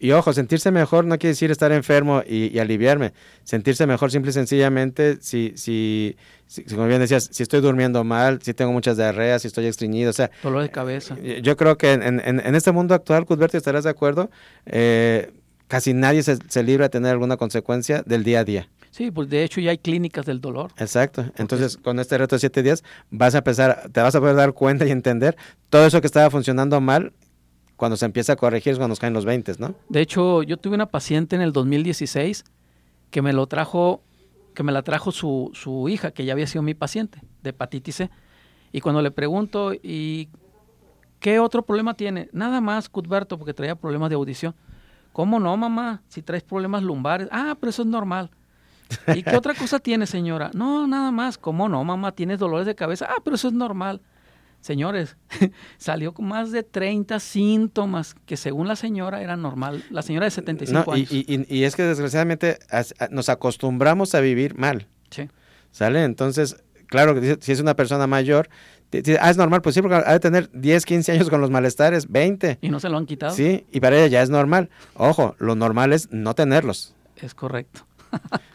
Y 0.00 0.10
ojo, 0.10 0.32
sentirse 0.32 0.72
mejor 0.72 1.04
no 1.04 1.16
quiere 1.18 1.30
decir 1.30 1.52
estar 1.52 1.70
enfermo 1.70 2.22
y, 2.26 2.58
aliviarme. 2.58 3.12
Sentirse 3.44 3.86
mejor 3.86 4.10
simple 4.10 4.30
y 4.30 4.34
sencillamente, 4.34 5.18
si, 5.20 5.52
si, 5.56 6.16
si, 6.46 6.64
como 6.64 6.86
bien 6.88 7.00
decías, 7.00 7.28
si 7.30 7.44
estoy 7.44 7.60
durmiendo 7.60 8.02
mal, 8.02 8.42
si 8.42 8.52
tengo 8.52 8.72
muchas 8.72 8.96
diarreas, 8.96 9.42
si 9.42 9.48
estoy 9.48 9.66
estreñido, 9.66 10.10
o 10.10 10.12
sea... 10.12 10.30
Dolor 10.42 10.62
de 10.62 10.70
cabeza. 10.70 11.16
Yo 11.40 11.56
creo 11.56 11.78
que 11.78 11.92
en, 11.92 12.20
en, 12.20 12.54
este 12.54 12.72
mundo 12.72 12.94
actual, 12.94 13.24
Cusberto, 13.24 13.56
estarás 13.56 13.84
de 13.84 13.90
acuerdo, 13.90 14.30
eh, 14.66 15.32
casi 15.68 15.94
nadie 15.94 16.24
se, 16.24 16.38
se 16.48 16.62
libra 16.64 16.86
de 16.86 16.90
tener 16.90 17.12
alguna 17.12 17.36
consecuencia 17.36 18.02
del 18.04 18.24
día 18.24 18.40
a 18.40 18.44
día. 18.44 18.68
Sí, 18.94 19.10
pues 19.10 19.28
de 19.28 19.42
hecho 19.42 19.60
ya 19.60 19.72
hay 19.72 19.78
clínicas 19.78 20.24
del 20.24 20.40
dolor. 20.40 20.70
Exacto. 20.76 21.24
Entonces, 21.36 21.76
con 21.76 21.98
este 21.98 22.16
reto 22.16 22.36
de 22.36 22.38
siete 22.38 22.62
días, 22.62 22.84
vas 23.10 23.34
a 23.34 23.38
empezar, 23.38 23.90
te 23.90 24.00
vas 24.00 24.14
a 24.14 24.20
poder 24.20 24.36
dar 24.36 24.52
cuenta 24.52 24.86
y 24.86 24.92
entender 24.92 25.36
todo 25.68 25.84
eso 25.84 26.00
que 26.00 26.06
estaba 26.06 26.30
funcionando 26.30 26.80
mal 26.80 27.12
cuando 27.74 27.96
se 27.96 28.06
empieza 28.06 28.34
a 28.34 28.36
corregir 28.36 28.70
es 28.70 28.78
cuando 28.78 28.92
nos 28.92 29.00
caen 29.00 29.12
los 29.12 29.24
20, 29.24 29.54
¿no? 29.58 29.74
De 29.88 30.00
hecho, 30.00 30.44
yo 30.44 30.58
tuve 30.58 30.76
una 30.76 30.86
paciente 30.86 31.34
en 31.34 31.42
el 31.42 31.52
2016 31.52 32.44
que 33.10 33.20
me 33.20 33.32
lo 33.32 33.48
trajo, 33.48 34.04
que 34.54 34.62
me 34.62 34.70
la 34.70 34.82
trajo 34.82 35.10
su, 35.10 35.50
su 35.54 35.88
hija, 35.88 36.12
que 36.12 36.24
ya 36.24 36.32
había 36.32 36.46
sido 36.46 36.62
mi 36.62 36.74
paciente 36.74 37.20
de 37.42 37.50
hepatitis 37.50 37.96
C. 37.96 38.10
Y 38.70 38.80
cuando 38.80 39.02
le 39.02 39.10
pregunto, 39.10 39.72
¿y 39.74 40.28
qué 41.18 41.40
otro 41.40 41.64
problema 41.64 41.94
tiene? 41.94 42.28
Nada 42.30 42.60
más, 42.60 42.88
Cuthberto, 42.88 43.38
porque 43.38 43.54
traía 43.54 43.74
problemas 43.74 44.10
de 44.10 44.14
audición. 44.14 44.54
¿Cómo 45.12 45.40
no, 45.40 45.56
mamá? 45.56 46.04
Si 46.06 46.22
traes 46.22 46.44
problemas 46.44 46.84
lumbares. 46.84 47.26
Ah, 47.32 47.56
pero 47.58 47.70
eso 47.70 47.82
es 47.82 47.88
normal. 47.88 48.30
¿Y 49.14 49.22
qué 49.22 49.36
otra 49.36 49.54
cosa 49.54 49.78
tiene, 49.78 50.06
señora? 50.06 50.50
No, 50.54 50.86
nada 50.86 51.10
más. 51.10 51.38
¿Cómo 51.38 51.68
no, 51.68 51.82
mamá? 51.84 52.12
¿Tienes 52.12 52.38
dolores 52.38 52.66
de 52.66 52.74
cabeza? 52.74 53.06
Ah, 53.08 53.20
pero 53.22 53.36
eso 53.36 53.48
es 53.48 53.54
normal. 53.54 54.00
Señores, 54.60 55.18
salió 55.76 56.14
con 56.14 56.26
más 56.26 56.50
de 56.50 56.62
30 56.62 57.20
síntomas 57.20 58.14
que 58.24 58.38
según 58.38 58.66
la 58.66 58.76
señora 58.76 59.20
era 59.20 59.36
normal. 59.36 59.84
La 59.90 60.00
señora 60.00 60.24
de 60.24 60.30
75 60.30 60.92
años. 60.92 61.12
Y, 61.12 61.44
y, 61.48 61.64
es 61.64 61.76
que 61.76 61.82
desgraciadamente 61.82 62.58
nos 63.10 63.28
acostumbramos 63.28 64.14
a 64.14 64.20
vivir 64.20 64.56
mal. 64.56 64.86
Sí. 65.10 65.28
¿Sale? 65.70 66.04
Entonces, 66.04 66.56
claro, 66.86 67.20
si 67.40 67.52
es 67.52 67.60
una 67.60 67.74
persona 67.74 68.06
mayor, 68.06 68.48
ah, 69.20 69.30
es 69.30 69.36
normal, 69.36 69.60
pues 69.60 69.74
sí, 69.74 69.82
porque 69.82 69.96
ha 69.96 70.12
de 70.12 70.20
tener 70.20 70.50
10, 70.52 70.86
15 70.86 71.12
años 71.12 71.28
con 71.28 71.42
los 71.42 71.50
malestares, 71.50 72.10
20. 72.10 72.58
Y 72.62 72.70
no 72.70 72.80
se 72.80 72.88
lo 72.88 72.96
han 72.96 73.04
quitado. 73.04 73.34
Sí, 73.34 73.66
y 73.70 73.80
para 73.80 73.98
ella 73.98 74.06
ya 74.06 74.22
es 74.22 74.30
normal. 74.30 74.70
Ojo, 74.94 75.36
lo 75.38 75.56
normal 75.56 75.92
es 75.92 76.10
no 76.10 76.34
tenerlos. 76.34 76.94
Es 77.16 77.34
correcto. 77.34 77.86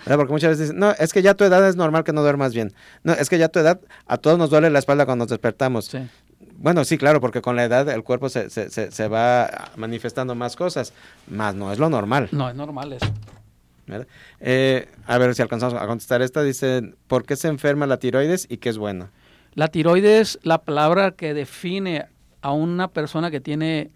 Porque 0.06 0.32
muchas 0.32 0.52
veces 0.52 0.68
dicen, 0.68 0.80
no, 0.80 0.92
es 0.92 1.14
que 1.14 1.22
ya 1.22 1.34
tu 1.34 1.44
edad 1.44 1.68
es 1.68 1.76
normal 1.76 2.04
que 2.04 2.14
no 2.14 2.22
duermas 2.22 2.54
bien. 2.54 2.74
No, 3.04 3.14
es 3.14 3.30
que 3.30 3.38
ya 3.38 3.50
tu 3.50 3.60
edad, 3.60 3.80
a 4.08 4.18
todos 4.18 4.38
nos 4.38 4.50
duele 4.50 4.70
la 4.70 4.80
espalda 4.80 5.06
cuando 5.06 5.24
nos 5.24 5.30
despertamos. 5.30 5.92
Bueno, 6.58 6.84
sí, 6.84 6.98
claro, 6.98 7.22
porque 7.22 7.42
con 7.42 7.56
la 7.56 7.64
edad 7.64 7.88
el 7.90 8.04
cuerpo 8.04 8.30
se, 8.30 8.50
se, 8.50 8.70
se, 8.70 9.08
va 9.08 9.72
manifestando 9.76 10.36
más 10.36 10.56
cosas, 10.56 10.94
más 11.28 11.56
no 11.56 11.72
es 11.72 11.80
lo 11.80 11.90
normal. 11.90 12.30
No, 12.32 12.50
es 12.50 12.56
normal 12.56 12.94
eso. 12.94 13.14
Eh, 14.40 14.88
a 15.08 15.18
ver 15.18 15.36
si 15.36 15.42
alcanzamos 15.42 15.82
a 15.82 15.88
contestar 15.88 16.22
esta. 16.22 16.44
Dice, 16.44 16.94
¿por 17.08 17.26
qué 17.26 17.36
se 17.36 17.48
enferma 17.48 17.88
la 17.88 17.98
tiroides 17.98 18.46
y 18.50 18.58
qué 18.58 18.70
es 18.70 18.78
bueno? 18.78 19.10
La 19.54 19.70
tiroides, 19.70 20.40
la 20.44 20.62
palabra 20.62 21.12
que 21.12 21.34
define 21.34 22.08
a 22.42 22.52
una 22.52 22.90
persona 22.90 23.32
que 23.32 23.42
tiene 23.42 23.92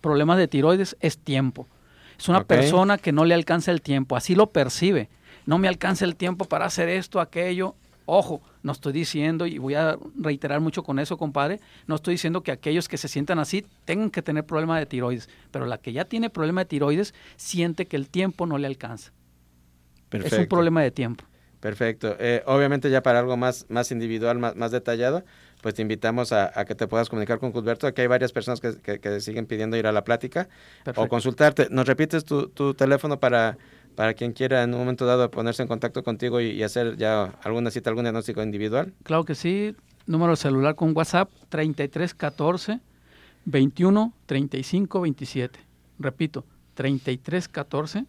problemas 0.00 0.38
de 0.38 0.48
tiroides 0.48 0.96
es 1.00 1.18
tiempo. 1.18 1.66
Es 2.22 2.28
una 2.28 2.44
persona 2.44 2.98
que 2.98 3.10
no 3.10 3.24
le 3.24 3.34
alcanza 3.34 3.72
el 3.72 3.82
tiempo, 3.82 4.14
así 4.14 4.36
lo 4.36 4.50
percibe. 4.50 5.08
No 5.44 5.58
me 5.58 5.66
alcanza 5.66 6.04
el 6.04 6.14
tiempo 6.14 6.44
para 6.44 6.66
hacer 6.66 6.88
esto, 6.88 7.20
aquello. 7.20 7.74
Ojo, 8.06 8.40
no 8.62 8.70
estoy 8.70 8.92
diciendo, 8.92 9.44
y 9.44 9.58
voy 9.58 9.74
a 9.74 9.98
reiterar 10.16 10.60
mucho 10.60 10.84
con 10.84 11.00
eso, 11.00 11.16
compadre, 11.16 11.58
no 11.88 11.96
estoy 11.96 12.14
diciendo 12.14 12.44
que 12.44 12.52
aquellos 12.52 12.86
que 12.86 12.96
se 12.96 13.08
sientan 13.08 13.40
así 13.40 13.66
tengan 13.84 14.08
que 14.08 14.22
tener 14.22 14.44
problema 14.44 14.78
de 14.78 14.86
tiroides, 14.86 15.28
pero 15.50 15.66
la 15.66 15.78
que 15.78 15.92
ya 15.92 16.04
tiene 16.04 16.30
problema 16.30 16.60
de 16.60 16.66
tiroides 16.66 17.12
siente 17.36 17.86
que 17.86 17.96
el 17.96 18.08
tiempo 18.08 18.46
no 18.46 18.56
le 18.56 18.68
alcanza. 18.68 19.12
Es 20.12 20.32
un 20.32 20.46
problema 20.46 20.80
de 20.80 20.92
tiempo. 20.92 21.24
Perfecto. 21.58 22.16
Eh, 22.20 22.44
obviamente 22.46 22.88
ya 22.88 23.02
para 23.02 23.18
algo 23.18 23.36
más, 23.36 23.66
más 23.68 23.90
individual, 23.90 24.38
más, 24.38 24.54
más 24.54 24.70
detallado, 24.70 25.24
pues 25.62 25.74
te 25.74 25.82
invitamos 25.82 26.32
a, 26.32 26.64
que 26.66 26.74
te 26.74 26.86
puedas 26.88 27.08
comunicar 27.08 27.38
con 27.38 27.52
Cusberto. 27.52 27.86
Aquí 27.86 28.02
hay 28.02 28.08
varias 28.08 28.32
personas 28.32 28.60
que, 28.60 29.20
siguen 29.20 29.46
pidiendo 29.46 29.76
ir 29.76 29.86
a 29.86 29.92
la 29.92 30.04
plática 30.04 30.48
o 30.96 31.08
consultarte. 31.08 31.68
¿Nos 31.70 31.86
repites 31.86 32.24
tu, 32.24 32.74
teléfono 32.74 33.18
para, 33.20 33.56
para 33.94 34.12
quien 34.14 34.32
quiera 34.32 34.64
en 34.64 34.74
un 34.74 34.80
momento 34.80 35.06
dado 35.06 35.30
ponerse 35.30 35.62
en 35.62 35.68
contacto 35.68 36.02
contigo 36.02 36.40
y, 36.40 36.62
hacer 36.64 36.96
ya 36.96 37.38
alguna 37.44 37.70
cita, 37.70 37.90
algún 37.90 38.04
diagnóstico 38.04 38.42
individual? 38.42 38.92
Claro 39.04 39.24
que 39.24 39.36
sí. 39.36 39.74
Número 40.04 40.34
celular 40.34 40.74
con 40.74 40.96
WhatsApp 40.96 41.30
3314 41.48 42.80
21 43.44 44.12
35 44.26 45.00
27. 45.00 45.60
Repito, 46.00 46.44
3314 46.74 48.04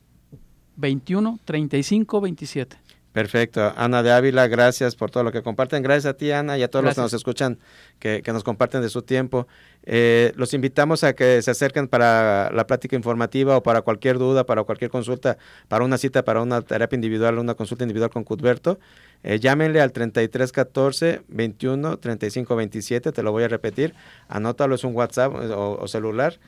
21 0.75 1.39
35 1.45 2.21
27. 2.21 2.77
Perfecto. 3.13 3.71
Ana 3.77 4.01
de 4.01 4.11
Ávila, 4.11 4.47
gracias 4.47 4.95
por 4.95 5.11
todo 5.11 5.23
lo 5.23 5.31
que 5.31 5.43
comparten. 5.43 5.83
Gracias 5.83 6.07
a 6.07 6.17
ti, 6.17 6.31
Ana, 6.31 6.57
y 6.57 6.63
a 6.63 6.67
todos 6.67 6.83
los 6.83 6.95
que 6.95 7.01
nos 7.01 7.13
escuchan, 7.13 7.59
que, 7.99 8.23
nos 8.25 8.43
comparten 8.43 8.81
de 8.81 8.89
su 8.89 9.03
tiempo. 9.03 9.47
Eh, 9.83 10.33
los 10.35 10.55
invitamos 10.55 11.03
a 11.03 11.13
que 11.13 11.39
se 11.43 11.51
acerquen 11.51 11.87
para 11.87 12.49
la 12.51 12.65
plática 12.65 12.95
informativa 12.95 13.55
o 13.55 13.61
para 13.61 13.83
cualquier 13.83 14.17
duda, 14.17 14.47
para 14.47 14.63
cualquier 14.63 14.89
consulta, 14.89 15.37
para 15.67 15.85
una 15.85 15.99
cita, 15.99 16.25
para 16.25 16.41
una 16.41 16.63
terapia 16.63 16.95
individual, 16.95 17.37
una 17.37 17.53
consulta 17.53 17.83
individual 17.83 18.09
con 18.09 18.23
Cuthberto. 18.23 18.79
Eh, 19.21 19.39
llámenle 19.39 19.79
al 19.79 19.91
3314 19.91 21.21
21 21.27 21.97
35 21.97 22.55
27, 22.55 23.11
te 23.11 23.21
lo 23.21 23.31
voy 23.31 23.43
a 23.43 23.47
repetir. 23.47 23.93
Anótalo, 24.27 24.73
es 24.73 24.83
un 24.83 24.95
WhatsApp 24.95 25.35
o, 25.35 25.77
o 25.79 25.87
celular. 25.87 26.39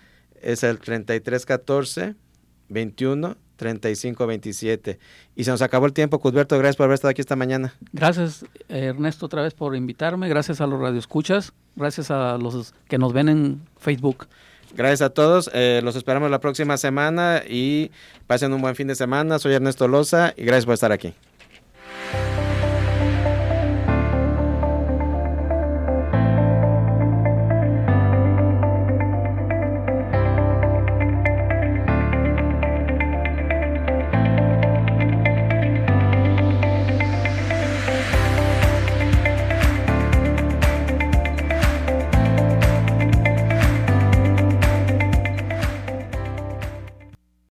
Es 0.42 0.64
el 0.64 0.80
3314 0.80 2.16
21 2.70 3.38
3527. 3.56 5.00
Y 5.36 5.44
se 5.44 5.52
nos 5.52 5.62
acabó 5.62 5.86
el 5.86 5.94
tiempo, 5.94 6.20
Cusberto, 6.20 6.58
gracias 6.58 6.76
por 6.76 6.86
haber 6.86 6.96
estado 6.96 7.12
aquí 7.12 7.22
esta 7.22 7.36
mañana. 7.36 7.74
Gracias, 7.94 8.46
Ernesto, 8.70 9.26
otra 9.26 9.42
vez 9.42 9.54
por 9.54 9.76
invitarme, 9.76 10.30
gracias 10.30 10.62
a 10.62 10.68
los 10.68 10.80
radioescuchas, 10.80 11.54
gracias 11.76 12.12
a 12.12 12.38
los 12.38 12.74
que 12.88 12.98
nos 12.98 13.14
ven 13.14 13.30
en 13.30 13.62
Facebook. 13.78 14.28
Gracias 14.76 15.02
a 15.02 15.10
todos, 15.10 15.50
eh, 15.54 15.80
los 15.84 15.96
esperamos 15.96 16.30
la 16.30 16.40
próxima 16.40 16.78
semana 16.78 17.44
y 17.48 17.92
pasen 18.28 18.52
un 18.52 18.62
buen 18.62 18.76
fin 18.76 18.88
de 18.88 18.96
semana. 18.96 19.40
Soy 19.40 19.54
Ernesto 19.54 19.88
Loza 19.88 20.34
y 20.36 20.44
gracias 20.44 20.66
por 20.66 20.74
estar 20.74 20.92
aquí. 20.92 21.14